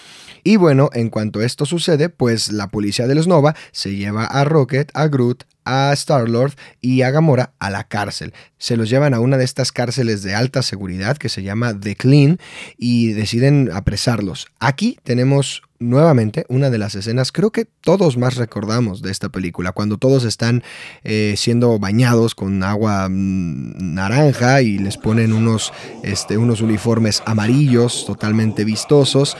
Y 0.44 0.56
bueno, 0.56 0.90
en 0.92 1.10
cuanto 1.10 1.42
esto 1.42 1.66
sucede, 1.66 2.08
pues 2.08 2.50
la 2.52 2.68
policía 2.68 3.06
de 3.06 3.14
los 3.14 3.26
Nova 3.26 3.54
se 3.72 3.94
lleva 3.94 4.24
a 4.24 4.44
Rocket, 4.44 4.90
a 4.94 5.08
Groot, 5.08 5.44
a 5.64 5.92
Star-Lord 5.92 6.54
y 6.80 7.02
a 7.02 7.10
Gamora 7.10 7.52
a 7.58 7.70
la 7.70 7.84
cárcel. 7.84 8.32
Se 8.58 8.76
los 8.76 8.90
llevan 8.90 9.14
a 9.14 9.20
una 9.20 9.36
de 9.36 9.44
estas 9.44 9.72
cárceles 9.72 10.22
de 10.22 10.34
alta 10.34 10.62
seguridad 10.62 11.16
que 11.16 11.28
se 11.28 11.42
llama 11.42 11.78
The 11.78 11.96
Clean 11.96 12.38
y 12.76 13.12
deciden 13.12 13.70
apresarlos. 13.72 14.48
Aquí 14.58 14.98
tenemos 15.04 15.62
nuevamente 15.82 16.46
una 16.48 16.70
de 16.70 16.78
las 16.78 16.94
escenas 16.94 17.32
creo 17.32 17.50
que 17.50 17.64
todos 17.64 18.16
más 18.16 18.36
recordamos 18.36 19.02
de 19.02 19.10
esta 19.10 19.28
película, 19.28 19.72
cuando 19.72 19.98
todos 19.98 20.24
están 20.24 20.62
eh, 21.04 21.34
siendo 21.36 21.78
bañados 21.78 22.34
con 22.34 22.62
agua 22.62 23.08
mm, 23.08 23.94
naranja 23.94 24.62
y 24.62 24.78
les 24.78 24.96
ponen 24.96 25.32
unos, 25.32 25.72
este, 26.02 26.38
unos 26.38 26.60
uniformes 26.60 27.22
amarillos 27.26 28.04
totalmente 28.06 28.64
vistosos 28.64 29.36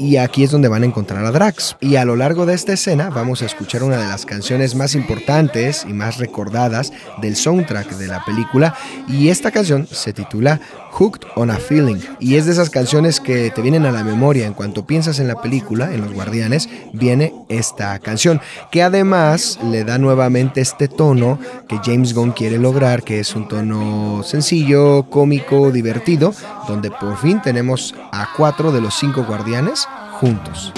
y 0.00 0.16
aquí 0.16 0.42
es 0.42 0.50
donde 0.50 0.68
van 0.68 0.82
a 0.82 0.86
encontrar 0.86 1.24
a 1.24 1.30
Drax. 1.30 1.76
Y 1.80 1.96
a 1.96 2.04
lo 2.04 2.16
largo 2.16 2.46
de 2.46 2.54
esta 2.54 2.72
escena 2.72 3.10
vamos 3.10 3.42
a 3.42 3.46
escuchar 3.46 3.82
una 3.82 3.98
de 3.98 4.08
las 4.08 4.24
canciones 4.24 4.74
más 4.74 4.94
importantes 4.94 5.84
y 5.86 5.92
más 5.92 6.16
recordadas 6.16 6.92
del 7.20 7.36
soundtrack 7.36 7.90
de 7.96 8.06
la 8.06 8.24
película 8.24 8.74
y 9.06 9.28
esta 9.28 9.50
canción 9.50 9.86
se 9.90 10.12
titula 10.12 10.60
Hooked 10.92 11.28
on 11.36 11.50
a 11.50 11.56
Feeling 11.56 11.98
y 12.18 12.36
es 12.36 12.46
de 12.46 12.52
esas 12.52 12.70
canciones 12.70 13.20
que 13.20 13.50
te 13.50 13.62
vienen 13.62 13.84
a 13.84 13.92
la 13.92 14.02
memoria 14.02 14.46
en 14.46 14.54
cuanto 14.54 14.86
piensas 14.86 15.18
en 15.18 15.28
la 15.28 15.40
película, 15.40 15.92
en 15.92 16.00
Los 16.00 16.12
Guardianes, 16.12 16.68
viene 16.92 17.34
esta 17.48 17.98
canción 17.98 18.40
que 18.70 18.82
además 18.82 19.58
le 19.62 19.84
da 19.84 19.98
nuevamente 19.98 20.60
este 20.60 20.88
tono 20.88 21.38
que 21.68 21.78
James 21.84 22.14
Gunn 22.14 22.32
quiere 22.32 22.58
lograr, 22.58 23.02
que 23.02 23.20
es 23.20 23.34
un 23.36 23.48
tono 23.48 24.22
sencillo, 24.24 25.04
cómico, 25.10 25.70
divertido, 25.70 26.34
donde 26.66 26.90
por 26.90 27.16
fin 27.18 27.40
tenemos 27.42 27.94
a 28.12 28.30
cuatro 28.36 28.72
de 28.72 28.80
los 28.80 28.94
cinco 28.94 29.24
guardianes 29.24 29.86
juntos. 30.20 30.70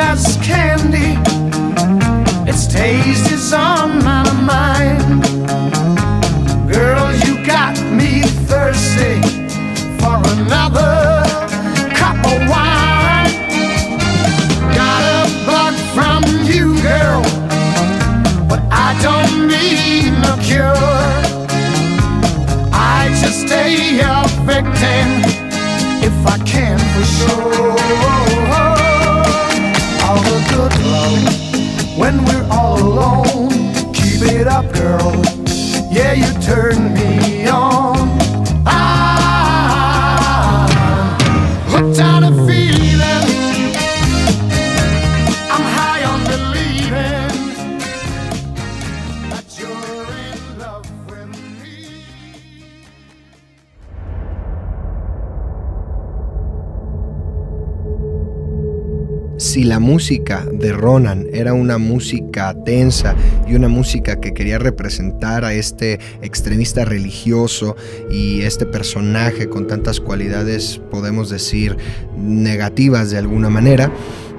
as 0.00 0.36
candy, 0.42 1.18
its 2.48 2.66
taste 2.66 3.30
is 3.30 3.52
on 3.52 4.02
my 4.02 4.24
mind. 4.42 5.22
Girl, 6.72 7.12
you 7.24 7.44
got 7.46 7.78
me 7.92 8.22
thirsty 8.48 9.20
for 9.98 10.16
another 10.34 11.09
stay 23.32 24.00
a 24.00 24.24
victim 24.44 25.08
if 26.02 26.26
I 26.26 26.38
can 26.44 26.78
for 26.78 27.04
sure. 27.04 27.70
All 30.06 30.20
the 30.30 30.38
good 30.52 30.74
love 30.94 31.98
when 31.98 32.24
we're 32.24 32.48
all 32.50 32.78
alone. 32.82 33.50
Keep 33.92 34.22
it 34.32 34.46
up, 34.46 34.72
girl. 34.72 35.12
Yeah, 35.90 36.12
you 36.12 36.30
turn 36.42 36.92
me 36.94 37.46
on. 37.46 37.69
Si 59.50 59.64
la 59.64 59.80
música 59.80 60.46
de 60.52 60.72
Ronan 60.72 61.26
era 61.32 61.54
una 61.54 61.76
música 61.76 62.54
tensa 62.64 63.16
y 63.48 63.56
una 63.56 63.66
música 63.66 64.20
que 64.20 64.32
quería 64.32 64.60
representar 64.60 65.44
a 65.44 65.52
este 65.54 65.98
extremista 66.22 66.84
religioso 66.84 67.74
y 68.08 68.42
este 68.42 68.64
personaje 68.64 69.48
con 69.48 69.66
tantas 69.66 69.98
cualidades, 69.98 70.80
podemos 70.92 71.30
decir, 71.30 71.76
negativas 72.16 73.10
de 73.10 73.18
alguna 73.18 73.50
manera, 73.50 73.92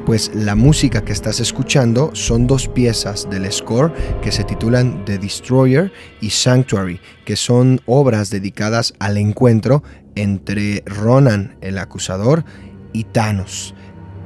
pues 0.05 0.31
la 0.33 0.55
música 0.55 1.03
que 1.03 1.11
estás 1.11 1.41
escuchando 1.41 2.11
son 2.13 2.47
dos 2.47 2.69
piezas 2.69 3.29
del 3.29 3.51
score 3.51 3.91
que 4.21 4.31
se 4.31 4.45
titulan 4.45 5.03
The 5.03 5.17
Destroyer 5.17 5.91
y 6.21 6.29
Sanctuary, 6.29 7.01
que 7.25 7.35
son 7.35 7.81
obras 7.85 8.29
dedicadas 8.29 8.93
al 8.99 9.17
encuentro 9.17 9.83
entre 10.15 10.83
Ronan, 10.85 11.57
el 11.59 11.79
acusador, 11.79 12.45
y 12.93 13.03
Thanos. 13.05 13.75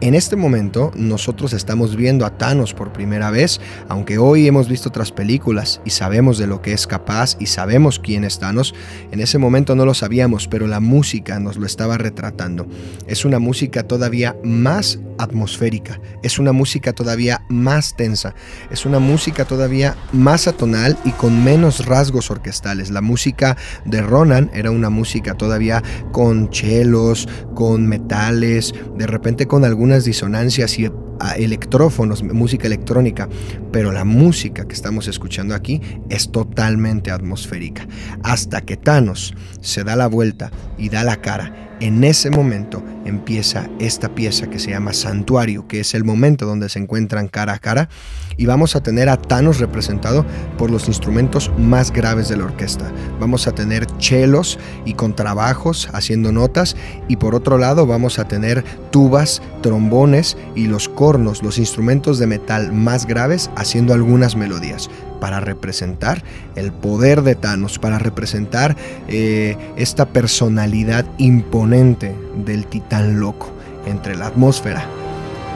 En 0.01 0.13
este 0.13 0.35
momento 0.35 0.91
nosotros 0.93 1.53
estamos 1.53 1.95
viendo 1.95 2.25
a 2.25 2.37
Thanos 2.37 2.73
por 2.73 2.91
primera 2.91 3.31
vez, 3.31 3.61
aunque 3.87 4.17
hoy 4.17 4.45
hemos 4.45 4.67
visto 4.67 4.89
otras 4.89 5.13
películas 5.13 5.79
y 5.85 5.91
sabemos 5.91 6.37
de 6.37 6.47
lo 6.47 6.61
que 6.61 6.73
es 6.73 6.85
capaz 6.85 7.37
y 7.39 7.45
sabemos 7.45 7.97
quién 7.99 8.25
es 8.25 8.37
Thanos, 8.37 8.75
en 9.11 9.21
ese 9.21 9.37
momento 9.37 9.73
no 9.73 9.85
lo 9.85 9.93
sabíamos, 9.93 10.49
pero 10.49 10.67
la 10.67 10.81
música 10.81 11.39
nos 11.39 11.55
lo 11.55 11.65
estaba 11.65 11.97
retratando. 11.97 12.67
Es 13.07 13.23
una 13.23 13.39
música 13.39 13.83
todavía 13.83 14.35
más 14.43 14.99
atmosférica, 15.17 16.01
es 16.23 16.39
una 16.39 16.51
música 16.51 16.91
todavía 16.91 17.45
más 17.47 17.95
tensa, 17.95 18.35
es 18.69 18.85
una 18.85 18.99
música 18.99 19.45
todavía 19.45 19.95
más 20.11 20.49
atonal 20.49 20.97
y 21.05 21.11
con 21.11 21.41
menos 21.41 21.85
rasgos 21.85 22.29
orquestales. 22.31 22.91
La 22.91 22.99
música 22.99 23.55
de 23.85 24.01
Ronan 24.01 24.51
era 24.53 24.71
una 24.71 24.89
música 24.89 25.35
todavía 25.35 25.81
con 26.11 26.49
chelos, 26.49 27.29
con 27.53 27.87
metales, 27.87 28.73
de 28.97 29.07
repente 29.07 29.47
con 29.47 29.63
algún 29.63 29.84
unas 29.85 30.03
disonancias 30.03 30.77
y 30.79 30.91
electrófonos, 31.37 32.23
música 32.23 32.67
electrónica, 32.67 33.29
pero 33.71 33.91
la 33.91 34.03
música 34.03 34.67
que 34.67 34.73
estamos 34.73 35.07
escuchando 35.07 35.55
aquí 35.55 35.81
es 36.09 36.31
totalmente 36.31 37.11
atmosférica. 37.11 37.87
Hasta 38.23 38.61
que 38.61 38.77
Thanos 38.77 39.33
se 39.61 39.83
da 39.83 39.95
la 39.95 40.07
vuelta 40.07 40.51
y 40.77 40.89
da 40.89 41.03
la 41.03 41.21
cara 41.21 41.74
en 41.79 42.03
ese 42.03 42.29
momento 42.29 42.83
empieza 43.05 43.69
esta 43.79 44.09
pieza 44.09 44.47
que 44.47 44.59
se 44.59 44.71
llama 44.71 44.93
Santuario, 44.93 45.67
que 45.67 45.81
es 45.81 45.93
el 45.93 46.03
momento 46.03 46.45
donde 46.45 46.69
se 46.69 46.79
encuentran 46.79 47.27
cara 47.27 47.53
a 47.53 47.59
cara 47.59 47.89
y 48.37 48.45
vamos 48.45 48.75
a 48.75 48.83
tener 48.83 49.09
a 49.09 49.17
Thanos 49.17 49.59
representado 49.59 50.25
por 50.57 50.71
los 50.71 50.87
instrumentos 50.87 51.51
más 51.57 51.91
graves 51.91 52.29
de 52.29 52.37
la 52.37 52.45
orquesta. 52.45 52.91
Vamos 53.19 53.47
a 53.47 53.53
tener 53.53 53.85
chelos 53.97 54.59
y 54.85 54.93
contrabajos 54.93 55.89
haciendo 55.93 56.31
notas 56.31 56.75
y 57.07 57.17
por 57.17 57.35
otro 57.35 57.57
lado 57.57 57.85
vamos 57.85 58.19
a 58.19 58.27
tener 58.27 58.63
tubas, 58.91 59.41
trombones 59.61 60.37
y 60.55 60.67
los 60.67 60.89
cornos, 60.89 61.43
los 61.43 61.57
instrumentos 61.57 62.19
de 62.19 62.27
metal 62.27 62.73
más 62.73 63.05
graves 63.05 63.49
haciendo 63.55 63.93
algunas 63.93 64.35
melodías 64.35 64.89
para 65.19 65.39
representar 65.39 66.23
el 66.55 66.71
poder 66.71 67.21
de 67.21 67.35
Thanos, 67.35 67.79
para 67.79 67.99
representar 67.99 68.75
eh, 69.07 69.57
esta 69.75 70.05
personalidad 70.07 71.05
imponente 71.17 72.15
del 72.45 72.65
titán 72.67 73.19
loco 73.19 73.51
entre 73.85 74.15
la 74.15 74.27
atmósfera, 74.27 74.85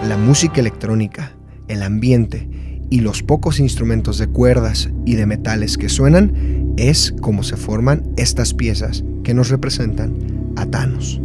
la 0.07 0.17
música 0.17 0.59
electrónica, 0.59 1.33
el 1.67 1.83
ambiente 1.83 2.47
y 2.89 3.01
los 3.01 3.23
pocos 3.23 3.59
instrumentos 3.59 4.17
de 4.17 4.27
cuerdas 4.27 4.89
y 5.05 5.15
de 5.15 5.25
metales 5.25 5.77
que 5.77 5.89
suenan 5.89 6.73
es 6.77 7.13
como 7.21 7.43
se 7.43 7.57
forman 7.57 8.03
estas 8.17 8.53
piezas 8.53 9.03
que 9.23 9.33
nos 9.33 9.49
representan 9.49 10.15
a 10.55 10.65
Thanos. 10.65 11.21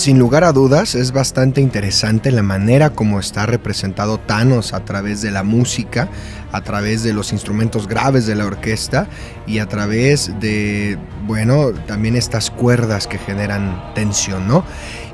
Sin 0.00 0.18
lugar 0.18 0.44
a 0.44 0.52
dudas, 0.52 0.94
es 0.94 1.12
bastante 1.12 1.60
interesante 1.60 2.30
la 2.30 2.42
manera 2.42 2.88
como 2.88 3.20
está 3.20 3.44
representado 3.44 4.16
Thanos 4.16 4.72
a 4.72 4.82
través 4.82 5.20
de 5.20 5.30
la 5.30 5.42
música, 5.42 6.08
a 6.52 6.62
través 6.62 7.02
de 7.02 7.12
los 7.12 7.32
instrumentos 7.32 7.86
graves 7.86 8.26
de 8.26 8.34
la 8.34 8.46
orquesta 8.46 9.08
y 9.46 9.58
a 9.58 9.66
través 9.66 10.32
de, 10.40 10.98
bueno, 11.26 11.72
también 11.86 12.16
estas 12.16 12.50
cuerdas 12.50 13.06
que 13.06 13.18
generan 13.18 13.92
tensión, 13.94 14.48
¿no? 14.48 14.64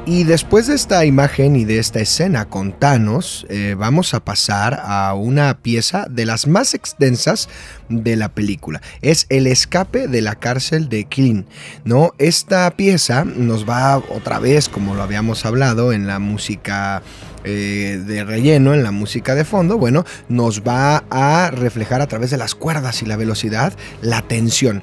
Y 0.09 0.23
después 0.23 0.69
de 0.69 0.77
esta 0.77 1.05
imagen 1.05 1.57
y 1.57 1.65
de 1.65 1.81
esta 1.81 1.99
escena 1.99 2.45
con 2.45 2.79
Thanos, 2.79 3.45
eh, 3.49 3.75
vamos 3.77 4.15
a 4.15 4.25
pasar 4.25 4.81
a 4.85 5.13
una 5.15 5.59
pieza 5.59 6.07
de 6.09 6.25
las 6.25 6.47
más 6.47 6.75
extensas 6.75 7.49
de 7.89 8.15
la 8.15 8.29
película. 8.29 8.81
Es 9.03 9.27
el 9.31 9.49
escape 9.49 10.07
de 10.07 10.23
la 10.23 10.37
cárcel 10.37 10.89
de 10.89 11.07
Killing. 11.07 11.45
¿no? 11.85 12.13
Esta 12.19 12.71
pieza 12.71 13.25
nos 13.25 13.69
va 13.69 13.97
otra 13.97 14.39
vez, 14.39 14.69
como 14.69 14.95
lo 14.95 15.03
habíamos 15.03 15.45
hablado, 15.45 15.93
en 15.93 16.07
la 16.07 16.21
música 16.21 17.03
eh, 17.47 18.03
de 18.05 18.25
relleno, 18.25 18.75
en 18.75 18.83
la 18.83 18.91
música 18.91 19.35
de 19.35 19.45
fondo, 19.45 19.79
bueno, 19.79 20.05
nos 20.29 20.63
va 20.63 21.05
a 21.11 21.51
reflejar 21.51 22.03
a 22.03 22.07
través 22.09 22.31
de 22.31 22.37
las 22.37 22.55
cuerdas 22.55 23.03
y 23.03 23.07
la 23.07 23.17
velocidad 23.17 23.73
la 24.03 24.23
tensión. 24.23 24.83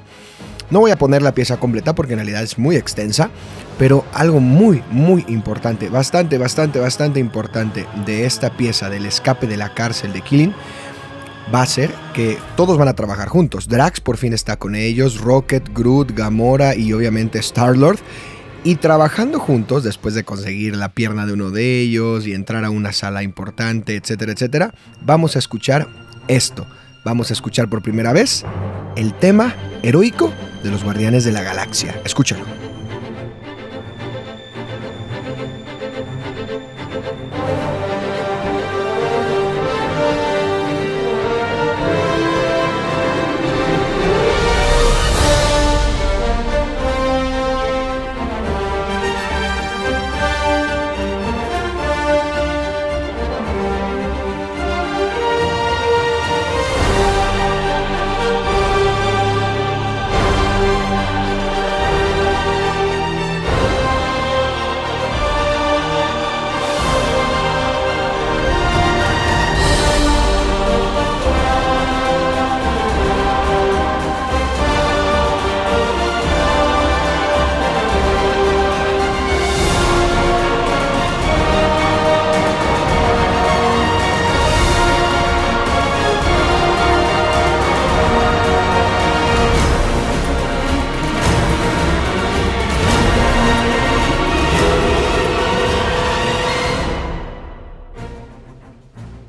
No 0.70 0.80
voy 0.80 0.90
a 0.90 0.96
poner 0.96 1.22
la 1.22 1.34
pieza 1.34 1.58
completa 1.58 1.94
porque 1.94 2.14
en 2.14 2.20
realidad 2.20 2.42
es 2.42 2.58
muy 2.58 2.76
extensa, 2.76 3.30
pero 3.78 4.04
algo 4.14 4.40
muy, 4.40 4.82
muy 4.90 5.24
importante, 5.28 5.90
bastante, 5.90 6.38
bastante, 6.38 6.80
bastante 6.80 7.20
importante 7.20 7.86
de 8.06 8.24
esta 8.24 8.56
pieza 8.56 8.88
del 8.88 9.06
escape 9.06 9.46
de 9.46 9.58
la 9.58 9.74
cárcel 9.74 10.12
de 10.12 10.22
Killing 10.22 10.54
va 11.52 11.62
a 11.62 11.66
ser 11.66 11.90
que 12.14 12.38
todos 12.56 12.78
van 12.78 12.88
a 12.88 12.94
trabajar 12.94 13.28
juntos. 13.28 13.68
Drax 13.68 14.00
por 14.00 14.16
fin 14.16 14.32
está 14.32 14.56
con 14.56 14.74
ellos, 14.74 15.20
Rocket, 15.20 15.68
Groot, 15.74 16.12
Gamora 16.12 16.74
y 16.74 16.92
obviamente 16.92 17.38
Star-Lord. 17.38 17.98
Y 18.66 18.76
trabajando 18.76 19.38
juntos, 19.38 19.84
después 19.84 20.14
de 20.14 20.24
conseguir 20.24 20.74
la 20.74 20.88
pierna 20.88 21.26
de 21.26 21.34
uno 21.34 21.50
de 21.50 21.80
ellos 21.80 22.26
y 22.26 22.32
entrar 22.32 22.64
a 22.64 22.70
una 22.70 22.92
sala 22.92 23.22
importante, 23.22 23.94
etcétera, 23.94 24.32
etcétera, 24.32 24.74
vamos 25.02 25.36
a 25.36 25.38
escuchar 25.38 25.86
esto. 26.28 26.66
Vamos 27.04 27.28
a 27.28 27.34
escuchar 27.34 27.68
por 27.68 27.82
primera 27.82 28.14
vez 28.14 28.42
el 28.96 29.12
tema 29.18 29.54
heroico 29.82 30.32
de 30.62 30.70
los 30.70 30.82
Guardianes 30.82 31.24
de 31.24 31.32
la 31.32 31.42
Galaxia. 31.42 32.00
Escúchalo. 32.06 32.73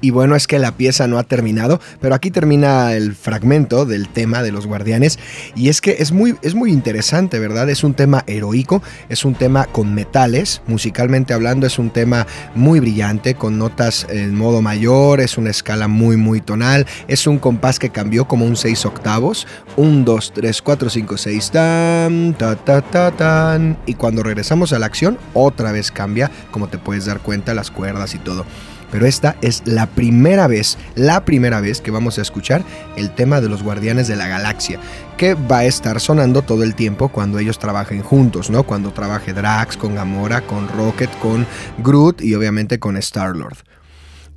Y 0.05 0.11
bueno, 0.11 0.35
es 0.35 0.45
que 0.45 0.59
la 0.59 0.71
pieza 0.73 1.07
no 1.07 1.17
ha 1.17 1.23
terminado, 1.23 1.81
pero 1.99 2.13
aquí 2.13 2.29
termina 2.29 2.93
el 2.93 3.15
fragmento 3.15 3.87
del 3.87 4.07
tema 4.07 4.43
de 4.43 4.51
los 4.51 4.67
guardianes. 4.67 5.17
Y 5.55 5.69
es 5.69 5.81
que 5.81 5.95
es 5.97 6.11
muy, 6.11 6.35
es 6.43 6.53
muy 6.53 6.71
interesante, 6.71 7.39
¿verdad? 7.39 7.71
Es 7.71 7.83
un 7.83 7.95
tema 7.95 8.23
heroico, 8.27 8.83
es 9.09 9.25
un 9.25 9.33
tema 9.33 9.65
con 9.65 9.95
metales, 9.95 10.61
musicalmente 10.67 11.33
hablando, 11.33 11.65
es 11.65 11.79
un 11.79 11.89
tema 11.89 12.27
muy 12.53 12.79
brillante, 12.79 13.33
con 13.33 13.57
notas 13.57 14.05
en 14.07 14.35
modo 14.35 14.61
mayor, 14.61 15.21
es 15.21 15.39
una 15.39 15.49
escala 15.49 15.87
muy, 15.87 16.17
muy 16.17 16.39
tonal, 16.39 16.85
es 17.07 17.25
un 17.25 17.39
compás 17.39 17.79
que 17.79 17.89
cambió 17.89 18.27
como 18.27 18.45
un 18.45 18.57
6 18.57 18.85
octavos, 18.85 19.47
1, 19.75 20.03
2, 20.05 20.33
3, 20.35 20.61
4, 20.61 20.89
5, 20.91 21.17
6, 21.17 21.49
tan, 21.49 22.35
ta, 22.37 22.55
ta, 22.57 22.83
ta, 22.83 23.09
tan. 23.09 23.75
Y 23.87 23.95
cuando 23.95 24.21
regresamos 24.21 24.71
a 24.71 24.77
la 24.77 24.85
acción, 24.85 25.17
otra 25.33 25.71
vez 25.71 25.89
cambia, 25.89 26.29
como 26.51 26.67
te 26.67 26.77
puedes 26.77 27.05
dar 27.05 27.21
cuenta, 27.21 27.55
las 27.55 27.71
cuerdas 27.71 28.13
y 28.13 28.19
todo 28.19 28.45
pero 28.91 29.05
esta 29.05 29.36
es 29.41 29.63
la 29.65 29.88
primera 29.88 30.47
vez, 30.47 30.77
la 30.95 31.25
primera 31.25 31.61
vez 31.61 31.81
que 31.81 31.91
vamos 31.91 32.17
a 32.17 32.21
escuchar 32.21 32.63
el 32.95 33.11
tema 33.11 33.41
de 33.41 33.49
los 33.49 33.63
Guardianes 33.63 34.07
de 34.07 34.15
la 34.15 34.27
Galaxia, 34.27 34.79
que 35.17 35.33
va 35.33 35.59
a 35.59 35.65
estar 35.65 35.99
sonando 35.99 36.41
todo 36.41 36.63
el 36.63 36.75
tiempo 36.75 37.09
cuando 37.09 37.39
ellos 37.39 37.59
trabajen 37.59 38.01
juntos, 38.01 38.49
¿no? 38.49 38.63
Cuando 38.63 38.91
trabaje 38.91 39.33
Drax 39.33 39.77
con 39.77 39.95
Gamora, 39.95 40.41
con 40.41 40.67
Rocket, 40.69 41.09
con 41.19 41.45
Groot 41.79 42.21
y 42.21 42.36
obviamente 42.36 42.79
con 42.79 42.97
Star-Lord. 42.97 43.57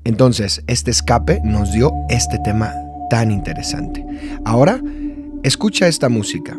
Entonces, 0.05 0.62
este 0.66 0.90
escape 0.90 1.40
nos 1.44 1.72
dio 1.72 1.92
este 2.09 2.38
tema 2.44 2.72
tan 3.11 3.30
interesante. 3.30 4.05
Ahora, 4.44 4.80
escucha 5.42 5.88
esta 5.88 6.09
música 6.09 6.57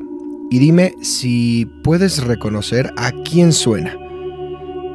y 0.52 0.60
dime 0.60 0.94
si 1.02 1.66
puedes 1.84 2.24
reconocer 2.24 2.92
a 2.98 3.12
quién 3.24 3.54
suena. 3.54 3.96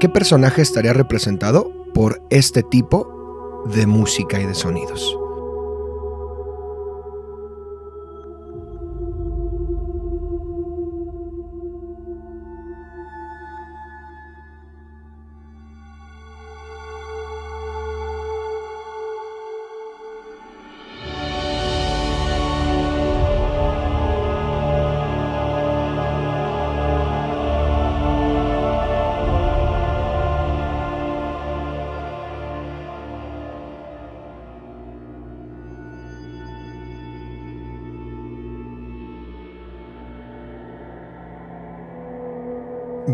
¿Qué 0.00 0.08
personaje 0.08 0.62
estaría 0.62 0.92
representado 0.92 1.83
por 1.94 2.20
este 2.28 2.62
tipo 2.62 3.64
de 3.66 3.86
música 3.86 4.38
y 4.40 4.44
de 4.44 4.54
sonidos. 4.54 5.18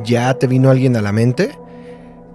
¿Ya 0.05 0.35
te 0.35 0.47
vino 0.47 0.71
alguien 0.71 0.97
a 0.97 1.03
la 1.03 1.13
mente? 1.13 1.51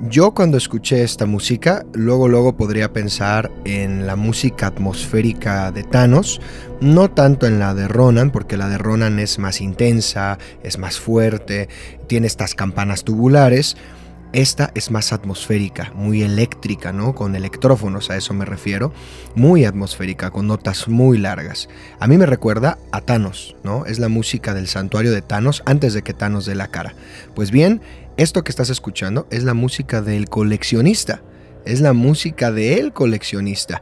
Yo 0.01 0.33
cuando 0.33 0.57
escuché 0.57 1.03
esta 1.03 1.25
música, 1.25 1.85
luego 1.93 2.27
luego 2.27 2.57
podría 2.57 2.91
pensar 2.91 3.49
en 3.63 4.05
la 4.05 4.17
música 4.17 4.67
atmosférica 4.67 5.71
de 5.71 5.83
Thanos, 5.83 6.41
no 6.81 7.09
tanto 7.09 7.47
en 7.47 7.59
la 7.59 7.73
de 7.73 7.87
Ronan, 7.87 8.31
porque 8.31 8.57
la 8.57 8.67
de 8.67 8.77
Ronan 8.77 9.19
es 9.19 9.39
más 9.39 9.61
intensa, 9.61 10.37
es 10.63 10.77
más 10.77 10.99
fuerte, 10.99 11.69
tiene 12.07 12.27
estas 12.27 12.55
campanas 12.55 13.05
tubulares. 13.05 13.77
Esta 14.35 14.69
es 14.75 14.91
más 14.91 15.13
atmosférica, 15.13 15.93
muy 15.95 16.21
eléctrica, 16.21 16.91
¿no? 16.91 17.15
Con 17.15 17.37
electrófonos, 17.37 18.09
a 18.09 18.17
eso 18.17 18.33
me 18.33 18.43
refiero. 18.43 18.91
Muy 19.33 19.63
atmosférica, 19.63 20.29
con 20.29 20.45
notas 20.45 20.89
muy 20.89 21.17
largas. 21.17 21.69
A 22.01 22.07
mí 22.07 22.17
me 22.17 22.25
recuerda 22.25 22.77
a 22.91 22.99
Thanos, 22.99 23.55
¿no? 23.63 23.85
Es 23.85 23.97
la 23.97 24.09
música 24.09 24.53
del 24.53 24.67
santuario 24.67 25.13
de 25.13 25.21
Thanos 25.21 25.63
antes 25.65 25.93
de 25.93 26.01
que 26.01 26.13
Thanos 26.13 26.45
dé 26.45 26.53
la 26.53 26.67
cara. 26.67 26.95
Pues 27.33 27.49
bien, 27.49 27.79
esto 28.17 28.43
que 28.43 28.49
estás 28.51 28.69
escuchando 28.69 29.25
es 29.31 29.45
la 29.45 29.53
música 29.53 30.01
del 30.01 30.27
coleccionista. 30.27 31.21
Es 31.63 31.79
la 31.79 31.93
música 31.93 32.51
del 32.51 32.91
coleccionista. 32.91 33.81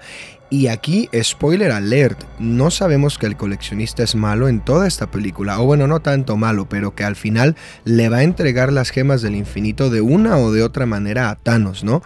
Y 0.54 0.68
aquí, 0.68 1.10
spoiler 1.20 1.72
alert, 1.72 2.26
no 2.38 2.70
sabemos 2.70 3.18
que 3.18 3.26
el 3.26 3.36
coleccionista 3.36 4.04
es 4.04 4.14
malo 4.14 4.48
en 4.48 4.60
toda 4.60 4.86
esta 4.86 5.10
película, 5.10 5.60
o 5.60 5.66
bueno, 5.66 5.88
no 5.88 6.02
tanto 6.02 6.38
malo, 6.38 6.70
pero 6.70 6.94
que 6.94 7.04
al 7.04 7.16
final 7.16 7.56
le 7.86 8.08
va 8.08 8.18
a 8.18 8.24
entregar 8.24 8.72
las 8.72 8.92
gemas 8.92 9.24
del 9.24 9.34
infinito 9.34 9.90
de 9.90 10.02
una 10.02 10.38
o 10.38 10.52
de 10.52 10.62
otra 10.62 10.86
manera 10.86 11.32
a 11.32 11.38
Thanos, 11.38 11.84
¿no? 11.84 12.04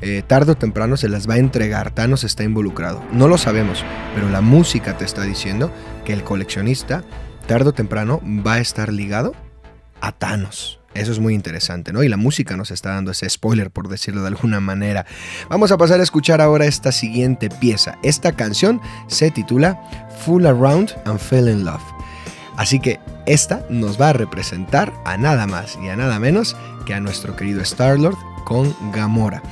Eh, 0.00 0.22
tarde 0.24 0.52
o 0.52 0.54
temprano 0.54 0.96
se 0.96 1.08
las 1.08 1.28
va 1.28 1.34
a 1.34 1.38
entregar, 1.38 1.90
Thanos 1.90 2.22
está 2.22 2.44
involucrado. 2.44 3.02
No 3.10 3.26
lo 3.26 3.36
sabemos, 3.36 3.84
pero 4.14 4.30
la 4.30 4.42
música 4.42 4.96
te 4.96 5.04
está 5.04 5.22
diciendo 5.22 5.72
que 6.04 6.12
el 6.12 6.22
coleccionista, 6.22 7.02
tarde 7.48 7.70
o 7.70 7.74
temprano, 7.74 8.20
va 8.24 8.54
a 8.54 8.60
estar 8.60 8.92
ligado 8.92 9.34
a 10.00 10.12
Thanos. 10.12 10.77
Eso 10.98 11.12
es 11.12 11.20
muy 11.20 11.34
interesante, 11.34 11.92
¿no? 11.92 12.02
Y 12.02 12.08
la 12.08 12.16
música 12.16 12.56
nos 12.56 12.70
está 12.72 12.90
dando 12.90 13.12
ese 13.12 13.30
spoiler, 13.30 13.70
por 13.70 13.88
decirlo 13.88 14.22
de 14.22 14.28
alguna 14.28 14.58
manera. 14.58 15.06
Vamos 15.48 15.70
a 15.70 15.78
pasar 15.78 16.00
a 16.00 16.02
escuchar 16.02 16.40
ahora 16.40 16.66
esta 16.66 16.90
siguiente 16.90 17.48
pieza. 17.48 17.96
Esta 18.02 18.32
canción 18.32 18.80
se 19.06 19.30
titula 19.30 19.80
Full 20.24 20.44
Around 20.44 20.96
and 21.04 21.20
Fell 21.20 21.48
in 21.48 21.64
Love. 21.64 21.82
Así 22.56 22.80
que 22.80 22.98
esta 23.26 23.64
nos 23.70 24.00
va 24.00 24.08
a 24.08 24.12
representar 24.12 24.92
a 25.04 25.16
nada 25.16 25.46
más 25.46 25.78
y 25.80 25.88
a 25.88 25.96
nada 25.96 26.18
menos 26.18 26.56
que 26.84 26.94
a 26.94 27.00
nuestro 27.00 27.36
querido 27.36 27.62
Star-Lord 27.62 28.16
con 28.44 28.74
Gamora. 28.92 29.42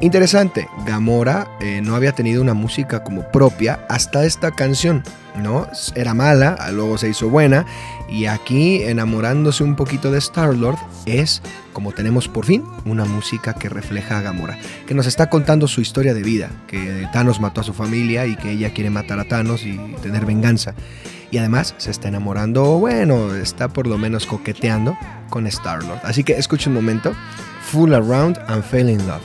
Interesante, 0.00 0.68
Gamora 0.84 1.48
eh, 1.60 1.80
no 1.82 1.96
había 1.96 2.12
tenido 2.12 2.42
una 2.42 2.54
música 2.54 3.02
como 3.02 3.22
propia 3.30 3.86
hasta 3.88 4.24
esta 4.24 4.50
canción, 4.50 5.02
¿no? 5.36 5.68
Era 5.94 6.12
mala, 6.12 6.56
luego 6.72 6.98
se 6.98 7.08
hizo 7.08 7.28
buena 7.28 7.66
y 8.12 8.26
aquí 8.26 8.82
enamorándose 8.82 9.64
un 9.64 9.74
poquito 9.74 10.10
de 10.10 10.18
Star-Lord 10.18 10.76
es 11.06 11.42
como 11.72 11.92
tenemos 11.92 12.28
por 12.28 12.44
fin 12.44 12.62
una 12.84 13.06
música 13.06 13.54
que 13.54 13.68
refleja 13.70 14.18
a 14.18 14.22
Gamora, 14.22 14.58
que 14.86 14.94
nos 14.94 15.06
está 15.06 15.30
contando 15.30 15.66
su 15.66 15.80
historia 15.80 16.12
de 16.12 16.22
vida, 16.22 16.50
que 16.66 17.08
Thanos 17.12 17.40
mató 17.40 17.62
a 17.62 17.64
su 17.64 17.72
familia 17.72 18.26
y 18.26 18.36
que 18.36 18.50
ella 18.50 18.74
quiere 18.74 18.90
matar 18.90 19.18
a 19.18 19.24
Thanos 19.24 19.64
y 19.64 19.78
tener 20.02 20.26
venganza. 20.26 20.74
Y 21.30 21.38
además 21.38 21.74
se 21.78 21.90
está 21.90 22.08
enamorando, 22.08 22.78
bueno, 22.78 23.34
está 23.34 23.68
por 23.68 23.86
lo 23.86 23.96
menos 23.96 24.26
coqueteando 24.26 24.98
con 25.30 25.46
Star-Lord. 25.46 26.00
Así 26.04 26.24
que 26.24 26.34
escucha 26.34 26.68
un 26.68 26.74
momento, 26.74 27.14
Full 27.70 27.94
Around 27.94 28.38
and 28.48 28.62
Fell 28.62 28.90
in 28.90 29.06
Love. 29.06 29.22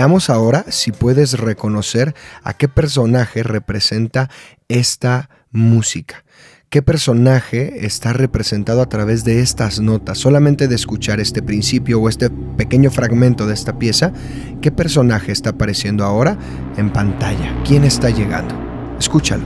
Veamos 0.00 0.30
ahora 0.30 0.64
si 0.70 0.92
puedes 0.92 1.38
reconocer 1.38 2.14
a 2.42 2.54
qué 2.54 2.68
personaje 2.68 3.42
representa 3.42 4.30
esta 4.70 5.28
música. 5.50 6.24
¿Qué 6.70 6.80
personaje 6.80 7.84
está 7.84 8.14
representado 8.14 8.80
a 8.80 8.88
través 8.88 9.24
de 9.24 9.42
estas 9.42 9.78
notas? 9.78 10.16
Solamente 10.16 10.68
de 10.68 10.74
escuchar 10.74 11.20
este 11.20 11.42
principio 11.42 12.00
o 12.00 12.08
este 12.08 12.30
pequeño 12.30 12.90
fragmento 12.90 13.46
de 13.46 13.52
esta 13.52 13.78
pieza, 13.78 14.14
¿qué 14.62 14.72
personaje 14.72 15.32
está 15.32 15.50
apareciendo 15.50 16.06
ahora 16.06 16.38
en 16.78 16.90
pantalla? 16.90 17.54
¿Quién 17.66 17.84
está 17.84 18.08
llegando? 18.08 18.58
Escúchalo. 18.98 19.44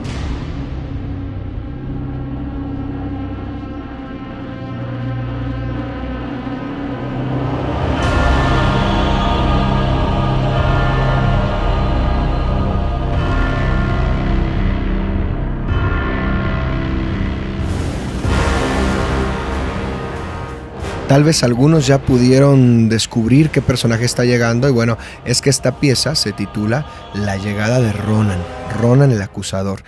Tal 21.08 21.22
vez 21.22 21.42
algunos 21.42 21.86
ya 21.86 22.00
pudieron 22.00 22.88
descubrir 22.88 23.50
qué 23.50 23.60
personaje 23.60 24.06
está 24.06 24.24
llegando 24.24 24.70
y 24.70 24.72
bueno, 24.72 24.96
es 25.26 25.42
que 25.42 25.50
esta 25.50 25.78
pieza 25.78 26.14
se 26.14 26.32
titula 26.32 26.86
La 27.12 27.36
llegada 27.36 27.78
de 27.80 27.92
Ronan, 27.92 28.42
Ronan 28.80 29.12
el 29.12 29.20
acusador. 29.20 29.84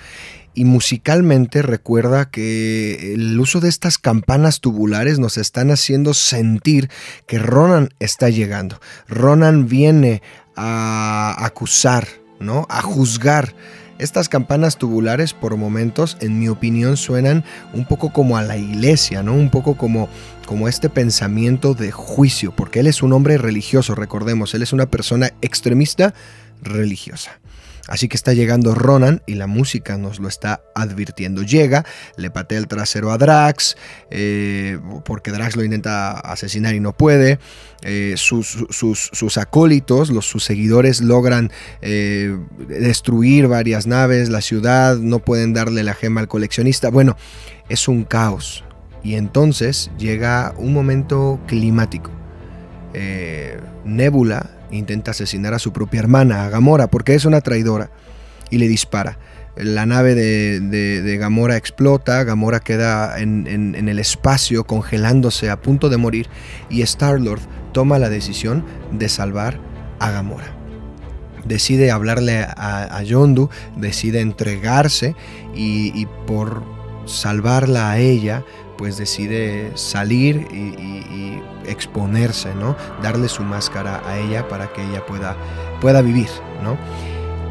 Y 0.53 0.67
musicalmente 0.67 1.63
recuerda 1.63 2.31
que 2.31 3.15
el 3.15 3.41
uso 3.41 3.61
de 3.61 3.71
estas 3.71 3.97
campanas 3.97 4.61
tubulares 4.61 5.19
nos 5.19 5.39
están 5.39 5.71
haciendo 5.71 6.13
sentir 6.13 6.91
que 7.27 7.39
Ronan 7.39 7.89
está 7.99 8.29
llegando. 8.29 8.79
Ronan 9.09 9.69
viene 9.69 10.23
a 10.55 11.35
acusar, 11.45 12.09
¿no? 12.41 12.67
A 12.69 12.83
juzgar 12.83 13.55
estas 13.99 14.29
campanas 14.29 14.77
tubulares 14.77 15.33
por 15.33 15.57
momentos, 15.57 16.17
en 16.21 16.39
mi 16.39 16.49
opinión, 16.49 16.97
suenan 16.97 17.45
un 17.73 17.85
poco 17.85 18.13
como 18.13 18.37
a 18.37 18.43
la 18.43 18.57
iglesia, 18.57 19.23
¿no? 19.23 19.35
Un 19.35 19.51
poco 19.51 19.77
como, 19.77 20.09
como 20.47 20.69
este 20.69 20.89
pensamiento 20.89 21.75
de 21.75 21.93
juicio, 21.93 22.55
porque 22.55 22.81
él 22.81 22.87
es 22.87 23.03
un 23.03 23.13
hombre 23.13 23.39
religioso, 23.39 23.95
recordemos, 23.95 24.55
él 24.55 24.63
es 24.63 24.73
una 24.73 24.87
persona 24.87 25.33
extremista 25.41 26.15
religiosa. 26.63 27.41
Así 27.89 28.09
que 28.09 28.17
está 28.17 28.33
llegando 28.33 28.75
Ronan 28.75 29.23
y 29.27 29.35
la 29.35 29.47
música 29.47 29.97
nos 29.97 30.19
lo 30.19 30.29
está 30.29 30.63
advirtiendo. 30.75 31.43
Llega, 31.43 31.85
le 32.17 32.31
patea 32.31 32.59
el 32.59 32.67
trasero 32.67 33.13
a 33.13 33.19
Drax, 33.19 33.77
eh, 34.11 34.79
porque 35.05 35.31
Drax 35.31 35.57
lo 35.57 35.65
intenta 35.65 36.13
asesinar 36.13 36.75
y 36.75 36.81
no 36.81 36.97
puede. 36.97 37.39
Eh, 37.83 38.15
sus, 38.17 38.67
sus, 38.71 39.39
acólitos, 39.39 40.11
los, 40.11 40.27
sus 40.27 40.43
seguidores 40.43 41.01
logran 41.01 41.53
eh, 41.83 42.37
destruir 42.69 43.47
varias 43.47 43.87
naves, 43.87 44.29
la 44.31 44.41
ciudad, 44.41 44.97
no 44.97 45.21
pueden 45.21 45.53
darle 45.53 45.85
la 45.85 45.95
gema 45.95 46.21
al 46.21 46.29
coleccionista. 46.29 46.91
Bueno, 46.91 47.17
es 47.69 47.87
un 47.89 48.05
caos. 48.05 48.65
Y 49.03 49.15
entonces 49.15 49.91
llega 49.99 50.53
un 50.57 50.73
momento 50.73 51.39
climático. 51.47 52.11
Nebula 53.85 54.51
intenta 54.71 55.13
asesinar 55.13 55.55
a 55.55 55.59
su 55.59 55.73
propia 55.73 56.01
hermana, 56.01 56.45
a 56.45 56.51
Gamora, 56.51 56.89
porque 56.89 57.15
es 57.15 57.25
una 57.25 57.41
traidora, 57.41 57.91
y 58.51 58.59
le 58.59 58.69
dispara. 58.69 59.19
La 59.57 59.87
nave 59.87 60.15
de, 60.15 61.17
Gamora 61.19 61.57
explota, 61.57 62.23
Gamora 62.25 62.61
queda 62.61 63.19
en, 63.19 63.47
el 63.75 63.99
espacio 63.99 64.65
congelándose 64.65 65.49
a 65.49 65.61
punto 65.61 65.89
de 65.89 65.97
morir 65.97 66.29
y 66.69 66.83
Star-Lord 66.83 67.41
toma 67.73 67.99
la 67.99 68.11
decisión 68.11 68.65
de 68.93 69.09
salvar 69.09 69.59
a 69.99 70.11
Gamora. 70.11 70.55
Decide 71.47 71.91
hablarle 71.91 72.45
a, 72.45 73.03
Yondu, 73.03 73.49
decide 73.77 74.21
entregarse 74.21 75.15
y 75.55 76.07
por 76.27 76.63
salvarla 77.07 77.93
a 77.93 77.99
ella, 77.99 78.45
pues 78.77 78.97
decide 78.97 79.73
salir 79.75 80.49
y, 80.53 81.41
exponerse, 81.67 82.55
¿no? 82.55 82.77
Darle 83.03 83.29
su 83.29 83.43
máscara 83.43 84.01
a 84.09 84.19
ella 84.21 84.47
para 84.47 84.73
que 84.73 84.85
ella 84.85 85.05
pueda, 85.05 85.37
pueda 85.81 86.01
vivir, 86.01 86.29
¿no? 86.63 86.79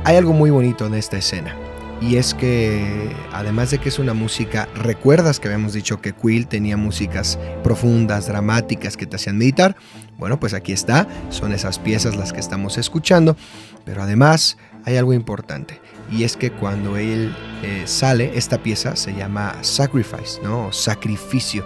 Hay 0.06 0.16
algo 0.16 0.32
muy 0.32 0.52
bonito 0.52 0.86
en 0.86 0.94
esta 0.94 1.18
escena. 1.18 1.54
Y 2.00 2.16
es 2.16 2.34
que 2.34 3.10
además 3.34 3.72
de 3.72 3.80
que 3.80 3.90
es 3.90 4.00
una 4.00 4.14
música, 4.14 4.70
recuerdas 4.74 5.42
que 5.42 5.50
habíamos 5.50 5.74
dicho 5.74 6.00
que 6.00 6.14
Quill 6.14 6.48
tenía 6.48 6.78
músicas 6.78 7.38
profundas, 7.62 8.28
dramáticas 8.28 8.96
que 8.96 9.06
te 9.06 9.18
hacían 9.18 9.38
meditar. 9.38 9.76
Bueno, 10.18 10.40
pues 10.40 10.54
aquí 10.54 10.72
está, 10.72 11.08
son 11.30 11.52
esas 11.52 11.78
piezas 11.78 12.16
las 12.16 12.32
que 12.32 12.40
estamos 12.40 12.78
escuchando, 12.78 13.36
pero 13.84 14.02
además 14.02 14.58
hay 14.86 14.96
algo 14.96 15.12
importante 15.12 15.82
y 16.12 16.24
es 16.24 16.38
que 16.38 16.52
cuando 16.52 16.98
él 16.98 17.36
eh, 17.64 17.84
sale, 17.86 18.32
esta 18.36 18.60
pieza 18.60 18.96
se 18.96 19.14
llama 19.14 19.56
Sacrifice, 19.62 20.42
¿no? 20.44 20.72
Sacrificio. 20.72 21.66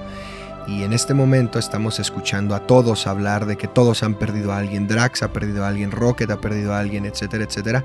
Y 0.67 0.83
en 0.83 0.93
este 0.93 1.13
momento 1.13 1.59
estamos 1.59 1.99
escuchando 1.99 2.55
a 2.55 2.67
todos 2.67 3.07
hablar 3.07 3.45
de 3.45 3.57
que 3.57 3.67
todos 3.67 4.03
han 4.03 4.15
perdido 4.15 4.53
a 4.53 4.57
alguien, 4.57 4.87
Drax 4.87 5.23
ha 5.23 5.33
perdido 5.33 5.65
a 5.65 5.67
alguien, 5.67 5.91
Rocket 5.91 6.29
ha 6.29 6.39
perdido 6.39 6.73
a 6.73 6.79
alguien, 6.79 7.05
etcétera, 7.05 7.43
etcétera. 7.43 7.83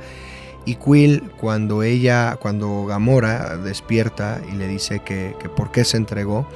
Y 0.67 0.77
Quill, 0.77 1.31
cuando 1.39 1.83
ella, 1.83 2.37
cuando 2.37 2.87
Gamora 2.87 3.57
despierta 3.57 4.41
y 4.51 4.55
le 4.55 4.69
dice 4.69 5.01
que, 5.01 5.35
que 5.41 5.49
por 5.49 5.73
qué 5.73 5.85
se 5.85 5.97
entregó, 5.97 6.47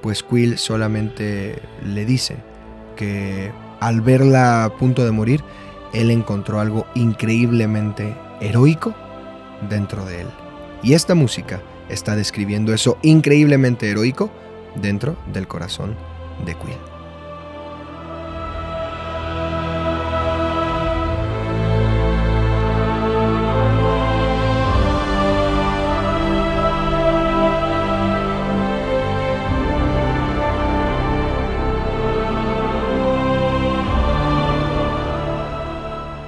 pues 0.00 0.22
Quill 0.22 0.58
solamente 0.58 1.60
le 1.84 2.04
dice 2.04 2.36
que 2.96 3.52
al 3.80 4.00
verla 4.00 4.64
a 4.64 4.76
punto 4.76 5.04
de 5.04 5.10
morir, 5.10 5.42
él 5.92 6.10
encontró 6.10 6.60
algo 6.60 6.86
increíblemente 6.94 8.16
heroico 8.40 8.94
dentro 9.68 10.04
de 10.04 10.22
él. 10.22 10.28
Y 10.82 10.94
esta 10.94 11.14
música 11.14 11.62
está 11.88 12.16
describiendo 12.16 12.72
eso 12.74 12.98
increíblemente 13.02 13.90
heroico 13.90 14.30
dentro 14.74 15.16
del 15.32 15.46
corazón 15.46 15.96
de 16.44 16.54
Quill. 16.54 16.94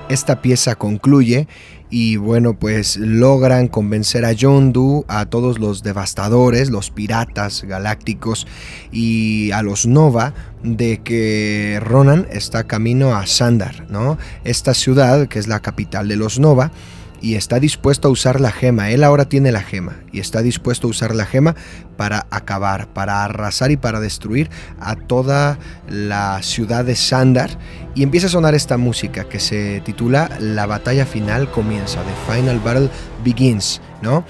Esta 0.09 0.41
pieza 0.41 0.77
concluye 0.77 1.47
y 1.91 2.17
bueno, 2.17 2.55
pues 2.55 2.97
logran 2.97 3.69
convencer 3.69 4.25
a 4.25 4.33
Yondu, 4.33 5.05
a 5.09 5.27
todos 5.27 5.59
los 5.59 5.83
devastadores, 5.83 6.71
los 6.71 6.91
piratas 6.91 7.63
galácticos 7.63 8.47
y 8.91 9.51
a 9.53 9.63
los 9.63 9.87
Nova 9.87 10.35
de 10.63 10.99
que 10.99 11.81
Ronan 11.83 12.27
está 12.31 12.65
camino 12.65 13.15
a 13.15 13.27
Sandar, 13.27 13.87
¿no? 13.89 14.19
Esta 14.45 14.75
ciudad 14.75 15.29
que 15.29 15.39
es 15.39 15.47
la 15.47 15.61
capital 15.61 16.09
de 16.09 16.17
los 16.17 16.41
Nova 16.41 16.73
y 17.21 17.35
está 17.35 17.61
dispuesto 17.61 18.09
a 18.09 18.11
usar 18.11 18.41
la 18.41 18.51
gema. 18.51 18.91
Él 18.91 19.05
ahora 19.05 19.27
tiene 19.27 19.53
la 19.53 19.63
gema 19.63 19.97
y 20.13 20.21
está 20.21 20.43
dispuesto 20.43 20.87
a 20.87 20.91
usar 20.91 21.15
la 21.15 21.27
gema 21.27 21.55
para 21.97 22.27
acabar, 22.31 22.89
para 22.89 23.25
arrasar 23.25 23.71
y 23.71 23.77
para 23.77 24.01
destruir 24.01 24.51
a 24.81 24.97
toda 24.97 25.59
la 25.89 26.43
ciudad 26.43 26.85
de 26.85 26.97
Sandar. 26.97 27.59
Y 27.95 28.03
empieza 28.03 28.27
a 28.27 28.31
sonar 28.31 28.55
esta 28.55 28.77
música 28.77 29.25
que 29.25 29.41
se 29.41 29.81
titula 29.85 30.31
La 30.41 30.67
batalla 30.67 31.07
final 31.07 31.51
comienza, 31.51 32.01
The 32.03 32.35
Final 32.35 32.61
Battle 32.61 32.91
Begins, 33.25 33.81
¿no? 34.03 34.25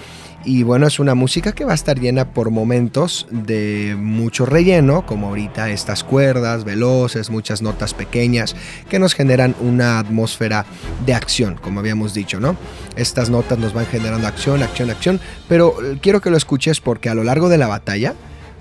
Y 0.47 0.62
bueno, 0.62 0.86
es 0.86 1.01
una 1.01 1.16
música 1.16 1.51
que 1.51 1.64
va 1.64 1.72
a 1.72 1.74
estar 1.74 1.99
llena 1.99 2.30
por 2.30 2.51
momentos 2.51 3.26
de 3.32 3.97
mucho 3.99 4.47
relleno, 4.47 5.05
como 5.05 5.26
ahorita 5.26 5.70
estas 5.70 6.05
cuerdas 6.05 6.62
veloces, 6.62 7.30
muchas 7.30 7.62
notas 7.62 7.94
pequeñas 7.94 8.55
que 8.88 9.01
nos 9.01 9.14
generan 9.14 9.57
una 9.61 9.99
atmósfera 9.99 10.64
de 11.05 11.14
acción, 11.14 11.57
como 11.57 11.80
habíamos 11.80 12.14
dicho, 12.14 12.38
¿no? 12.38 12.57
Estas 12.94 13.28
notas 13.28 13.59
nos 13.59 13.72
van 13.72 13.86
generando 13.86 14.28
acción, 14.28 14.62
acción, 14.62 14.88
acción, 14.88 15.20
pero 15.49 15.84
eh, 15.84 15.99
quiero 16.01 16.20
que 16.20 16.30
lo 16.30 16.36
escuches 16.36 16.80
porque 16.80 17.09
a 17.09 17.14
lo 17.16 17.24
largo 17.24 17.49
de 17.49 17.59
la 17.59 17.66
batalla 17.66 18.14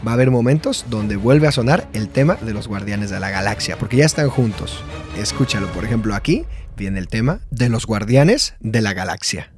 va 0.06 0.10
a 0.10 0.14
haber 0.16 0.32
momentos 0.32 0.86
donde 0.90 1.18
vuelve 1.18 1.48
a 1.48 1.52
sonar 1.52 1.88
el 1.94 2.10
tema 2.10 2.34
de 2.42 2.56
los 2.56 2.68
Guardianes 2.68 3.12
de 3.12 3.20
la 3.20 3.30
Galaxia, 3.30 3.78
porque 3.78 3.98
ya 3.98 4.06
están 4.06 4.30
juntos. 4.30 4.84
Escúchalo, 5.20 5.68
por 5.68 5.86
ejemplo, 5.86 6.16
aquí 6.16 6.46
viene 6.76 6.98
el 6.98 7.08
tema 7.08 7.42
de 7.52 7.70
los 7.70 7.86
Guardianes 7.86 8.56
de 8.60 8.82
la 8.82 8.94
Galaxia. 8.94 9.52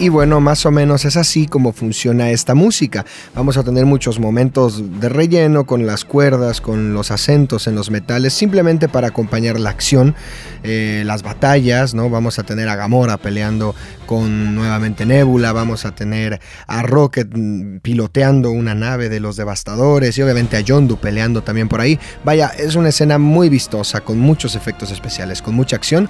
Y 0.00 0.10
bueno, 0.10 0.40
más 0.40 0.64
o 0.64 0.70
menos 0.70 1.04
es 1.04 1.16
así 1.16 1.48
como 1.48 1.72
funciona 1.72 2.30
esta 2.30 2.54
música. 2.54 3.04
Vamos 3.34 3.56
a 3.56 3.64
tener 3.64 3.84
muchos 3.84 4.20
momentos 4.20 5.00
de 5.00 5.08
relleno 5.08 5.66
con 5.66 5.86
las 5.88 6.04
cuerdas, 6.04 6.60
con 6.60 6.94
los 6.94 7.10
acentos 7.10 7.66
en 7.66 7.74
los 7.74 7.90
metales, 7.90 8.32
simplemente 8.32 8.88
para 8.88 9.08
acompañar 9.08 9.58
la 9.58 9.70
acción, 9.70 10.14
eh, 10.62 11.02
las 11.04 11.24
batallas, 11.24 11.94
¿no? 11.94 12.10
Vamos 12.10 12.38
a 12.38 12.44
tener 12.44 12.68
a 12.68 12.76
Gamora 12.76 13.16
peleando 13.16 13.74
con 14.06 14.54
nuevamente 14.54 15.04
Nebula, 15.04 15.52
vamos 15.52 15.84
a 15.84 15.96
tener 15.96 16.40
a 16.68 16.82
Rocket 16.82 17.28
mm, 17.34 17.78
piloteando 17.78 18.52
una 18.52 18.76
nave 18.76 19.08
de 19.08 19.18
los 19.18 19.34
devastadores 19.34 20.16
y 20.16 20.22
obviamente 20.22 20.56
a 20.56 20.60
Yondu 20.60 20.96
peleando 20.98 21.42
también 21.42 21.68
por 21.68 21.80
ahí. 21.80 21.98
Vaya, 22.24 22.52
es 22.56 22.76
una 22.76 22.90
escena 22.90 23.18
muy 23.18 23.48
vistosa, 23.48 24.02
con 24.02 24.20
muchos 24.20 24.54
efectos 24.54 24.92
especiales, 24.92 25.42
con 25.42 25.56
mucha 25.56 25.74
acción 25.74 26.08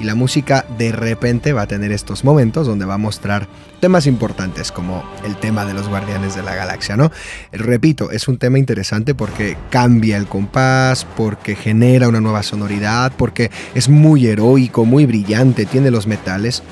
y 0.00 0.04
la 0.04 0.14
música 0.14 0.64
de 0.78 0.92
repente 0.92 1.52
va 1.52 1.62
a 1.62 1.66
tener 1.66 1.92
estos 1.92 2.24
momentos 2.24 2.66
donde 2.66 2.84
va 2.84 2.94
a 2.94 2.98
mostrar 2.98 3.48
temas 3.80 4.06
importantes 4.06 4.72
como 4.72 5.04
el 5.24 5.36
tema 5.36 5.64
de 5.64 5.74
los 5.74 5.88
guardianes 5.88 6.34
de 6.34 6.42
la 6.42 6.54
galaxia, 6.54 6.96
¿no? 6.96 7.10
Repito, 7.52 8.10
es 8.10 8.28
un 8.28 8.38
tema 8.38 8.58
interesante 8.58 9.14
porque 9.14 9.56
cambia 9.70 10.16
el 10.16 10.26
compás, 10.26 11.06
porque 11.16 11.54
genera 11.54 12.08
una 12.08 12.20
nueva 12.20 12.42
sonoridad, 12.42 13.12
porque 13.16 13.50
es 13.74 13.88
muy 13.88 14.26
heroico, 14.26 14.84
muy 14.84 15.06
brillante, 15.06 15.66
tiene 15.66 15.90
los 15.90 16.06
metales 16.06 16.62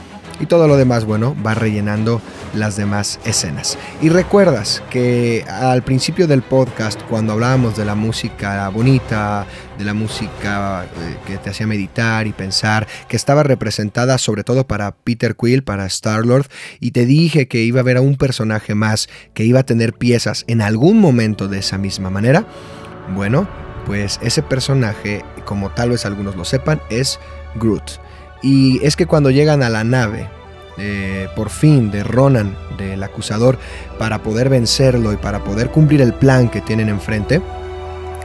y 0.41 0.47
todo 0.47 0.69
lo 0.69 0.77
demás, 0.77 1.05
bueno, 1.05 1.37
va 1.45 1.55
rellenando 1.55 2.21
las 2.55 2.77
demás 2.77 3.19
escenas. 3.25 3.79
Y 4.01 4.09
recuerdas 4.09 4.83
que 4.91 5.45
al 5.49 5.83
principio 5.83 6.27
del 6.27 6.43
podcast, 6.43 7.01
cuando 7.03 7.33
hablábamos 7.33 7.77
de 7.77 7.85
la 7.85 7.95
música 7.95 8.69
bonita, 8.69 9.47
de 9.79 9.85
la 9.85 9.95
música 9.95 10.85
eh, 10.85 11.17
que 11.27 11.39
te 11.39 11.51
hacía 11.51 11.67
meditar 11.67 12.27
y 12.27 12.33
pensar, 12.33 12.87
que 13.09 13.17
estaba 13.17 13.43
representada 13.43 14.19
sobre 14.19 14.45
todo 14.45 14.67
para 14.67 14.93
Peter 14.93 15.37
Quill, 15.37 15.63
para 15.63 15.87
Star-Lord, 15.87 16.47
y 16.81 16.91
te 16.91 17.07
dije 17.07 17.49
que 17.49 17.63
iba 17.63 17.81
a 17.81 17.83
haber 17.83 17.99
a 17.99 18.01
un 18.01 18.17
personaje 18.17 18.75
más 18.75 19.09
que 19.35 19.45
iba 19.45 19.61
a 19.61 19.67
tener 19.67 19.93
piezas 19.93 20.45
en 20.49 20.63
algún 20.63 21.01
momento 21.01 21.49
de 21.49 21.59
esa 21.59 21.79
misma 21.79 22.11
manera, 22.11 22.47
bueno, 23.15 23.49
pues 23.87 24.19
ese 24.23 24.43
personaje, 24.43 25.25
como 25.45 25.71
tal 25.71 25.91
vez 25.91 26.07
algunos 26.07 26.37
lo 26.37 26.45
sepan, 26.45 26.81
es 26.91 27.21
Groot. 27.55 28.06
Y 28.47 28.79
es 28.87 28.95
que 28.95 29.07
cuando 29.07 29.33
llegan 29.33 29.65
a 29.65 29.69
la 29.69 29.83
nave, 29.83 30.29
eh, 30.79 31.27
por 31.35 31.51
fin, 31.51 31.91
de 31.91 32.05
Ronan, 32.05 32.57
del 32.79 33.03
acusador, 33.03 33.59
para 33.99 34.23
poder 34.23 34.51
vencerlo 34.51 35.13
y 35.13 35.17
para 35.17 35.43
poder 35.43 35.71
cumplir 35.71 36.01
el 36.01 36.15
plan 36.15 36.49
que 36.49 36.61
tienen 36.61 36.89
enfrente, 36.89 37.43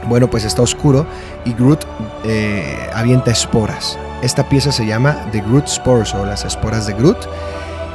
bueno, 0.06 0.30
pues 0.30 0.44
está 0.44 0.62
oscuro 0.62 1.06
y 1.44 1.54
Groot 1.54 1.84
eh, 2.22 2.88
avienta 2.94 3.32
esporas. 3.32 3.98
Esta 4.22 4.48
pieza 4.48 4.70
se 4.70 4.86
llama 4.86 5.26
The 5.32 5.40
Groot 5.40 5.66
Spores 5.66 6.14
o 6.14 6.24
las 6.24 6.44
esporas 6.44 6.86
de 6.86 6.92
Groot. 6.92 7.18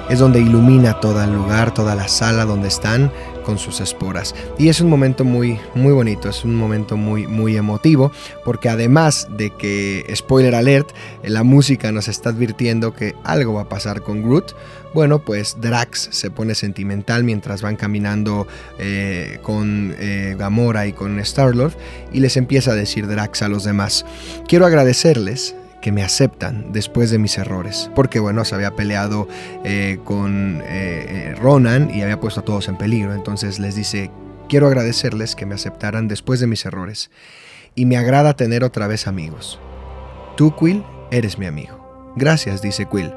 Es 0.09 0.19
donde 0.19 0.41
ilumina 0.41 0.99
todo 0.99 1.23
el 1.23 1.31
lugar, 1.33 1.73
toda 1.73 1.95
la 1.95 2.09
sala 2.09 2.43
donde 2.43 2.67
están 2.67 3.09
con 3.47 3.57
sus 3.57 3.79
esporas. 3.79 4.35
Y 4.57 4.67
es 4.67 4.81
un 4.81 4.89
momento 4.89 5.23
muy, 5.23 5.57
muy 5.73 5.93
bonito, 5.93 6.27
es 6.27 6.43
un 6.43 6.53
momento 6.53 6.97
muy, 6.97 7.27
muy 7.27 7.55
emotivo, 7.55 8.11
porque 8.43 8.67
además 8.67 9.29
de 9.37 9.51
que, 9.51 10.05
spoiler 10.13 10.53
alert, 10.53 10.89
la 11.23 11.43
música 11.43 11.93
nos 11.93 12.09
está 12.09 12.31
advirtiendo 12.31 12.93
que 12.93 13.15
algo 13.23 13.53
va 13.53 13.61
a 13.61 13.69
pasar 13.69 14.01
con 14.01 14.21
Groot, 14.21 14.53
bueno, 14.93 15.19
pues 15.19 15.55
Drax 15.61 16.09
se 16.11 16.29
pone 16.29 16.55
sentimental 16.55 17.23
mientras 17.23 17.61
van 17.61 17.77
caminando 17.77 18.47
eh, 18.79 19.39
con 19.43 19.95
eh, 19.97 20.35
Gamora 20.37 20.85
y 20.85 20.91
con 20.91 21.17
Star-Lord 21.19 21.71
y 22.11 22.19
les 22.19 22.35
empieza 22.35 22.71
a 22.71 22.75
decir 22.75 23.07
Drax 23.07 23.43
a 23.43 23.47
los 23.47 23.63
demás, 23.63 24.05
quiero 24.49 24.65
agradecerles 24.65 25.55
que 25.81 25.91
me 25.91 26.03
aceptan 26.03 26.71
después 26.71 27.11
de 27.11 27.19
mis 27.19 27.37
errores. 27.37 27.89
Porque 27.95 28.19
bueno, 28.19 28.45
se 28.45 28.55
había 28.55 28.75
peleado 28.75 29.27
eh, 29.63 29.99
con 30.03 30.61
eh, 30.65 31.35
Ronan 31.39 31.89
y 31.93 32.01
había 32.01 32.19
puesto 32.19 32.41
a 32.41 32.45
todos 32.45 32.67
en 32.67 32.77
peligro. 32.77 33.13
Entonces 33.13 33.59
les 33.59 33.75
dice, 33.75 34.11
quiero 34.49 34.67
agradecerles 34.67 35.35
que 35.35 35.45
me 35.45 35.55
aceptaran 35.55 36.07
después 36.07 36.39
de 36.39 36.47
mis 36.47 36.65
errores. 36.65 37.11
Y 37.75 37.85
me 37.85 37.97
agrada 37.97 38.35
tener 38.35 38.63
otra 38.63 38.87
vez 38.87 39.07
amigos. 39.07 39.59
Tú, 40.35 40.55
Quill, 40.55 40.83
eres 41.11 41.37
mi 41.37 41.45
amigo. 41.45 42.13
Gracias, 42.15 42.61
dice 42.61 42.87
Quill. 42.89 43.13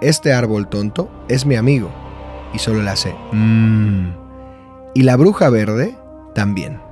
Este 0.00 0.32
árbol 0.32 0.68
tonto 0.68 1.10
es 1.28 1.46
mi 1.46 1.56
amigo. 1.56 1.90
Y 2.54 2.58
solo 2.58 2.82
le 2.82 2.90
hace, 2.90 3.14
mmm. 3.32 4.10
Y 4.94 5.02
la 5.02 5.16
bruja 5.16 5.50
verde 5.50 5.96
también. 6.34 6.85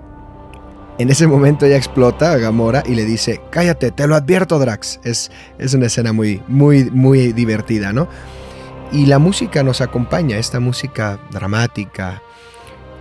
En 0.96 1.10
ese 1.10 1.26
momento 1.26 1.66
ella 1.66 1.76
explota 1.76 2.32
a 2.32 2.36
Gamora 2.36 2.84
y 2.86 2.94
le 2.94 3.04
dice, 3.04 3.40
cállate, 3.50 3.90
te 3.90 4.06
lo 4.06 4.14
advierto 4.14 4.60
Drax. 4.60 5.00
Es, 5.02 5.32
es 5.58 5.74
una 5.74 5.86
escena 5.86 6.12
muy, 6.12 6.40
muy, 6.46 6.84
muy 6.90 7.32
divertida, 7.32 7.92
¿no? 7.92 8.06
Y 8.92 9.06
la 9.06 9.18
música 9.18 9.64
nos 9.64 9.80
acompaña, 9.80 10.38
esta 10.38 10.60
música 10.60 11.18
dramática. 11.32 12.22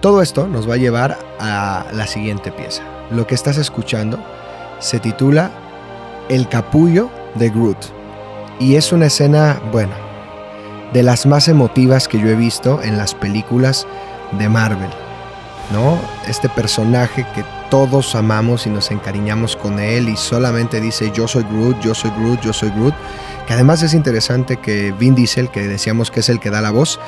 Todo 0.01 0.23
esto 0.23 0.47
nos 0.47 0.67
va 0.67 0.73
a 0.73 0.77
llevar 0.77 1.19
a 1.39 1.85
la 1.93 2.07
siguiente 2.07 2.51
pieza. 2.51 2.81
Lo 3.11 3.27
que 3.27 3.35
estás 3.35 3.57
escuchando 3.57 4.17
se 4.79 4.99
titula 4.99 5.51
El 6.29 6.49
capullo 6.49 7.11
de 7.35 7.49
Groot. 7.49 7.77
Y 8.59 8.75
es 8.75 8.91
una 8.91 9.05
escena, 9.05 9.61
bueno, 9.71 9.93
de 10.93 11.03
las 11.03 11.27
más 11.27 11.47
emotivas 11.47 12.07
que 12.07 12.19
yo 12.19 12.27
he 12.27 12.35
visto 12.35 12.81
en 12.81 12.97
las 12.97 13.13
películas 13.13 13.85
de 14.31 14.49
Marvel. 14.49 14.89
¿No? 15.71 15.99
Este 16.27 16.49
personaje 16.49 17.25
que 17.35 17.43
todos 17.73 18.13
amamos 18.13 18.67
y 18.67 18.69
nos 18.69 18.91
encariñamos 18.91 19.55
con 19.55 19.79
él 19.79 20.07
y 20.07 20.15
solamente 20.15 20.79
dice 20.79 21.11
yo 21.11 21.27
soy 21.27 21.41
Groot, 21.41 21.79
yo 21.79 21.95
soy 21.95 22.11
Groot, 22.11 22.39
yo 22.41 22.53
soy 22.53 22.69
Groot. 22.69 22.93
Que 23.47 23.53
además 23.53 23.81
es 23.81 23.95
interesante 23.95 24.57
que 24.57 24.91
Vin 24.91 25.15
Diesel, 25.15 25.49
que 25.49 25.61
decíamos 25.67 26.11
que 26.11 26.19
es 26.19 26.29
el 26.29 26.39
que 26.39 26.51
da 26.51 26.61
la 26.61 26.69
voz, 26.69 26.99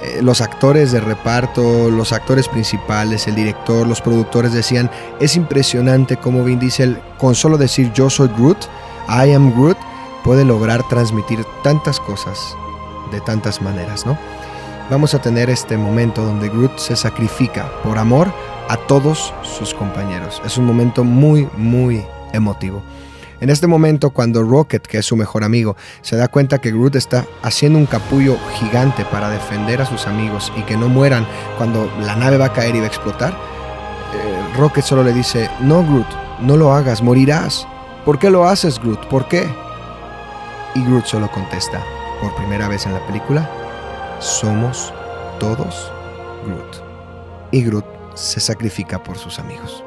eh, 0.00 0.20
los 0.22 0.40
actores 0.40 0.92
de 0.92 1.00
reparto, 1.00 1.90
los 1.90 2.12
actores 2.12 2.46
principales, 2.46 3.26
el 3.26 3.34
director, 3.34 3.84
los 3.84 4.00
productores 4.00 4.52
decían, 4.52 4.92
es 5.18 5.34
impresionante 5.34 6.16
cómo 6.16 6.44
Vin 6.44 6.60
Diesel 6.60 7.00
con 7.18 7.34
solo 7.34 7.58
decir 7.58 7.92
yo 7.92 8.08
soy 8.08 8.28
Groot, 8.28 8.68
I 9.08 9.32
am 9.32 9.52
Groot, 9.52 9.76
puede 10.22 10.44
lograr 10.44 10.86
transmitir 10.88 11.44
tantas 11.64 11.98
cosas 11.98 12.56
de 13.10 13.20
tantas 13.22 13.60
maneras, 13.60 14.06
¿no? 14.06 14.16
Vamos 14.88 15.14
a 15.14 15.20
tener 15.20 15.50
este 15.50 15.76
momento 15.76 16.22
donde 16.22 16.48
Groot 16.48 16.78
se 16.78 16.94
sacrifica 16.94 17.72
por 17.82 17.98
amor 17.98 18.32
a 18.68 18.76
todos 18.76 19.32
sus 19.42 19.74
compañeros. 19.74 20.40
Es 20.44 20.56
un 20.58 20.64
momento 20.64 21.04
muy, 21.04 21.48
muy 21.56 22.04
emotivo. 22.32 22.82
En 23.42 23.50
este 23.50 23.66
momento, 23.66 24.10
cuando 24.10 24.44
Rocket, 24.44 24.86
que 24.86 24.98
es 24.98 25.06
su 25.06 25.16
mejor 25.16 25.42
amigo, 25.42 25.74
se 26.00 26.14
da 26.14 26.28
cuenta 26.28 26.60
que 26.60 26.70
Groot 26.70 26.94
está 26.94 27.26
haciendo 27.42 27.76
un 27.76 27.86
capullo 27.86 28.38
gigante 28.54 29.04
para 29.04 29.30
defender 29.30 29.82
a 29.82 29.86
sus 29.86 30.06
amigos 30.06 30.52
y 30.56 30.62
que 30.62 30.76
no 30.76 30.88
mueran 30.88 31.26
cuando 31.58 31.90
la 32.02 32.14
nave 32.14 32.38
va 32.38 32.46
a 32.46 32.52
caer 32.52 32.76
y 32.76 32.78
va 32.78 32.84
a 32.84 32.88
explotar, 32.88 33.32
eh, 33.32 34.56
Rocket 34.56 34.84
solo 34.84 35.02
le 35.02 35.12
dice, 35.12 35.50
no 35.58 35.82
Groot, 35.82 36.06
no 36.40 36.56
lo 36.56 36.72
hagas, 36.72 37.02
morirás. 37.02 37.66
¿Por 38.04 38.20
qué 38.20 38.30
lo 38.30 38.44
haces, 38.44 38.78
Groot? 38.78 39.08
¿Por 39.08 39.26
qué? 39.26 39.44
Y 40.76 40.84
Groot 40.84 41.06
solo 41.06 41.28
contesta, 41.28 41.82
por 42.20 42.32
primera 42.36 42.68
vez 42.68 42.86
en 42.86 42.94
la 42.94 43.04
película, 43.08 43.50
somos 44.20 44.94
todos 45.40 45.90
Groot. 46.46 46.76
Y 47.50 47.64
Groot 47.64 48.01
se 48.14 48.40
sacrifica 48.40 49.02
por 49.02 49.18
sus 49.18 49.38
amigos. 49.38 49.84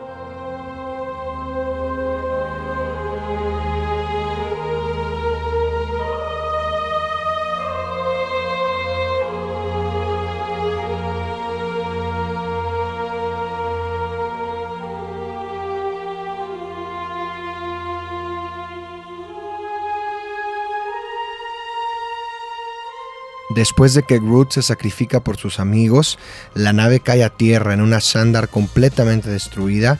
Después 23.55 23.93
de 23.93 24.03
que 24.03 24.19
Groot 24.19 24.51
se 24.51 24.61
sacrifica 24.61 25.21
por 25.21 25.37
sus 25.37 25.61
amigos, 25.61 26.19
la 26.55 26.73
nave 26.73 26.99
cae 26.99 27.23
a 27.23 27.29
tierra 27.29 27.73
en 27.73 27.79
una 27.79 28.01
Sandar 28.01 28.49
completamente 28.49 29.29
destruida. 29.29 29.97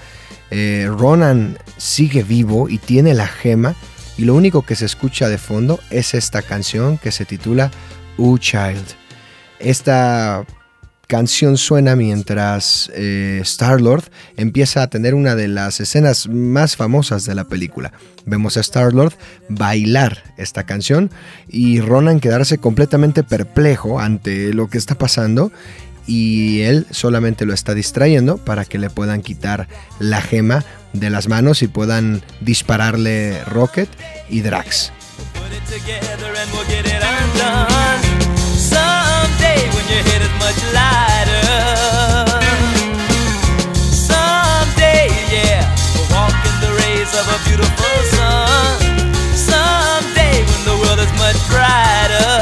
Eh, 0.51 0.89
Ronan 0.91 1.57
sigue 1.77 2.23
vivo 2.23 2.67
y 2.67 2.79
tiene 2.79 3.13
la 3.13 3.27
gema. 3.27 3.73
Y 4.17 4.25
lo 4.25 4.35
único 4.35 4.63
que 4.63 4.75
se 4.75 4.83
escucha 4.83 5.29
de 5.29 5.37
fondo 5.37 5.79
es 5.89 6.13
esta 6.13 6.41
canción 6.41 6.97
que 6.97 7.13
se 7.13 7.23
titula 7.23 7.71
U 8.17 8.37
Child. 8.37 8.85
Esta 9.59 10.45
canción 11.07 11.57
suena 11.57 11.95
mientras 11.95 12.91
eh, 12.93 13.39
Star-Lord 13.43 14.05
empieza 14.37 14.81
a 14.81 14.87
tener 14.87 15.13
una 15.13 15.35
de 15.35 15.47
las 15.47 15.79
escenas 15.79 16.27
más 16.27 16.75
famosas 16.75 17.25
de 17.25 17.35
la 17.35 17.45
película. 17.45 17.93
Vemos 18.25 18.57
a 18.57 18.61
Star-Lord 18.61 19.13
bailar 19.49 20.23
esta 20.37 20.63
canción 20.63 21.11
y 21.47 21.79
Ronan 21.79 22.19
quedarse 22.19 22.57
completamente 22.57 23.23
perplejo 23.23 23.99
ante 23.99 24.53
lo 24.53 24.67
que 24.69 24.77
está 24.77 24.95
pasando 24.95 25.51
y 26.07 26.61
él 26.61 26.85
solamente 26.91 27.45
lo 27.45 27.53
está 27.53 27.73
distrayendo 27.73 28.37
para 28.37 28.65
que 28.65 28.77
le 28.77 28.89
puedan 28.89 29.21
quitar 29.21 29.67
la 29.99 30.21
gema 30.21 30.63
de 30.93 31.09
las 31.09 31.27
manos 31.27 31.61
y 31.63 31.67
puedan 31.67 32.21
dispararle 32.41 33.43
Rocket 33.45 33.89
y 34.29 34.41
Drax. 34.41 34.91
Your 39.95 40.03
head 40.03 40.21
is 40.27 40.35
much 40.43 40.59
lighter. 40.75 41.47
Someday, 44.11 45.07
yeah, 45.31 45.63
we'll 45.95 46.09
walk 46.11 46.35
in 46.35 46.55
the 46.59 46.71
rays 46.83 47.11
of 47.15 47.25
a 47.31 47.37
beautiful 47.47 47.97
sun. 48.11 48.75
Someday, 49.49 50.43
when 50.43 50.61
the 50.67 50.75
world 50.81 50.99
is 50.99 51.13
much 51.23 51.39
brighter. 51.47 52.35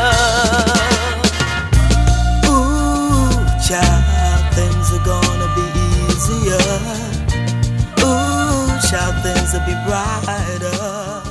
Ooh, 2.49 3.38
child, 3.68 4.41
things 4.58 4.88
are 4.97 5.06
gonna 5.06 5.49
be 5.54 5.66
easier. 6.10 6.66
Ooh, 8.01 8.66
child, 8.89 9.14
things 9.22 9.54
will 9.54 9.66
be 9.70 9.76
brighter. 9.86 10.33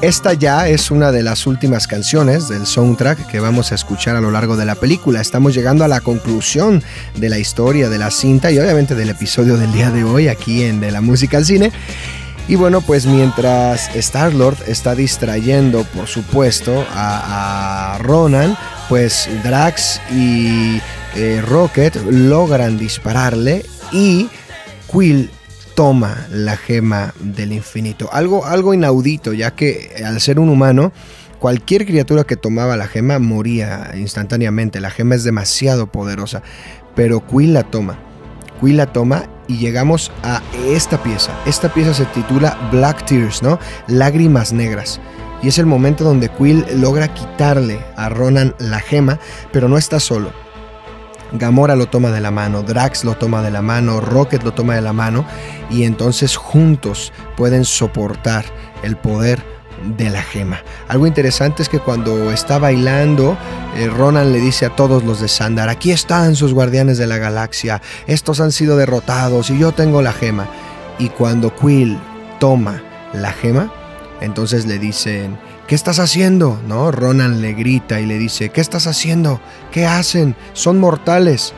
Esta 0.02 0.32
ya 0.32 0.66
es 0.66 0.90
una 0.90 1.12
de 1.12 1.22
las 1.22 1.46
últimas 1.46 1.86
canciones 1.86 2.48
del 2.48 2.66
soundtrack 2.66 3.28
que 3.28 3.38
vamos 3.38 3.70
a 3.70 3.76
escuchar 3.76 4.16
a 4.16 4.20
lo 4.20 4.32
largo 4.32 4.56
de 4.56 4.64
la 4.64 4.74
película. 4.74 5.20
Estamos 5.20 5.54
llegando 5.54 5.84
a 5.84 5.88
la 5.88 6.00
conclusión 6.00 6.82
de 7.14 7.28
la 7.28 7.38
historia 7.38 7.88
de 7.88 7.98
la 7.98 8.10
cinta 8.10 8.50
y 8.50 8.58
obviamente 8.58 8.96
del 8.96 9.10
episodio 9.10 9.56
del 9.56 9.72
día 9.72 9.92
de 9.92 10.02
hoy 10.02 10.26
aquí 10.26 10.64
en 10.64 10.80
De 10.80 10.90
la 10.90 11.00
Música 11.00 11.36
al 11.36 11.44
Cine. 11.44 11.70
Y 12.48 12.56
bueno, 12.56 12.80
pues 12.80 13.06
mientras 13.06 13.94
Star-Lord 13.94 14.56
está 14.66 14.96
distrayendo, 14.96 15.84
por 15.94 16.08
supuesto, 16.08 16.84
a, 16.90 17.96
Ronan, 18.00 18.58
pues 18.88 19.28
Drax 19.44 20.00
y 20.10 20.80
eh, 21.14 21.40
Rocket 21.46 21.94
logran 22.10 22.76
dispararle 22.76 23.64
y 23.92 24.28
Quill 24.92 25.30
toma 25.74 26.26
la 26.30 26.56
gema 26.56 27.14
del 27.20 27.52
infinito. 27.52 28.08
Algo, 28.12 28.46
algo 28.46 28.74
inaudito, 28.74 29.32
ya 29.32 29.52
que 29.52 30.02
al 30.04 30.20
ser 30.20 30.38
un 30.38 30.48
humano, 30.48 30.92
cualquier 31.38 31.86
criatura 31.86 32.24
que 32.24 32.36
tomaba 32.36 32.76
la 32.76 32.86
gema 32.86 33.18
moría 33.18 33.92
instantáneamente. 33.94 34.80
La 34.80 34.90
gema 34.90 35.14
es 35.14 35.24
demasiado 35.24 35.86
poderosa. 35.86 36.42
Pero 36.94 37.26
Quill 37.26 37.54
la 37.54 37.64
toma. 37.64 37.98
Quill 38.60 38.76
la 38.76 38.92
toma 38.92 39.24
y 39.48 39.58
llegamos 39.58 40.12
a 40.22 40.42
esta 40.68 41.02
pieza. 41.02 41.32
Esta 41.46 41.72
pieza 41.72 41.94
se 41.94 42.04
titula 42.06 42.56
Black 42.70 43.04
Tears, 43.06 43.42
¿no? 43.42 43.58
Lágrimas 43.88 44.52
negras. 44.52 45.00
Y 45.42 45.48
es 45.48 45.58
el 45.58 45.66
momento 45.66 46.04
donde 46.04 46.28
Quill 46.28 46.64
logra 46.76 47.12
quitarle 47.12 47.80
a 47.96 48.08
Ronan 48.08 48.54
la 48.58 48.80
gema, 48.80 49.18
pero 49.52 49.68
no 49.68 49.78
está 49.78 49.98
solo 49.98 50.32
Gamora 51.34 51.76
lo 51.76 51.86
toma 51.86 52.10
de 52.10 52.20
la 52.20 52.30
mano, 52.30 52.62
Drax 52.62 53.04
lo 53.04 53.16
toma 53.16 53.42
de 53.42 53.50
la 53.50 53.62
mano, 53.62 54.00
Rocket 54.00 54.42
lo 54.42 54.52
toma 54.52 54.74
de 54.74 54.82
la 54.82 54.92
mano 54.92 55.24
y 55.70 55.84
entonces 55.84 56.36
juntos 56.36 57.12
pueden 57.36 57.64
soportar 57.64 58.44
el 58.82 58.96
poder 58.96 59.42
de 59.96 60.10
la 60.10 60.22
gema. 60.22 60.62
Algo 60.88 61.06
interesante 61.06 61.62
es 61.62 61.68
que 61.68 61.78
cuando 61.78 62.30
está 62.32 62.58
bailando, 62.58 63.36
eh, 63.76 63.88
Ronan 63.88 64.32
le 64.32 64.40
dice 64.40 64.66
a 64.66 64.76
todos 64.76 65.02
los 65.04 65.20
de 65.20 65.28
Sandar, 65.28 65.68
aquí 65.68 65.90
están 65.90 66.36
sus 66.36 66.52
guardianes 66.52 66.98
de 66.98 67.06
la 67.06 67.18
galaxia, 67.18 67.80
estos 68.06 68.40
han 68.40 68.52
sido 68.52 68.76
derrotados 68.76 69.50
y 69.50 69.58
yo 69.58 69.72
tengo 69.72 70.02
la 70.02 70.12
gema. 70.12 70.46
Y 70.98 71.08
cuando 71.08 71.54
Quill 71.56 71.98
toma 72.38 72.82
la 73.12 73.32
gema, 73.32 73.72
entonces 74.20 74.66
le 74.66 74.78
dicen, 74.78 75.38
¿Qué 75.66 75.74
estás 75.74 75.98
haciendo? 75.98 76.60
¿No? 76.66 76.90
Ronan 76.90 77.40
le 77.40 77.54
grita 77.54 78.00
y 78.00 78.06
le 78.06 78.18
dice, 78.18 78.50
¿qué 78.50 78.60
estás 78.60 78.86
haciendo? 78.86 79.40
¿Qué 79.70 79.86
hacen? 79.86 80.36
Son 80.52 80.78
mortales. 80.78 81.54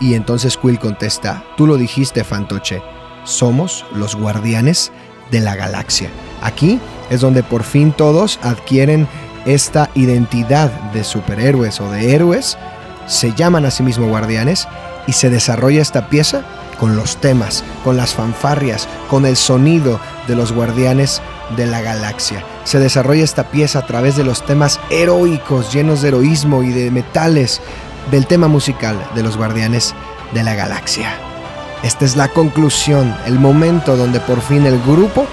Y 0.00 0.14
entonces 0.14 0.56
Quill 0.56 0.78
contesta, 0.78 1.44
tú 1.56 1.66
lo 1.66 1.76
dijiste, 1.76 2.24
Fantoche, 2.24 2.82
somos 3.24 3.84
los 3.94 4.14
guardianes 4.14 4.92
de 5.30 5.40
la 5.40 5.54
galaxia. 5.56 6.10
Aquí 6.42 6.78
es 7.10 7.20
donde 7.20 7.42
por 7.42 7.62
fin 7.62 7.92
todos 7.92 8.38
adquieren 8.42 9.08
esta 9.46 9.90
identidad 9.94 10.70
de 10.92 11.04
superhéroes 11.04 11.80
o 11.80 11.90
de 11.90 12.14
héroes, 12.14 12.58
se 13.06 13.32
llaman 13.32 13.64
a 13.64 13.70
sí 13.70 13.82
mismos 13.82 14.08
guardianes 14.08 14.66
y 15.06 15.12
se 15.12 15.30
desarrolla 15.30 15.80
esta 15.80 16.08
pieza 16.08 16.44
con 16.78 16.96
los 16.96 17.16
temas, 17.16 17.64
con 17.84 17.96
las 17.96 18.14
fanfarrias, 18.14 18.88
con 19.08 19.26
el 19.26 19.36
sonido 19.36 20.00
de 20.26 20.36
los 20.36 20.52
guardianes 20.52 21.22
de 21.56 21.66
la 21.66 21.80
galaxia. 21.80 22.44
Se 22.64 22.78
desarrolla 22.78 23.24
esta 23.24 23.50
pieza 23.50 23.80
a 23.80 23.86
través 23.86 24.16
de 24.16 24.24
los 24.24 24.44
temas 24.44 24.80
heroicos, 24.90 25.72
llenos 25.72 26.02
de 26.02 26.08
heroísmo 26.08 26.62
y 26.62 26.70
de 26.70 26.90
metales 26.90 27.60
del 28.10 28.26
tema 28.26 28.48
musical 28.48 28.98
de 29.14 29.22
los 29.22 29.36
guardianes 29.36 29.94
de 30.32 30.42
la 30.42 30.54
galaxia. 30.54 31.14
Esta 31.82 32.04
es 32.04 32.16
la 32.16 32.28
conclusión, 32.28 33.14
el 33.26 33.38
momento 33.38 33.96
donde 33.96 34.20
por 34.20 34.40
fin 34.40 34.66
el 34.66 34.80
grupo 34.82 35.26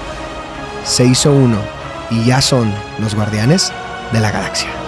se 0.85 1.05
hizo 1.05 1.31
uno 1.31 1.57
y 2.11 2.25
ya 2.25 2.41
son 2.41 2.71
los 2.99 3.15
guardianes 3.15 3.71
de 4.11 4.19
la 4.19 4.31
galaxia. 4.31 4.82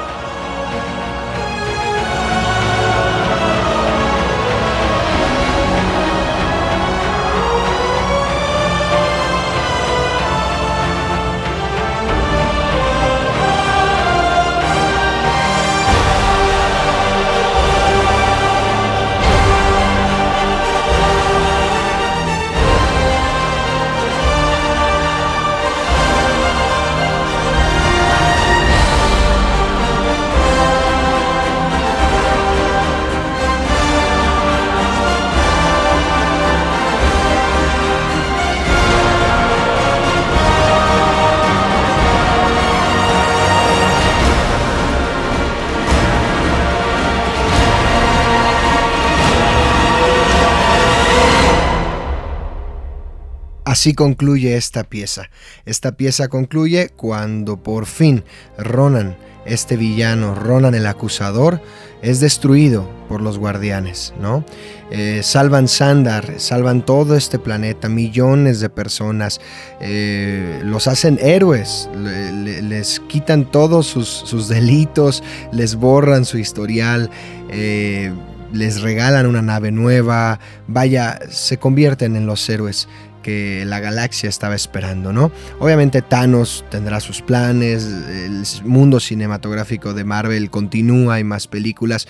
Así 53.75 53.93
concluye 53.93 54.55
esta 54.55 54.85
pieza. 54.85 55.29
Esta 55.65 55.97
pieza 55.97 56.29
concluye 56.29 56.91
cuando 56.95 57.61
por 57.61 57.87
fin 57.87 58.23
Ronan, 58.57 59.17
este 59.45 59.75
villano, 59.75 60.33
Ronan 60.33 60.75
el 60.75 60.85
acusador, 60.85 61.61
es 62.01 62.21
destruido 62.21 62.89
por 63.09 63.21
los 63.21 63.37
guardianes, 63.37 64.13
¿no? 64.17 64.45
Eh, 64.91 65.19
salvan 65.23 65.67
Sandar, 65.67 66.35
salvan 66.37 66.85
todo 66.85 67.17
este 67.17 67.37
planeta, 67.37 67.89
millones 67.89 68.61
de 68.61 68.69
personas, 68.69 69.41
eh, 69.81 70.61
los 70.63 70.87
hacen 70.87 71.19
héroes, 71.21 71.89
les 71.97 73.01
quitan 73.01 73.51
todos 73.51 73.87
sus, 73.87 74.47
delitos, 74.47 75.21
les 75.51 75.75
borran 75.75 76.23
su 76.23 76.37
historial. 76.37 77.09
Eh, 77.49 78.13
les 78.53 78.81
regalan 78.81 79.25
una 79.25 79.41
nave 79.41 79.71
nueva, 79.71 80.39
vaya, 80.67 81.19
se 81.29 81.57
convierten 81.57 82.15
en 82.15 82.25
los 82.25 82.47
héroes 82.49 82.87
que 83.25 83.63
la 83.65 83.79
galaxia 83.79 84.29
estaba 84.29 84.53
esperando, 84.53 85.11
¿no? 85.11 85.31
Obviamente 85.57 86.03
Thanos 86.03 86.63
tendrá 86.69 86.99
sus 86.99 87.23
planes, 87.23 87.83
el 87.83 88.43
mundo 88.63 88.99
cinematográfico 88.99 89.95
de 89.95 90.03
Marvel 90.03 90.51
continúa, 90.51 91.15
hay 91.15 91.23
más 91.23 91.47
películas, 91.47 92.07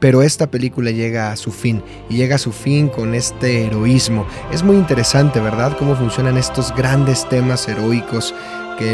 pero 0.00 0.20
esta 0.22 0.50
película 0.50 0.90
llega 0.90 1.32
a 1.32 1.36
su 1.36 1.50
fin 1.50 1.82
y 2.10 2.16
llega 2.18 2.36
a 2.36 2.38
su 2.38 2.52
fin 2.52 2.88
con 2.88 3.14
este 3.14 3.64
heroísmo. 3.64 4.26
Es 4.52 4.62
muy 4.62 4.76
interesante, 4.76 5.40
¿verdad? 5.40 5.78
Cómo 5.78 5.96
funcionan 5.96 6.36
estos 6.36 6.74
grandes 6.76 7.26
temas 7.30 7.66
heroicos 7.66 8.34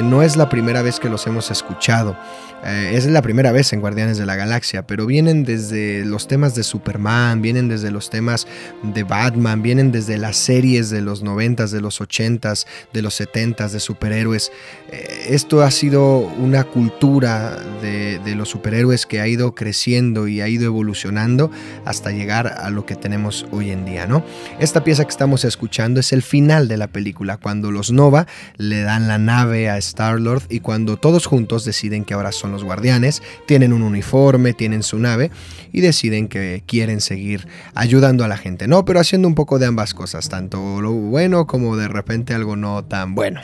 no 0.03 0.23
es 0.23 0.37
la 0.37 0.49
primera 0.49 0.83
vez 0.83 1.01
que 1.01 1.09
los 1.09 1.27
hemos 1.27 1.51
escuchado. 1.51 2.17
Eh, 2.65 2.93
es 2.95 3.07
la 3.07 3.23
primera 3.23 3.53
vez 3.53 3.73
en 3.73 3.81
Guardianes 3.81 4.19
de 4.19 4.27
la 4.27 4.35
Galaxia, 4.35 4.87
pero 4.87 5.07
vienen 5.07 5.45
desde 5.45 6.05
los 6.05 6.27
temas 6.27 6.55
de 6.55 6.65
Superman, 6.65 7.41
vienen 7.41 7.69
desde 7.69 7.91
los 7.91 8.11
temas 8.11 8.47
de 8.83 9.05
Batman, 9.05 9.63
vienen 9.63 9.93
desde 9.93 10.19
las 10.19 10.37
series 10.37 10.91
de 10.91 11.01
los 11.01 11.23
90 11.23 11.67
de 11.67 11.81
los 11.81 12.01
80s, 12.01 12.67
de 12.93 13.03
los 13.03 13.21
70s, 13.21 13.71
de 13.71 13.79
superhéroes. 13.79 14.51
Eh, 14.91 15.27
esto 15.29 15.63
ha 15.63 15.71
sido 15.71 16.19
una 16.19 16.65
cultura 16.65 17.57
de, 17.83 18.19
de 18.19 18.35
los 18.35 18.49
superhéroes 18.49 19.07
que 19.07 19.21
ha 19.21 19.29
ido 19.29 19.55
creciendo 19.55 20.27
y 20.27 20.41
ha 20.41 20.49
ido 20.49 20.65
evolucionando 20.65 21.51
hasta 21.85 22.11
llegar 22.11 22.49
a 22.49 22.71
lo 22.71 22.85
que 22.85 22.97
tenemos 22.97 23.47
hoy 23.53 23.71
en 23.71 23.85
día, 23.85 24.07
¿no? 24.07 24.25
Esta 24.59 24.83
pieza 24.83 25.05
que 25.05 25.11
estamos 25.11 25.45
escuchando 25.45 26.01
es 26.01 26.13
el 26.13 26.23
final 26.23 26.67
de 26.67 26.79
la 26.79 26.89
película, 26.89 27.37
cuando 27.37 27.71
los 27.71 27.93
Nova 27.93 28.27
le 28.57 28.81
dan 28.83 29.07
la 29.07 29.19
nave 29.19 29.71
a 29.71 29.76
Star-Lord 29.79 30.43
y 30.49 30.61
cuando 30.61 30.97
todos 30.97 31.27
juntos 31.27 31.65
deciden 31.65 32.05
que 32.05 32.15
ahora 32.15 32.33
son 32.33 32.53
los 32.53 32.65
guardianes, 32.65 33.23
tienen 33.47 33.73
un 33.73 33.83
uniforme, 33.83 34.53
tienen 34.53 34.83
su 34.83 34.99
nave 34.99 35.31
y 35.73 35.81
deciden 35.81 36.29
que 36.29 36.63
quieren 36.67 37.01
seguir 37.01 37.47
ayudando 37.75 38.25
a 38.25 38.29
la 38.29 38.37
gente, 38.37 38.67
¿no? 38.69 38.85
Pero 38.85 39.01
haciendo 39.01 39.29
un 39.29 39.35
poco 39.35 39.59
de 39.59 39.67
ambas 39.67 39.95
cosas, 39.95 40.29
tanto 40.29 40.81
lo 40.81 40.93
bueno 40.93 41.47
como 41.47 41.77
de 41.77 41.89
repente 41.89 42.35
algo 42.35 42.57
no 42.57 42.85
tan 42.85 43.15
bueno. 43.15 43.41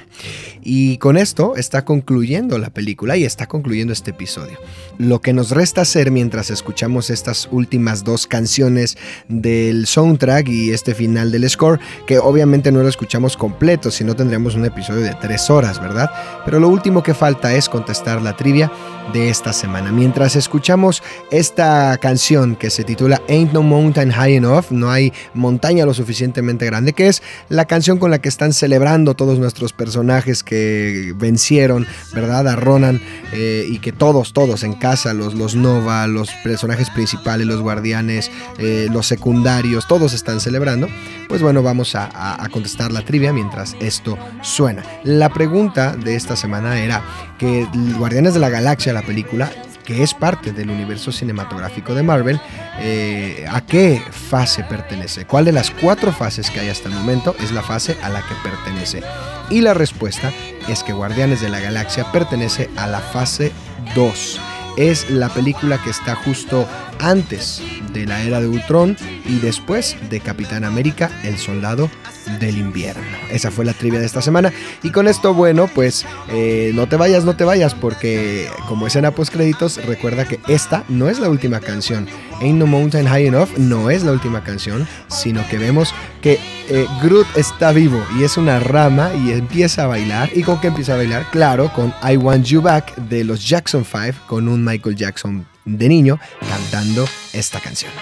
Y 0.62 0.98
con 0.98 1.16
esto 1.16 1.56
está 1.56 1.84
concluyendo 1.84 2.58
la 2.58 2.70
película 2.70 3.16
y 3.16 3.24
está 3.24 3.46
concluyendo 3.46 3.92
este 3.92 4.12
episodio. 4.12 4.58
Lo 4.98 5.20
que 5.20 5.32
nos 5.32 5.50
resta 5.50 5.82
hacer 5.82 6.10
mientras 6.10 6.50
escuchamos 6.50 7.10
estas 7.10 7.48
últimas 7.50 8.04
dos 8.04 8.26
canciones 8.26 8.96
del 9.28 9.86
soundtrack 9.86 10.48
y 10.48 10.70
este 10.70 10.94
final 10.94 11.32
del 11.32 11.48
score, 11.48 11.80
que 12.06 12.18
obviamente 12.18 12.72
no 12.72 12.82
lo 12.82 12.88
escuchamos 12.88 13.36
completo, 13.36 13.90
si 13.90 14.04
no 14.04 14.14
tendríamos 14.14 14.54
un 14.54 14.64
episodio 14.64 15.02
de 15.02 15.14
tres 15.20 15.50
horas, 15.50 15.80
¿verdad? 15.80 16.10
Pero 16.44 16.60
lo 16.60 16.68
último 16.68 17.02
que 17.02 17.14
falta 17.14 17.54
es 17.54 17.68
contestar 17.68 18.22
la 18.22 18.34
trivia 18.34 18.70
de 19.12 19.28
esta 19.28 19.52
semana. 19.52 19.92
Mientras 19.92 20.36
escuchamos 20.36 21.02
esta 21.30 21.96
canción 21.98 22.56
que 22.56 22.70
se 22.70 22.84
titula 22.84 23.20
Ain't 23.28 23.52
No 23.52 23.62
Mountain 23.62 24.10
High 24.10 24.36
Enough, 24.36 24.70
no 24.70 24.90
hay 24.90 25.12
montaña 25.34 25.84
lo 25.84 25.94
suficientemente 25.94 26.66
grande, 26.66 26.92
que 26.92 27.08
es 27.08 27.22
la 27.48 27.66
canción 27.66 27.98
con 27.98 28.10
la 28.10 28.20
que 28.20 28.28
están 28.28 28.52
celebrando 28.52 29.14
todos 29.14 29.38
nuestros 29.38 29.72
personajes 29.72 30.42
que 30.42 31.12
vencieron, 31.16 31.86
¿verdad? 32.14 32.48
A 32.48 32.56
Ronan 32.56 33.00
eh, 33.32 33.66
y 33.68 33.78
que 33.78 33.92
todos, 33.92 34.32
todos 34.32 34.62
en 34.62 34.74
casa, 34.74 35.12
los, 35.14 35.34
los 35.34 35.54
Nova, 35.54 36.06
los 36.06 36.30
personajes 36.44 36.90
principales, 36.90 37.46
los 37.46 37.60
guardianes, 37.60 38.30
eh, 38.58 38.88
los 38.90 39.06
secundarios, 39.06 39.86
todos 39.86 40.12
están 40.14 40.40
celebrando. 40.40 40.88
Pues 41.28 41.42
bueno, 41.42 41.62
vamos 41.62 41.94
a, 41.94 42.42
a 42.42 42.48
contestar 42.48 42.92
la 42.92 43.04
trivia 43.04 43.32
mientras 43.32 43.76
esto 43.80 44.18
suena. 44.42 44.82
La 45.04 45.30
pregunta 45.32 45.96
de 45.96 46.14
esta 46.14 46.36
semana 46.36 46.82
era 46.82 47.02
que 47.42 47.66
Guardianes 47.98 48.34
de 48.34 48.40
la 48.40 48.50
Galaxia, 48.50 48.92
la 48.92 49.02
película, 49.02 49.50
que 49.84 50.04
es 50.04 50.14
parte 50.14 50.52
del 50.52 50.70
universo 50.70 51.10
cinematográfico 51.10 51.92
de 51.92 52.04
Marvel, 52.04 52.40
eh, 52.78 53.44
¿a 53.50 53.60
qué 53.62 54.00
fase 54.12 54.62
pertenece? 54.62 55.24
¿Cuál 55.24 55.46
de 55.46 55.50
las 55.50 55.72
cuatro 55.72 56.12
fases 56.12 56.52
que 56.52 56.60
hay 56.60 56.68
hasta 56.68 56.88
el 56.88 56.94
momento 56.94 57.34
es 57.40 57.50
la 57.50 57.62
fase 57.62 57.96
a 58.00 58.10
la 58.10 58.20
que 58.20 58.36
pertenece? 58.44 59.02
Y 59.50 59.60
la 59.60 59.74
respuesta 59.74 60.30
es 60.68 60.84
que 60.84 60.92
Guardianes 60.92 61.40
de 61.40 61.48
la 61.48 61.58
Galaxia 61.58 62.12
pertenece 62.12 62.70
a 62.76 62.86
la 62.86 63.00
fase 63.00 63.50
2. 63.96 64.40
Es 64.76 65.10
la 65.10 65.28
película 65.28 65.82
que 65.82 65.90
está 65.90 66.14
justo 66.14 66.68
antes 67.00 67.60
de 67.92 68.06
la 68.06 68.22
era 68.22 68.40
de 68.40 68.46
Ultron 68.46 68.96
y 69.26 69.40
después 69.40 69.96
de 70.08 70.20
Capitán 70.20 70.62
América, 70.62 71.10
el 71.24 71.38
soldado 71.38 71.90
del 72.38 72.58
invierno. 72.58 73.02
Esa 73.30 73.50
fue 73.50 73.64
la 73.64 73.72
trivia 73.72 74.00
de 74.00 74.06
esta 74.06 74.22
semana. 74.22 74.52
Y 74.82 74.90
con 74.90 75.08
esto, 75.08 75.34
bueno, 75.34 75.68
pues 75.68 76.04
eh, 76.30 76.72
no 76.74 76.86
te 76.86 76.96
vayas, 76.96 77.24
no 77.24 77.36
te 77.36 77.44
vayas, 77.44 77.74
porque 77.74 78.48
como 78.68 78.86
escena 78.86 79.12
post 79.12 79.32
créditos, 79.32 79.84
recuerda 79.86 80.24
que 80.24 80.40
esta 80.48 80.84
no 80.88 81.08
es 81.08 81.18
la 81.18 81.28
última 81.28 81.60
canción. 81.60 82.08
Ain't 82.40 82.58
No 82.58 82.66
Mountain 82.66 83.06
High 83.06 83.26
Enough 83.26 83.56
no 83.56 83.90
es 83.90 84.02
la 84.02 84.12
última 84.12 84.42
canción, 84.42 84.86
sino 85.08 85.46
que 85.48 85.58
vemos 85.58 85.94
que 86.20 86.38
eh, 86.68 86.86
Groot 87.02 87.26
está 87.36 87.72
vivo 87.72 88.02
y 88.18 88.24
es 88.24 88.36
una 88.36 88.58
rama 88.60 89.12
y 89.14 89.32
empieza 89.32 89.84
a 89.84 89.86
bailar. 89.86 90.30
¿Y 90.34 90.42
con 90.42 90.60
qué 90.60 90.68
empieza 90.68 90.94
a 90.94 90.96
bailar? 90.96 91.26
Claro, 91.30 91.72
con 91.72 91.94
I 92.02 92.16
Want 92.16 92.44
You 92.46 92.62
Back 92.62 92.96
de 92.96 93.24
los 93.24 93.46
Jackson 93.46 93.84
5, 93.84 94.26
con 94.26 94.48
un 94.48 94.64
Michael 94.64 94.96
Jackson 94.96 95.46
de 95.64 95.88
niño 95.88 96.18
cantando 96.48 97.06
esta 97.32 97.60
canción. 97.60 97.92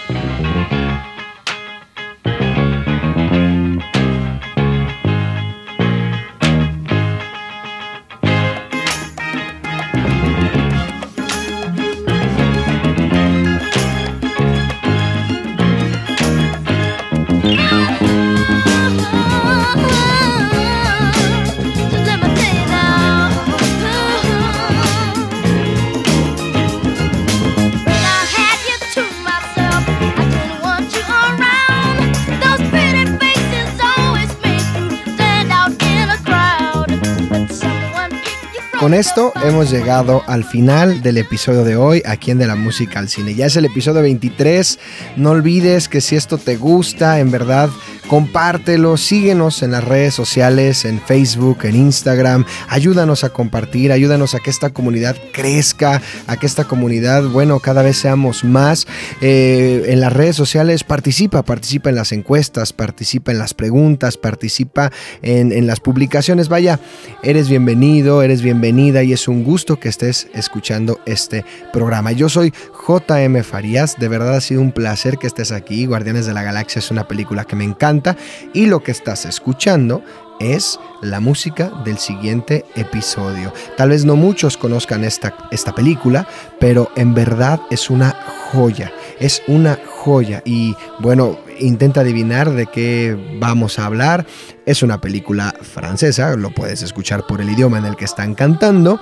Con 38.80 38.94
esto 38.94 39.34
hemos 39.44 39.70
llegado 39.70 40.22
al 40.26 40.42
final 40.42 41.02
del 41.02 41.18
episodio 41.18 41.64
de 41.64 41.76
hoy 41.76 42.02
aquí 42.06 42.30
en 42.30 42.38
De 42.38 42.46
la 42.46 42.56
Música 42.56 42.98
al 42.98 43.10
Cine. 43.10 43.34
Ya 43.34 43.44
es 43.44 43.56
el 43.56 43.66
episodio 43.66 44.00
23. 44.00 44.78
No 45.16 45.32
olvides 45.32 45.86
que 45.86 46.00
si 46.00 46.16
esto 46.16 46.38
te 46.38 46.56
gusta, 46.56 47.20
en 47.20 47.30
verdad, 47.30 47.68
compártelo, 48.10 48.96
síguenos 48.96 49.62
en 49.62 49.70
las 49.70 49.84
redes 49.84 50.14
sociales, 50.14 50.84
en 50.84 51.00
Facebook, 51.00 51.58
en 51.62 51.76
Instagram. 51.76 52.44
Ayúdanos 52.68 53.22
a 53.22 53.28
compartir, 53.28 53.92
ayúdanos 53.92 54.34
a 54.34 54.40
que 54.40 54.50
esta 54.50 54.70
comunidad 54.70 55.14
crezca, 55.32 56.02
a 56.26 56.36
que 56.36 56.46
esta 56.46 56.64
comunidad, 56.64 57.22
bueno, 57.28 57.60
cada 57.60 57.82
vez 57.82 57.98
seamos 57.98 58.42
más. 58.42 58.88
Eh, 59.20 59.84
en 59.90 60.00
las 60.00 60.12
redes 60.12 60.34
sociales 60.34 60.82
participa, 60.82 61.44
participa 61.44 61.88
en 61.88 61.94
las 61.94 62.10
encuestas, 62.10 62.72
participa 62.72 63.30
en 63.30 63.38
las 63.38 63.54
preguntas, 63.54 64.16
participa 64.16 64.90
en, 65.22 65.52
en 65.52 65.68
las 65.68 65.78
publicaciones. 65.78 66.48
Vaya, 66.48 66.80
eres 67.22 67.48
bienvenido, 67.48 68.22
eres 68.24 68.42
bienvenida 68.42 69.04
y 69.04 69.12
es 69.12 69.28
un 69.28 69.44
gusto 69.44 69.78
que 69.78 69.88
estés 69.88 70.26
escuchando 70.34 70.98
este 71.06 71.44
programa. 71.72 72.10
Yo 72.10 72.28
soy 72.28 72.52
JM 72.90 73.44
Farías, 73.44 73.96
de 74.00 74.08
verdad 74.08 74.34
ha 74.34 74.40
sido 74.40 74.60
un 74.60 74.72
placer 74.72 75.16
que 75.18 75.28
estés 75.28 75.52
aquí. 75.52 75.86
Guardianes 75.86 76.26
de 76.26 76.34
la 76.34 76.42
Galaxia 76.42 76.80
es 76.80 76.90
una 76.90 77.06
película 77.06 77.44
que 77.44 77.54
me 77.54 77.62
encanta 77.62 78.16
y 78.52 78.66
lo 78.66 78.82
que 78.82 78.90
estás 78.90 79.26
escuchando 79.26 80.02
es 80.40 80.80
la 81.00 81.20
música 81.20 81.70
del 81.84 81.98
siguiente 81.98 82.64
episodio. 82.74 83.52
Tal 83.76 83.90
vez 83.90 84.04
no 84.04 84.16
muchos 84.16 84.56
conozcan 84.56 85.04
esta, 85.04 85.34
esta 85.52 85.72
película, 85.72 86.26
pero 86.58 86.90
en 86.96 87.14
verdad 87.14 87.60
es 87.70 87.90
una 87.90 88.16
joya, 88.50 88.90
es 89.20 89.40
una 89.46 89.78
joya 89.86 90.42
y 90.44 90.74
bueno, 90.98 91.38
intenta 91.60 92.00
adivinar 92.00 92.50
de 92.50 92.66
qué 92.66 93.36
vamos 93.38 93.78
a 93.78 93.86
hablar. 93.86 94.26
Es 94.66 94.82
una 94.82 95.00
película 95.00 95.54
francesa, 95.62 96.34
lo 96.34 96.50
puedes 96.50 96.82
escuchar 96.82 97.24
por 97.26 97.40
el 97.40 97.50
idioma 97.50 97.78
en 97.78 97.84
el 97.84 97.94
que 97.94 98.06
están 98.06 98.34
cantando. 98.34 98.98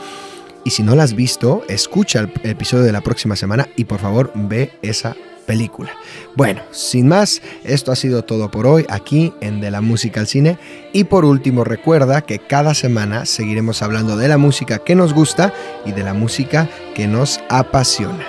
Y 0.69 0.71
si 0.71 0.83
no 0.83 0.95
la 0.95 1.05
has 1.05 1.15
visto, 1.15 1.63
escucha 1.67 2.21
el 2.21 2.31
episodio 2.43 2.85
de 2.85 2.93
la 2.93 3.01
próxima 3.01 3.37
semana 3.37 3.67
y 3.75 3.87
por 3.87 4.01
favor 4.01 4.31
ve 4.35 4.71
esa 4.83 5.17
película. 5.47 5.93
Bueno, 6.37 6.61
sin 6.73 7.09
más, 7.09 7.41
esto 7.65 7.91
ha 7.91 7.97
sido 7.97 8.23
todo 8.23 8.51
por 8.51 8.67
hoy 8.67 8.85
aquí 8.91 9.33
en 9.41 9.63
De 9.63 9.71
la 9.71 9.81
Música 9.81 10.21
al 10.21 10.27
Cine. 10.27 10.59
Y 10.93 11.05
por 11.05 11.25
último, 11.25 11.65
recuerda 11.65 12.21
que 12.21 12.39
cada 12.39 12.75
semana 12.75 13.25
seguiremos 13.25 13.81
hablando 13.81 14.19
de 14.19 14.29
la 14.29 14.37
música 14.37 14.81
que 14.81 14.95
nos 14.95 15.15
gusta 15.15 15.55
y 15.87 15.93
de 15.93 16.03
la 16.03 16.13
música 16.13 16.69
que 16.95 17.09
nos 17.09 17.41
apasiona. 17.49 18.27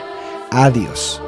Adiós. 0.50 1.22